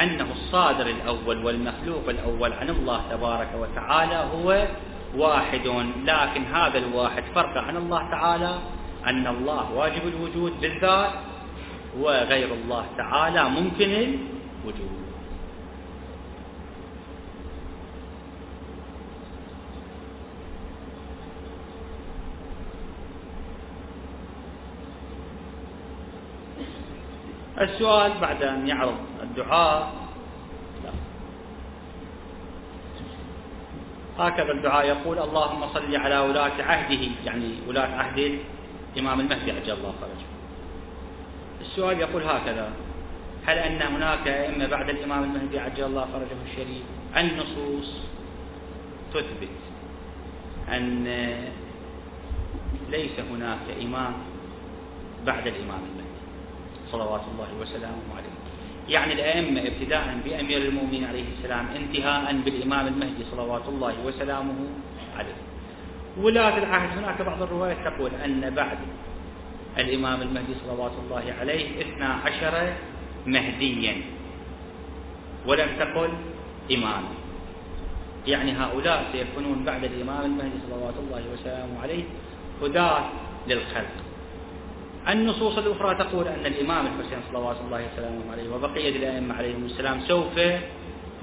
أنه 0.00 0.26
الصادر 0.32 0.86
الأول 0.86 1.44
والمخلوق 1.44 2.08
الأول 2.08 2.52
عن 2.52 2.70
الله 2.70 3.02
تبارك 3.10 3.48
وتعالى 3.60 4.24
هو 4.34 4.66
واحد 5.16 5.66
لكن 6.04 6.44
هذا 6.44 6.78
الواحد 6.78 7.22
فرق 7.34 7.58
عن 7.58 7.76
الله 7.76 8.10
تعالى 8.10 8.58
أن 9.06 9.26
الله 9.26 9.72
واجب 9.72 10.02
الوجود 10.08 10.60
بالذات 10.60 11.10
وغير 11.98 12.54
الله 12.54 12.86
تعالى 12.96 13.44
ممكن 13.44 13.90
الوجود. 14.64 15.01
السؤال 27.64 28.12
بعد 28.20 28.42
أن 28.42 28.68
يعرض 28.68 28.96
الدعاء. 29.22 29.92
هكذا 34.18 34.52
الدعاء 34.52 34.86
يقول 34.86 35.18
اللهم 35.18 35.68
صل 35.74 35.96
على 35.96 36.18
ولاة 36.18 36.62
عهده 36.62 37.08
يعني 37.24 37.54
ولاة 37.68 37.96
عهد 37.96 38.38
الإمام 38.96 39.20
المهدي 39.20 39.50
عجل 39.52 39.72
الله 39.72 39.94
فرجه 40.00 40.26
السؤال 41.60 41.98
يقول 42.00 42.22
هكذا 42.22 42.70
هل 43.46 43.58
أن 43.58 43.82
هناك 43.82 44.28
أئمة 44.28 44.66
بعد 44.66 44.88
الإمام 44.90 45.22
المهدي 45.22 45.58
عجل 45.58 45.84
الله 45.84 46.06
فرجه 46.12 46.36
الشريف 46.50 46.82
النصوص 47.16 47.94
تثبت 49.14 49.48
أن 50.68 51.04
ليس 52.90 53.20
هناك 53.32 53.58
إمام 53.82 54.12
بعد 55.26 55.46
الإمام 55.46 55.78
المهدي؟ 55.78 56.01
صلوات 56.92 57.20
الله 57.32 57.48
وسلامه 57.60 58.06
عليه. 58.16 58.34
يعني 58.88 59.12
الأئمة 59.12 59.60
ابتداء 59.60 60.20
بأمير 60.24 60.58
المؤمنين 60.58 61.04
عليه 61.04 61.24
السلام 61.38 61.66
انتهاء 61.76 62.36
بالإمام 62.44 62.86
المهدي 62.86 63.24
صلوات 63.30 63.68
الله 63.68 63.94
وسلامه 64.06 64.54
عليه. 65.16 65.38
ولاة 66.20 66.58
العهد 66.58 66.98
هناك 66.98 67.22
بعض 67.22 67.42
الروايات 67.42 67.76
تقول 67.84 68.10
أن 68.24 68.50
بعد 68.50 68.78
الإمام 69.78 70.22
المهدي 70.22 70.54
صلوات 70.66 70.92
الله 71.04 71.34
عليه 71.40 71.80
اثنا 71.80 72.08
عشر 72.24 72.72
مهديا. 73.26 73.94
ولم 75.46 75.68
تقل 75.78 76.10
إماما 76.72 77.12
يعني 78.26 78.52
هؤلاء 78.52 79.04
سيكونون 79.12 79.64
بعد 79.64 79.84
الإمام 79.84 80.24
المهدي 80.24 80.58
صلوات 80.70 80.94
الله 80.98 81.22
وسلامه 81.32 81.82
عليه 81.82 82.04
هداة 82.62 83.04
للخلق. 83.48 84.11
النصوص 85.08 85.58
الأخرى 85.58 85.94
تقول 85.94 86.28
أن 86.28 86.46
الإمام 86.46 86.86
الحسين 86.86 87.18
صلوات 87.32 87.56
الله 87.66 87.86
وسلامه 87.92 88.32
عليه 88.32 88.54
وبقية 88.54 88.96
الأئمة 88.96 89.34
عليهم 89.34 89.64
السلام 89.64 90.00
سوف 90.00 90.40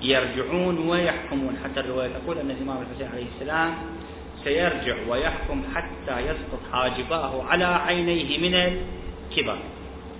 يرجعون 0.01 0.89
ويحكمون. 0.89 1.57
حتى 1.63 1.79
الرواية 1.79 2.09
تقول 2.09 2.37
أن 2.37 2.51
الإمام 2.51 2.77
الحسين 2.81 3.07
عليه 3.07 3.25
السلام 3.35 3.73
سيرجع 4.43 4.95
ويحكم 5.09 5.63
حتى 5.75 6.19
يسقط 6.19 6.59
حاجباه 6.71 7.43
على 7.43 7.65
عينيه 7.65 8.37
من 8.37 8.55
الكبر. 8.55 9.57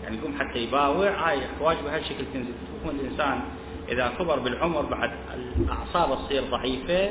يعني 0.03 0.17
يقوم 0.17 0.33
حتى 0.39 0.59
يباوع 0.59 1.11
حواجبه 1.59 1.95
هالشكل 1.95 2.23
تنزل. 2.33 2.53
يكون 2.79 2.99
الإنسان 2.99 3.41
إذا 3.89 4.13
كبر 4.19 4.39
بالعمر 4.39 4.81
بعد 4.81 5.11
الأعصاب 5.59 6.17
تصير 6.25 6.43
ضعيفة 6.43 7.09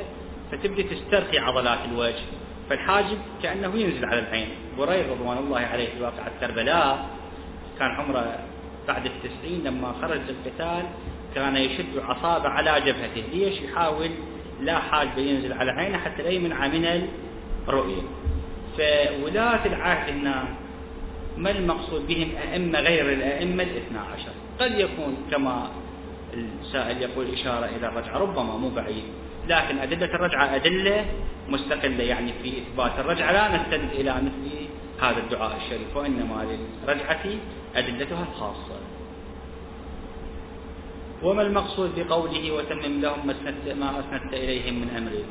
فتبدأ 0.52 0.82
تسترخي 0.82 1.38
عضلات 1.38 1.78
الوجه. 1.84 2.24
فالحاجب 2.70 3.18
كأنه 3.42 3.76
ينزل 3.76 4.04
على 4.04 4.18
العين. 4.18 4.48
برير 4.78 5.10
رضوان 5.10 5.38
الله 5.38 5.58
عليه 5.58 5.88
في 5.88 6.02
واقعة 6.02 6.30
كربلاء 6.40 7.08
كان 7.78 7.90
عمره 7.90 8.38
بعد 8.88 9.06
التسعين 9.06 9.64
لما 9.64 9.92
خرج 10.02 10.20
للقتال 10.28 10.84
كان 11.34 11.56
يشد 11.56 11.98
عصابة 11.98 12.48
على 12.48 12.80
جبهته. 12.80 13.24
ليش؟ 13.32 13.60
يحاول 13.60 14.10
لا 14.60 14.78
حاجب 14.78 15.18
ينزل 15.18 15.52
على 15.52 15.70
عينه 15.70 15.98
حتى 15.98 16.22
لا 16.22 16.30
يمنع 16.30 16.66
من 16.66 17.08
الرؤية. 17.68 18.02
فولاة 18.76 19.66
العهد 19.66 20.12
هنا 20.12 20.44
ما 21.36 21.50
المقصود 21.50 22.06
بهم 22.06 22.30
أئمة 22.36 22.80
غير 22.80 23.12
الأئمة 23.12 23.62
الاثنى 23.62 23.98
عشر؟ 23.98 24.32
قد 24.60 24.80
يكون 24.80 25.16
كما 25.30 25.70
السائل 26.34 27.02
يقول 27.02 27.26
إشارة 27.32 27.66
إلى 27.76 27.88
الرجعة 27.88 28.18
ربما 28.18 28.56
مو 28.56 28.68
بعيد. 28.68 29.04
لكن 29.48 29.78
أدلة 29.78 30.06
الرجعة 30.14 30.54
أدلة 30.54 31.04
مستقلة 31.48 32.04
يعني 32.04 32.32
في 32.42 32.52
إثبات 32.58 32.92
الرجعة. 32.98 33.32
لا 33.32 33.56
نستند 33.56 33.90
إلى 33.92 34.14
مثل 34.14 34.66
هذا 35.00 35.18
الدعاء 35.18 35.56
الشريف 35.56 35.96
وإنما 35.96 36.46
للرجعة 36.84 37.24
أدلتها 37.76 38.26
الخاصة 38.32 38.80
وما 41.22 41.42
المقصود 41.42 41.90
بقوله 41.96 42.52
وتمم 42.52 43.00
لهم 43.00 43.26
ما 43.80 44.00
أسندت, 44.00 44.34
إليهم 44.34 44.74
من 44.74 44.90
أمري 44.96 45.24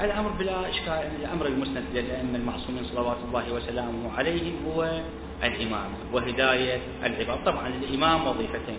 الأمر 0.00 0.30
بلا 0.30 0.70
إشكال 0.70 1.10
الأمر 1.20 1.46
المسند 1.46 1.84
للأئمة 1.94 2.36
المعصومين 2.36 2.84
صلوات 2.84 3.16
الله 3.28 3.52
وسلامه 3.52 4.18
عليهم 4.18 4.54
هو 4.66 5.00
الإمام 5.44 5.90
وهداية 6.12 6.78
العباد. 7.04 7.44
طبعا 7.46 7.68
الإمام 7.68 8.26
وظيفتين 8.26 8.78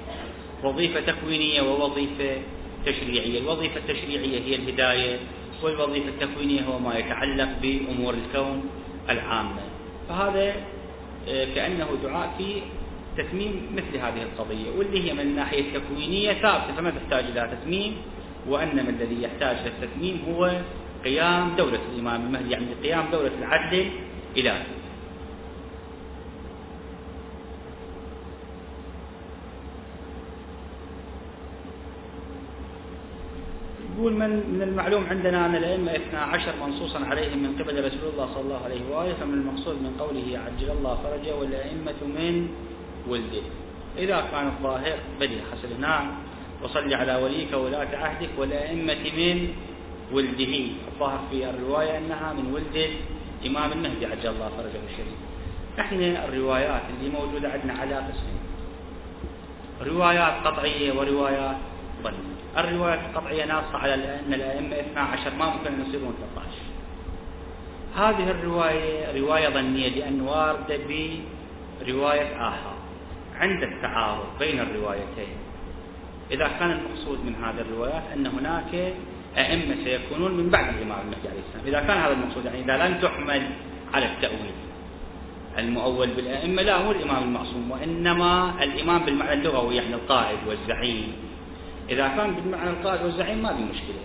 وظيفة 0.63 0.99
تكوينية 1.01 1.61
ووظيفة 1.61 2.41
تشريعية 2.85 3.39
الوظيفة 3.39 3.77
التشريعية 3.77 4.39
هي 4.39 4.55
الهداية 4.55 5.19
والوظيفة 5.63 6.09
التكوينية 6.09 6.61
هو 6.61 6.79
ما 6.79 6.97
يتعلق 6.97 7.49
بأمور 7.61 8.13
الكون 8.13 8.63
العامة. 9.09 9.61
فهذا 10.09 10.53
آه، 11.29 11.45
كأنه 11.55 11.87
دعاء 12.03 12.33
في 12.37 12.61
تتميم 13.17 13.61
مثل 13.75 13.97
هذه 13.97 14.21
القضية 14.23 14.69
واللي 14.77 15.09
هي 15.09 15.13
من 15.13 15.19
الناحية 15.19 15.61
التكوينية 15.61 16.33
ثابتة 16.33 16.75
فما 16.77 16.89
تحتاج 16.89 17.25
إلى 17.25 17.57
تتميم 17.57 17.95
وإنما 18.47 18.89
الذي 18.89 19.23
يحتاج 19.23 19.57
للتتميم 19.65 20.21
هو 20.29 20.61
قيام 21.05 21.55
دولة 21.57 21.79
الإمام 21.93 22.25
المهدي 22.25 22.51
يعني 22.51 22.65
قيام 22.83 23.05
دولة 23.11 23.31
العدل 23.39 23.85
الإلهي 24.37 24.63
يقول 33.97 34.13
من 34.13 34.29
من 34.29 34.61
المعلوم 34.61 35.05
عندنا 35.09 35.45
أن 35.45 35.55
الأئمة 35.55 35.95
اثنا 35.95 36.19
عشر 36.19 36.53
منصوصا 36.65 36.99
عليهم 37.05 37.37
من 37.37 37.55
قبل 37.59 37.85
رسول 37.85 38.09
الله 38.13 38.29
صلى 38.33 38.41
الله 38.43 38.61
عليه 38.65 38.81
وآله 38.91 39.13
فمن 39.13 39.33
المقصود 39.33 39.75
من 39.75 39.95
قوله 39.99 40.39
عجل 40.39 40.69
الله 40.71 40.95
فرجه 41.03 41.35
والأئمة 41.35 41.99
من 42.03 42.47
ولده. 43.07 43.45
إذا 43.97 44.27
كان 44.31 44.47
الظاهر 44.47 44.97
بدي 45.19 45.37
حسن 45.51 45.81
نعم 45.81 46.11
وصل 46.63 46.93
على 46.93 47.15
وليك 47.15 47.53
ولاة 47.53 47.97
عهدك 47.97 48.29
والأئمة 48.37 49.03
من 49.17 49.53
ولده. 50.11 50.53
الظاهر 50.93 51.19
في 51.31 51.49
الرواية 51.49 51.97
أنها 51.97 52.33
من 52.33 52.53
ولد 52.53 52.89
الإمام 53.41 53.71
المهدي 53.71 54.05
عجل 54.05 54.29
الله 54.29 54.49
فرجه 54.57 54.81
الشريف. 54.91 55.19
إحنا 55.79 56.25
الروايات 56.25 56.81
اللي 56.99 57.09
موجودة 57.09 57.49
عندنا 57.51 57.73
على 57.73 57.95
قسمين. 57.95 58.39
روايات 59.81 60.47
قطعية 60.47 60.93
وروايات 60.93 61.57
ظنية 62.03 62.34
الروايات 62.57 62.99
القطعية 62.99 63.45
ناصة 63.45 63.77
على 63.77 63.93
أن 63.93 64.33
الأئمة 64.33 64.79
12 64.79 65.35
ما 65.35 65.45
ممكن 65.45 65.67
أن 65.67 65.85
يصيرون 65.87 66.13
13 66.35 66.75
هذه 67.95 68.31
الرواية 68.31 69.21
رواية 69.21 69.49
ظنية 69.49 69.89
لأن 69.89 70.21
واردة 70.21 70.79
برواية 71.81 72.47
آخر 72.47 72.75
عند 73.39 73.63
التعارض 73.63 74.25
بين 74.39 74.59
الروايتين. 74.59 75.37
إذا 76.31 76.47
كان 76.59 76.71
المقصود 76.71 77.19
من 77.25 77.35
هذه 77.35 77.61
الروايات 77.61 78.03
أن 78.13 78.27
هناك 78.27 78.93
أئمة 79.37 79.75
سيكونون 79.83 80.31
من 80.31 80.49
بعد 80.49 80.75
الإمام 80.75 80.99
المهدي 80.99 81.27
عليه 81.27 81.39
السلام. 81.49 81.67
إذا 81.67 81.79
كان 81.87 81.97
هذا 81.97 82.13
المقصود 82.13 82.45
يعني 82.45 82.59
إذا 82.59 82.87
لم 82.87 82.97
تحمل 83.01 83.41
على 83.93 84.05
التأويل 84.05 84.55
المؤول 85.57 86.07
بالأئمة 86.07 86.61
لا 86.61 86.75
هو 86.75 86.91
الإمام 86.91 87.23
المعصوم 87.23 87.71
وإنما 87.71 88.63
الإمام 88.63 89.05
بالمعنى 89.05 89.33
اللغوي 89.33 89.75
يعني 89.75 89.93
القائد 89.93 90.39
والزعيم. 90.47 91.13
إذا 91.89 92.07
كان 92.07 92.35
بالمعنى 92.35 92.69
القائد 92.69 93.01
والزعيم 93.01 93.43
ما 93.43 93.53
في 93.55 93.63
مشكلة. 93.63 94.01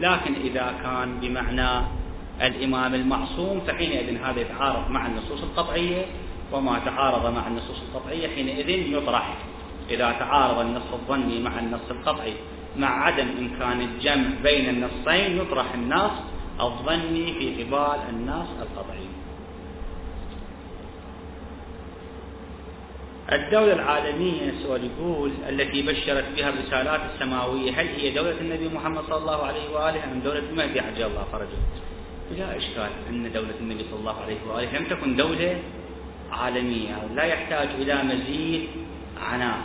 لكن 0.00 0.34
إذا 0.34 0.74
كان 0.82 1.20
بمعنى 1.20 1.86
الإمام 2.42 2.94
المعصوم 2.94 3.60
فحينئذ 3.60 4.18
هذا 4.24 4.40
يتعارض 4.40 4.90
مع 4.90 5.06
النصوص 5.06 5.42
القطعية 5.42 6.04
وما 6.52 6.78
تعارض 6.78 7.34
مع 7.34 7.46
النصوص 7.46 7.82
القطعية 7.88 8.28
حينئذ 8.28 8.68
يطرح. 8.68 9.36
إذا 9.90 10.12
تعارض 10.12 10.58
النص 10.58 10.92
الظني 10.92 11.40
مع 11.40 11.58
النص 11.58 11.90
القطعي 11.90 12.34
مع 12.76 13.04
عدم 13.04 13.28
إمكان 13.38 13.80
الجمع 13.80 14.24
بين 14.42 14.68
النصين 14.68 15.36
يطرح 15.36 15.74
النص 15.74 16.12
الظني 16.60 17.32
في 17.32 17.64
قبال 17.64 18.00
النص 18.08 18.48
القطعي. 18.62 19.11
الدولة 23.32 23.72
العالمية 23.72 24.52
سؤال 24.62 24.80
يقول 24.84 25.30
التي 25.48 25.82
بشرت 25.82 26.24
بها 26.36 26.48
الرسالات 26.48 27.00
السماوية 27.14 27.70
هل 27.80 27.86
هي 27.86 28.10
دولة 28.10 28.40
النبي 28.40 28.68
محمد 28.68 29.02
صلى 29.08 29.16
الله 29.16 29.46
عليه 29.46 29.70
وآله 29.74 30.04
أم 30.04 30.20
دولة 30.24 30.38
المهدي؟ 30.50 30.80
عجل 30.80 31.02
الله 31.02 31.24
فرجه. 31.32 31.58
لا 32.38 32.56
إشكال 32.56 32.90
أن 33.10 33.32
دولة 33.32 33.54
النبي 33.60 33.84
صلى 33.90 34.00
الله 34.00 34.16
عليه 34.22 34.36
وآله 34.48 34.78
لم 34.78 34.84
تكن 34.84 35.16
دولة 35.16 35.56
عالمية 36.32 37.06
لا 37.14 37.24
يحتاج 37.24 37.68
إلى 37.78 38.02
مزيد 38.02 38.68
عناء. 39.22 39.58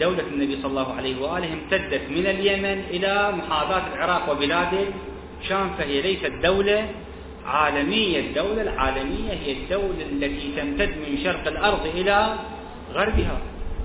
دولة 0.00 0.22
النبي 0.32 0.56
صلى 0.62 0.70
الله 0.70 0.92
عليه 0.94 1.22
وآله 1.22 1.52
امتدت 1.52 2.00
من 2.10 2.26
اليمن 2.26 2.84
إلى 2.90 3.32
محاذاة 3.32 3.82
العراق 3.94 4.30
وبلاد 4.32 4.86
الشام 5.42 5.70
فهي 5.78 6.00
ليست 6.02 6.32
دولة 6.42 6.88
عالمية. 7.46 8.20
الدولة 8.20 8.62
العالمية 8.62 9.32
هي 9.32 9.52
الدولة 9.52 10.02
التي 10.12 10.52
تمتد 10.56 10.88
من 10.88 11.18
شرق 11.24 11.46
الأرض 11.48 11.86
إلى 11.86 12.34
غربها 12.94 13.38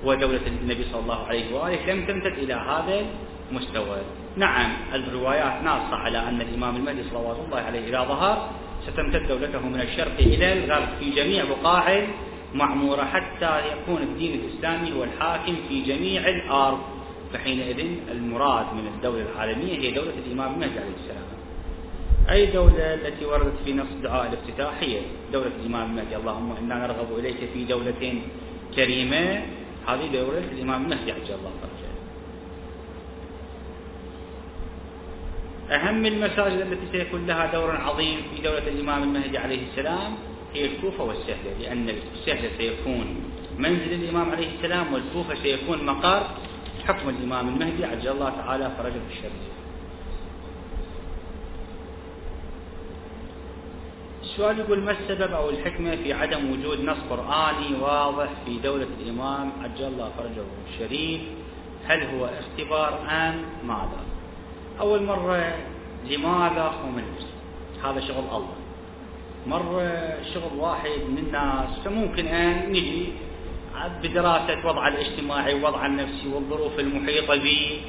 ودولة 0.04 0.48
النبي 0.48 0.84
صلى 0.92 1.02
الله 1.02 1.26
عليه 1.28 1.56
وآله 1.56 1.94
لم 1.94 2.06
تمتد 2.06 2.38
إلى 2.38 2.54
هذا 2.54 3.06
المستوى. 3.52 3.98
نعم 4.38 4.72
الروايات 4.94 5.64
ناصة 5.64 5.96
على 5.96 6.18
أن 6.18 6.42
الإمام 6.42 6.76
المهدي 6.76 7.04
صلوات 7.10 7.38
الله 7.48 7.60
عليه 7.60 7.88
إذا 7.90 8.04
ظهر 8.04 8.50
ستمتد 8.88 9.28
دولته 9.28 9.60
من 9.60 9.82
الشرق 9.82 10.18
إلى 10.20 10.54
الغرب 10.54 10.88
في 11.00 11.10
جميع 11.10 11.44
بقاع 11.46 12.08
معمورة 12.54 13.04
حتى 13.04 13.62
يكون 13.72 14.02
الدين 14.02 14.40
الإسلامي 14.40 14.94
هو 14.94 15.04
الحاكم 15.04 15.56
في 15.70 15.82
جميع 15.82 16.28
الأرض. 16.28 16.80
فحينئذ 17.34 17.80
المراد 18.12 18.66
من 18.74 18.88
الدولة 18.96 19.26
العالمية 19.36 19.80
هي 19.80 19.92
دولة 19.92 20.14
الإمام 20.26 20.54
المهدي 20.54 20.80
عليه 20.80 20.96
السلام. 21.04 21.28
أي 22.30 22.46
دولة 22.46 22.94
التي 22.94 23.26
وردت 23.26 23.54
في 23.66 23.74
نص 23.74 23.88
دعاء 24.04 24.28
الافتتاح 24.28 24.74
هي 24.80 25.02
دولة 25.34 25.52
الإمام 25.62 25.90
المهدي. 25.90 26.16
اللهم 26.16 26.52
إنا 26.52 26.76
نرغب 26.76 27.20
إليك 27.20 27.38
في 27.54 27.64
دولة 27.64 28.22
كريمة 28.76 29.44
هذه 29.88 30.08
دولة 30.14 30.44
الإمام 30.52 30.84
المهدي 30.84 31.12
عجل 31.12 31.34
الله 31.34 31.52
فرجه 31.62 31.92
أهم 35.76 36.06
المساجد 36.06 36.62
التي 36.62 36.86
سيكون 36.92 37.28
لها 37.28 37.52
دور 37.54 37.76
عظيم 37.76 38.18
في 38.36 38.42
دولة 38.42 38.68
الإمام 38.68 39.04
المهدي 39.04 39.38
عليه 39.38 39.60
السلام 39.72 40.16
هي 40.54 40.66
الكوفة 40.66 41.04
والسهلة 41.04 41.52
لأن 41.60 41.90
السهلة 41.90 42.50
سيكون 42.58 43.16
منزل 43.58 43.94
الإمام 43.94 44.30
عليه 44.32 44.48
السلام 44.58 44.94
والكوفة 44.94 45.36
سيكون 45.44 45.86
مقر 45.86 46.28
حكم 46.88 47.10
الإمام 47.10 47.48
المهدي 47.48 47.86
عجل 47.86 48.08
الله 48.12 48.30
تعالى 48.30 48.72
فرجه 48.78 49.02
الشريف 49.12 49.52
السؤال 54.22 54.60
يقول 54.60 54.80
ما 54.80 54.92
السبب 54.92 55.34
أو 55.34 55.50
الحكمة 55.50 55.96
في 55.96 56.14
عدم 56.14 56.52
وجود 56.52 56.82
نص 56.82 56.98
قرآني 57.10 57.76
واضح 57.82 58.30
في 58.46 58.60
دولة 58.60 58.88
الإمام 59.02 59.52
عجل 59.64 59.86
الله 59.86 60.12
فرجه 60.18 60.44
الشريف؟ 60.74 61.22
هل 61.88 62.04
هو 62.04 62.26
اختبار 62.26 63.00
أم 63.10 63.36
ماذا؟ 63.68 64.02
أول 64.80 65.04
مرة 65.04 65.54
لماذا 66.10 66.72
ومن 66.86 67.04
هذا 67.84 68.00
شغل 68.00 68.24
الله. 68.32 68.56
مرة 69.48 70.18
شغل 70.34 70.60
واحد 70.60 70.90
من 71.10 71.18
الناس 71.18 71.80
فممكن 71.86 72.26
أن 72.28 72.70
نجي 72.70 73.06
بدراسة 74.04 74.68
وضع 74.68 74.88
الاجتماعي 74.88 75.54
ووضع 75.54 75.86
النفسي 75.86 76.28
والظروف 76.34 76.80
المحيطة 76.80 77.36
به 77.36 77.82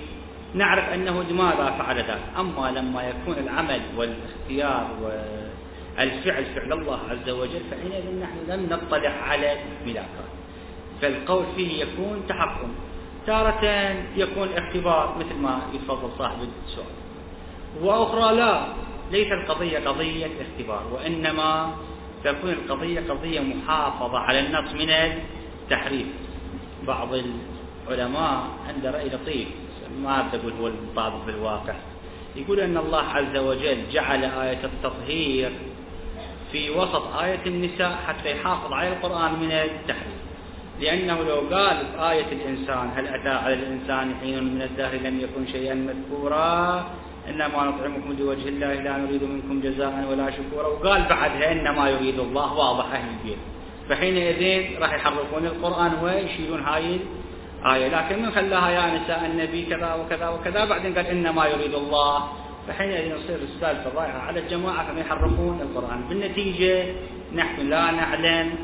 نعرف 0.55 0.85
أنه 0.85 1.22
لماذا 1.22 1.74
فعل 1.78 1.97
ذلك. 1.97 2.20
أما 2.39 2.70
لما 2.70 3.03
يكون 3.03 3.35
العمل 3.39 3.80
والاختيار 3.97 4.89
والفعل 5.99 6.45
فعل 6.45 6.72
الله 6.72 6.99
عز 7.11 7.30
وجل 7.30 7.61
فحينئذ 7.70 8.20
نحن 8.20 8.36
لم 8.49 8.66
نطلع 8.70 9.11
على 9.11 9.57
الملاكات 9.82 10.32
فالقول 11.03 11.45
فيه 11.57 11.82
يكون 11.82 12.22
تحكم. 12.28 12.68
تارة 13.26 13.64
يكون 14.16 14.49
اختبار 14.57 15.16
مثل 15.18 15.34
ما 15.34 15.61
يتفضل 15.74 16.11
صاحب 16.18 16.38
السؤال. 16.66 16.86
وأخرى 17.82 18.36
لا 18.36 18.66
ليس 19.12 19.32
القضية 19.32 19.78
قضية 19.78 20.26
اختبار 20.26 20.82
وإنما 20.93 21.74
تكون 22.24 22.51
القضية 22.51 23.01
قضية 23.09 23.40
محافظة 23.40 24.18
على 24.18 24.40
النص 24.40 24.72
من 24.72 24.90
التحريف. 24.90 26.07
بعض 26.86 27.09
العلماء 27.88 28.45
عنده 28.68 28.90
رأي 28.90 29.09
لطيف 29.09 29.49
ما 30.03 30.28
تقول 30.32 30.53
هو 30.61 30.68
المطابق 30.68 31.24
بالواقع 31.26 31.74
يقول 32.36 32.61
أن 32.61 32.76
الله 32.76 33.03
عز 33.03 33.36
وجل 33.36 33.78
جعل 33.93 34.24
آية 34.24 34.61
التطهير 34.64 35.53
في 36.53 36.71
وسط 36.71 37.17
آية 37.23 37.41
النساء 37.47 37.99
حتى 38.07 38.31
يحافظ 38.31 38.73
على 38.73 38.89
القرآن 38.89 39.33
من 39.41 39.53
التحريف 39.53 40.23
لأنه 40.81 41.19
لو 41.23 41.57
قال 41.57 41.77
في 41.77 42.11
آية 42.11 42.33
الإنسان 42.33 42.91
هل 42.97 43.07
أتى 43.07 43.29
على 43.29 43.55
الإنسان 43.55 44.15
حين 44.21 44.45
من 44.45 44.63
الدهر 44.63 44.95
لم 44.95 45.21
يكن 45.21 45.53
شيئا 45.53 45.75
مذكورا؟ 45.75 46.85
إنما 47.29 47.65
نطعمكم 47.65 48.17
لوجه 48.19 48.49
الله 48.49 48.75
لا 48.75 48.97
نريد 48.97 49.23
منكم 49.23 49.61
جزاء 49.61 50.07
ولا 50.11 50.31
شكورا. 50.31 50.67
وقال 50.67 51.03
بعدها 51.03 51.53
إنما 51.53 51.89
يريد 51.91 52.19
الله 52.19 52.55
واضح 52.55 52.85
أهل 52.95 53.09
البيت 53.09 53.39
فحينئذ 53.89 54.81
راح 54.81 54.95
يحرفون 54.95 55.47
القرآن 55.47 55.93
ويشيلون 56.03 56.61
هاي 56.61 57.01
الآية. 57.65 57.89
لكن 57.89 58.23
من 58.23 58.31
خلاها 58.31 58.71
يا 58.71 58.99
نساء 58.99 59.27
النبي 59.27 59.63
كذا 59.63 59.95
وكذا 59.95 60.29
وكذا 60.29 60.65
بعدين 60.65 60.95
قال 60.95 61.07
إنما 61.07 61.47
يريد 61.47 61.75
الله 61.75 62.29
فحينئذ 62.69 63.07
يصير 63.07 63.39
السالفة 63.55 63.91
ضايعة 63.91 64.19
على 64.19 64.41
الجماعة 64.41 64.93
فما 64.93 65.01
يحرفون 65.01 65.61
القرآن؟ 65.61 66.05
بالنتيجة 66.09 66.87
نحن 67.35 67.69
لا 67.69 67.91
نعلم 67.91 68.55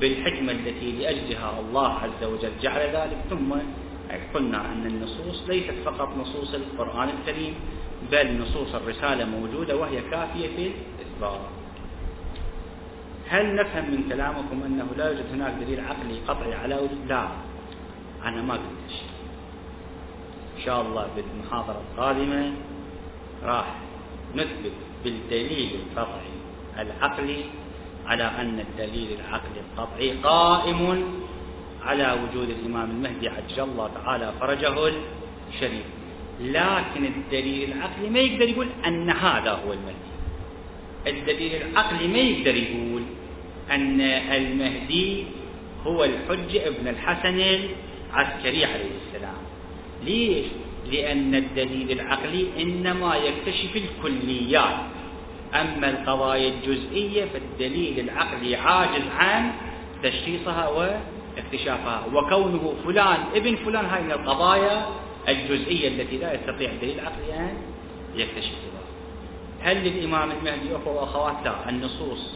بالحكمة 0.00 0.52
التي 0.52 0.92
لأجلها 0.92 1.60
الله 1.60 1.92
عز 1.92 2.24
وجل 2.24 2.52
جعل 2.62 2.80
ذلك. 2.80 3.16
ثم 3.30 3.52
قلنا 4.34 4.72
أن 4.72 4.86
النصوص 4.86 5.48
ليست 5.48 5.74
فقط 5.84 6.16
نصوص 6.16 6.54
القرآن 6.54 7.08
الكريم 7.08 7.54
بل 8.12 8.38
نصوص 8.38 8.74
الرسالة 8.74 9.24
موجودة 9.24 9.76
وهي 9.76 10.00
كافية 10.10 10.48
في 10.56 10.70
الإثبات. 10.98 11.40
هل 13.28 13.54
نفهم 13.54 13.90
من 13.90 14.08
كلامكم 14.08 14.62
أنه 14.66 14.86
لا 14.96 15.08
يوجد 15.08 15.24
هناك 15.32 15.54
دليل 15.60 15.80
عقلي 15.80 16.18
قطعي 16.28 16.54
على 16.54 16.74
وجود 16.74 17.06
لا. 17.08 17.28
أنا 18.24 18.42
ما 18.42 18.54
قلت 18.54 18.88
شيء. 18.88 19.08
إن 20.56 20.64
شاء 20.64 20.82
الله 20.82 21.08
بالمحاضرة 21.16 21.80
القادمة 21.90 22.52
راح 23.44 23.74
نثبت 24.34 24.72
بالدليل 25.04 25.70
القطعي. 25.74 26.34
العقلي 26.78 27.44
على 28.06 28.24
أن 28.24 28.60
الدليل 28.60 29.08
العقلي 29.20 29.60
القطعي 29.60 30.10
قائم 30.10 31.04
على 31.82 32.18
وجود 32.22 32.50
الإمام 32.50 32.90
المهدي 32.90 33.28
عجل 33.28 33.62
الله 33.62 33.90
تعالى 33.94 34.32
فرجه 34.40 34.92
الشريف. 35.54 35.86
لكن 36.40 37.04
الدليل 37.04 37.72
العقلي 37.72 38.10
ما 38.10 38.18
يقدر 38.18 38.48
يقول 38.48 38.68
أن 38.86 39.10
هذا 39.10 39.50
هو 39.50 39.72
المهدي. 39.72 40.14
الدليل 41.06 41.62
العقلي 41.62 42.08
ما 42.08 42.18
يقدر 42.18 42.56
يقول 42.56 43.02
أن 43.70 44.00
المهدي 44.00 45.24
هو 45.86 46.04
الحجة 46.04 46.68
ابن 46.68 46.88
الحسن 46.88 47.40
العسكري 48.14 48.64
عليه 48.64 48.90
السلام. 49.06 49.34
ليش؟ 50.04 50.46
لأن 50.92 51.34
الدليل 51.34 51.90
العقلي 51.90 52.46
إنما 52.62 53.16
يكتشف 53.16 53.76
الكليات. 53.76 54.76
أما 55.54 55.90
القضايا 55.90 56.52
الجزئية 56.54 57.24
فالدليل 57.24 58.00
العقلي 58.00 58.56
عاجز 58.56 59.02
عن 59.18 59.50
تشخيصها 60.02 60.68
واكتشافها. 60.68 62.06
وكونه 62.14 62.74
فلان 62.84 63.18
ابن 63.34 63.56
فلان 63.56 63.84
هاي 63.84 64.02
من 64.02 64.12
القضايا 64.12 64.86
الجزئية 65.28 65.88
التي 65.88 66.18
لا 66.18 66.34
يستطيع 66.34 66.70
الدليل 66.70 67.00
العقلي 67.00 67.34
أن 67.38 67.56
يكتشفها. 68.16 68.84
هل 69.62 69.76
للإمام 69.76 70.30
المهدي 70.30 70.76
أخوة 70.76 71.00
وأخوات؟ 71.00 71.34
لا. 71.44 71.68
النصوص 71.68 72.34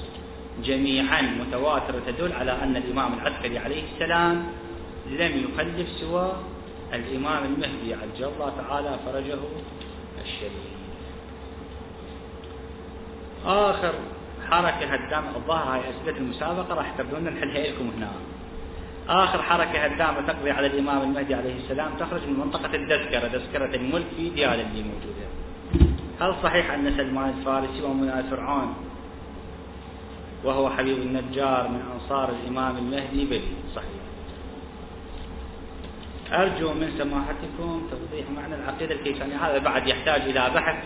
جميعا 0.64 1.22
متواترة 1.22 2.02
تدل 2.06 2.32
على 2.32 2.52
أن 2.62 2.76
الإمام 2.76 3.14
العسكري 3.14 3.58
عليه 3.58 3.82
السلام 3.94 4.46
لم 5.10 5.44
يخلف 5.44 5.88
سوى 6.00 6.32
الإمام 6.94 7.44
المهدي 7.44 7.94
عجل 7.94 8.24
الله 8.24 8.52
تعالى 8.56 8.98
فرجه 9.06 9.38
الشريف. 10.24 10.78
آخر 13.46 13.94
حركة 14.50 14.86
هدام 14.86 15.24
الظاهر 15.36 15.74
هاي 15.74 15.80
أسئلة 15.80 16.18
المسابقة 16.18 16.74
راح 16.74 16.94
تبدون 16.98 17.24
نحلها 17.24 17.66
لكم 17.66 17.90
هنا. 17.96 18.10
آخر 19.08 19.42
حركة 19.42 19.78
هدامة 19.78 20.20
تقضي 20.20 20.50
على 20.50 20.66
الإمام 20.66 21.02
المهدي 21.02 21.34
عليه 21.34 21.56
السلام 21.56 21.90
تخرج 22.00 22.20
من 22.26 22.38
منطقة 22.38 22.74
الدسكرة 22.74 23.28
دسكرة 23.28 23.74
الملك 23.76 24.06
في 24.16 24.30
ديال 24.30 24.60
اللي 24.60 24.82
موجودة. 24.82 25.28
هل 26.20 26.34
صحيح 26.42 26.70
أن 26.70 26.96
سلمان 26.96 27.34
الفارسي 27.38 27.82
ومن 27.82 28.22
فرعون 28.30 28.74
وهو 30.44 30.70
حبيب 30.70 30.98
النجار 30.98 31.68
من 31.68 31.82
أنصار 31.94 32.28
الإمام 32.30 32.76
المهدي؟ 32.76 33.24
بل 33.24 33.40
صحيح. 33.76 34.07
أرجو 36.32 36.72
من 36.72 36.90
سماحتكم 36.98 37.88
توضيح 37.90 38.30
معنى 38.36 38.54
العقيدة 38.54 38.94
الكيسانية. 38.94 39.36
هذا 39.36 39.58
بعد 39.58 39.86
يحتاج 39.86 40.20
إلى 40.20 40.50
بحث 40.54 40.76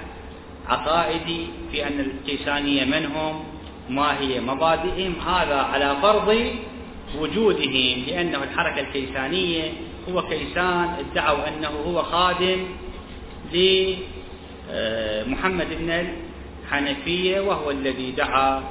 عقائدي 0.69 1.47
في 1.73 1.87
أن 1.87 2.01
الكيسانية 2.01 2.85
من 2.85 3.07
هم 3.07 3.45
ما 3.91 4.21
هي 4.21 4.41
مبادئهم 4.41 5.15
هذا 5.27 5.57
على 5.57 5.97
فرض 6.03 6.51
وجودهم 7.19 8.05
لأنه 8.07 8.43
الحركة 8.43 8.81
الكيسانية 8.81 9.73
هو 10.09 10.23
كيسان 10.23 10.89
ادعوا 10.99 11.49
أنه 11.49 11.69
هو 11.69 12.03
خادم 12.03 12.67
لمحمد 15.27 15.67
بن 15.81 16.07
الحنفية 16.65 17.41
وهو 17.41 17.71
الذي 17.71 18.11
دعا 18.13 18.63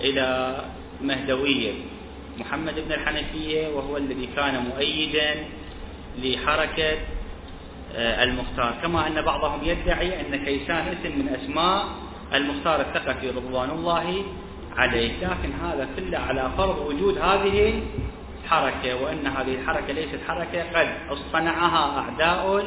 إلى 0.00 0.56
مهدوية. 1.02 1.72
محمد 2.38 2.74
بن 2.74 2.92
الحنفية 2.92 3.68
وهو 3.68 3.96
الذي 3.96 4.28
كان 4.36 4.64
مؤيدا 4.70 5.34
لحركة 6.22 6.98
آه، 7.96 8.24
المختار. 8.24 8.74
كما 8.82 9.06
أن 9.06 9.22
بعضهم 9.22 9.60
يدعي 9.64 10.20
أن 10.20 10.44
كيسان 10.44 10.76
اسم 10.88 11.18
من 11.18 11.28
أسماء 11.28 11.84
المختار 12.34 12.80
الثقفي 12.80 13.30
رضوان 13.30 13.70
الله 13.70 14.24
عليه. 14.76 15.12
لكن 15.22 15.52
هذا 15.64 15.88
كله 15.96 16.18
على 16.18 16.50
فرض 16.56 16.78
وجود 16.86 17.18
هذه 17.18 17.82
الحركة 18.44 19.02
وأن 19.02 19.26
هذه 19.26 19.54
الحركة 19.54 19.92
ليست 19.92 20.18
حركة 20.28 20.62
قد 20.80 20.88
اصطنعها 21.10 21.98
أعداء 21.98 22.66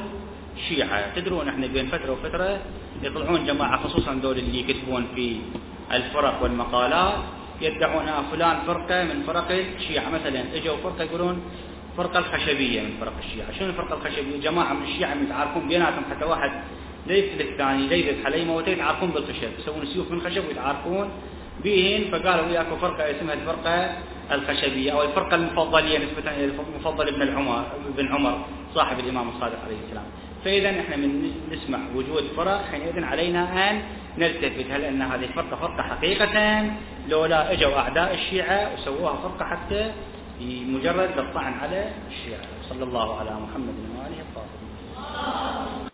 الشيعة. 0.57 1.15
تدرون 1.15 1.49
إحنا 1.49 1.67
بين 1.67 1.87
فترة 1.87 2.11
وفترة 2.11 2.59
يطلعون 3.03 3.45
جماعة 3.45 3.77
خصوصا 3.87 4.13
دول 4.13 4.37
اللي 4.37 4.59
يكتبون 4.59 5.07
في 5.15 5.37
الفرق 5.91 6.43
والمقالات 6.43 7.13
يدعون 7.61 8.05
فلان 8.31 8.57
فرقة 8.67 9.03
من 9.03 9.23
فرق 9.27 9.51
الشيعة. 9.51 10.09
مثلا 10.09 10.43
إجوا 10.55 10.77
فرقة 10.83 11.03
يقولون 11.03 11.41
الفرقة 11.99 12.19
الخشبية 12.19 12.81
من 12.81 12.93
فرق 12.99 13.13
الشيعة. 13.19 13.51
شنو 13.59 13.67
الفرقة 13.67 13.93
الخشبية؟ 13.93 14.41
جماعة 14.41 14.73
من 14.73 14.83
الشيعة 14.83 15.13
متعارفون 15.13 15.67
بيناتهم 15.67 16.03
حتى 16.11 16.25
واحد 16.25 16.51
لا 17.07 17.13
يقتل 17.13 17.41
الثاني 17.41 17.87
لا 17.87 17.95
يذبح 17.95 18.25
عليه 18.25 18.45
موته 18.45 18.69
يتعارفون 18.69 19.09
بالخشب. 19.09 19.49
يسوون 19.59 19.85
سيوف 19.85 20.11
من 20.11 20.21
خشب 20.21 20.47
ويتعارفون 20.47 21.09
بهن 21.63 22.03
فقالوا 22.11 22.45
وياكم 22.45 22.77
فرقة 22.77 23.11
اسمها 23.11 23.33
الفرقة 23.33 23.97
الخشبية 24.31 24.91
أو 24.91 25.03
الفرقة 25.03 25.35
المفضلية 25.35 25.97
نسبة 25.97 26.31
إلى 26.31 26.45
المفضل 26.45 27.07
ابن 27.07 27.21
العمر 27.21 27.65
ابن 27.97 28.07
عمر 28.13 28.45
صاحب 28.75 28.99
الإمام 28.99 29.29
الصادق 29.29 29.59
عليه 29.65 29.77
السلام. 29.87 30.05
فإذا 30.45 30.69
إحنا 30.79 30.95
من 30.95 31.31
نسمع 31.51 31.79
وجود 31.95 32.23
فرق 32.37 32.65
حينئذ 32.71 33.03
علينا 33.03 33.69
أن 33.69 33.81
نلتفت. 34.17 34.71
هل 34.71 34.81
أن 34.81 35.01
هذه 35.01 35.23
الفرقة 35.23 35.55
فرقة 35.55 35.81
حقيقة؟ 35.81 36.65
لولا 37.09 37.53
إجوا 37.53 37.77
أعداء 37.77 38.13
الشيعة 38.13 38.73
وسووها 38.73 39.13
فرقة 39.15 39.45
حتى 39.45 39.91
مجرد 40.39 41.17
الطعن 41.17 41.53
على 41.53 41.91
الشيعة. 42.07 42.47
صلى 42.69 42.83
الله 42.83 43.19
على 43.19 43.31
محمد 43.31 43.75
وآله 43.97 44.21
الطاهرين 44.21 45.88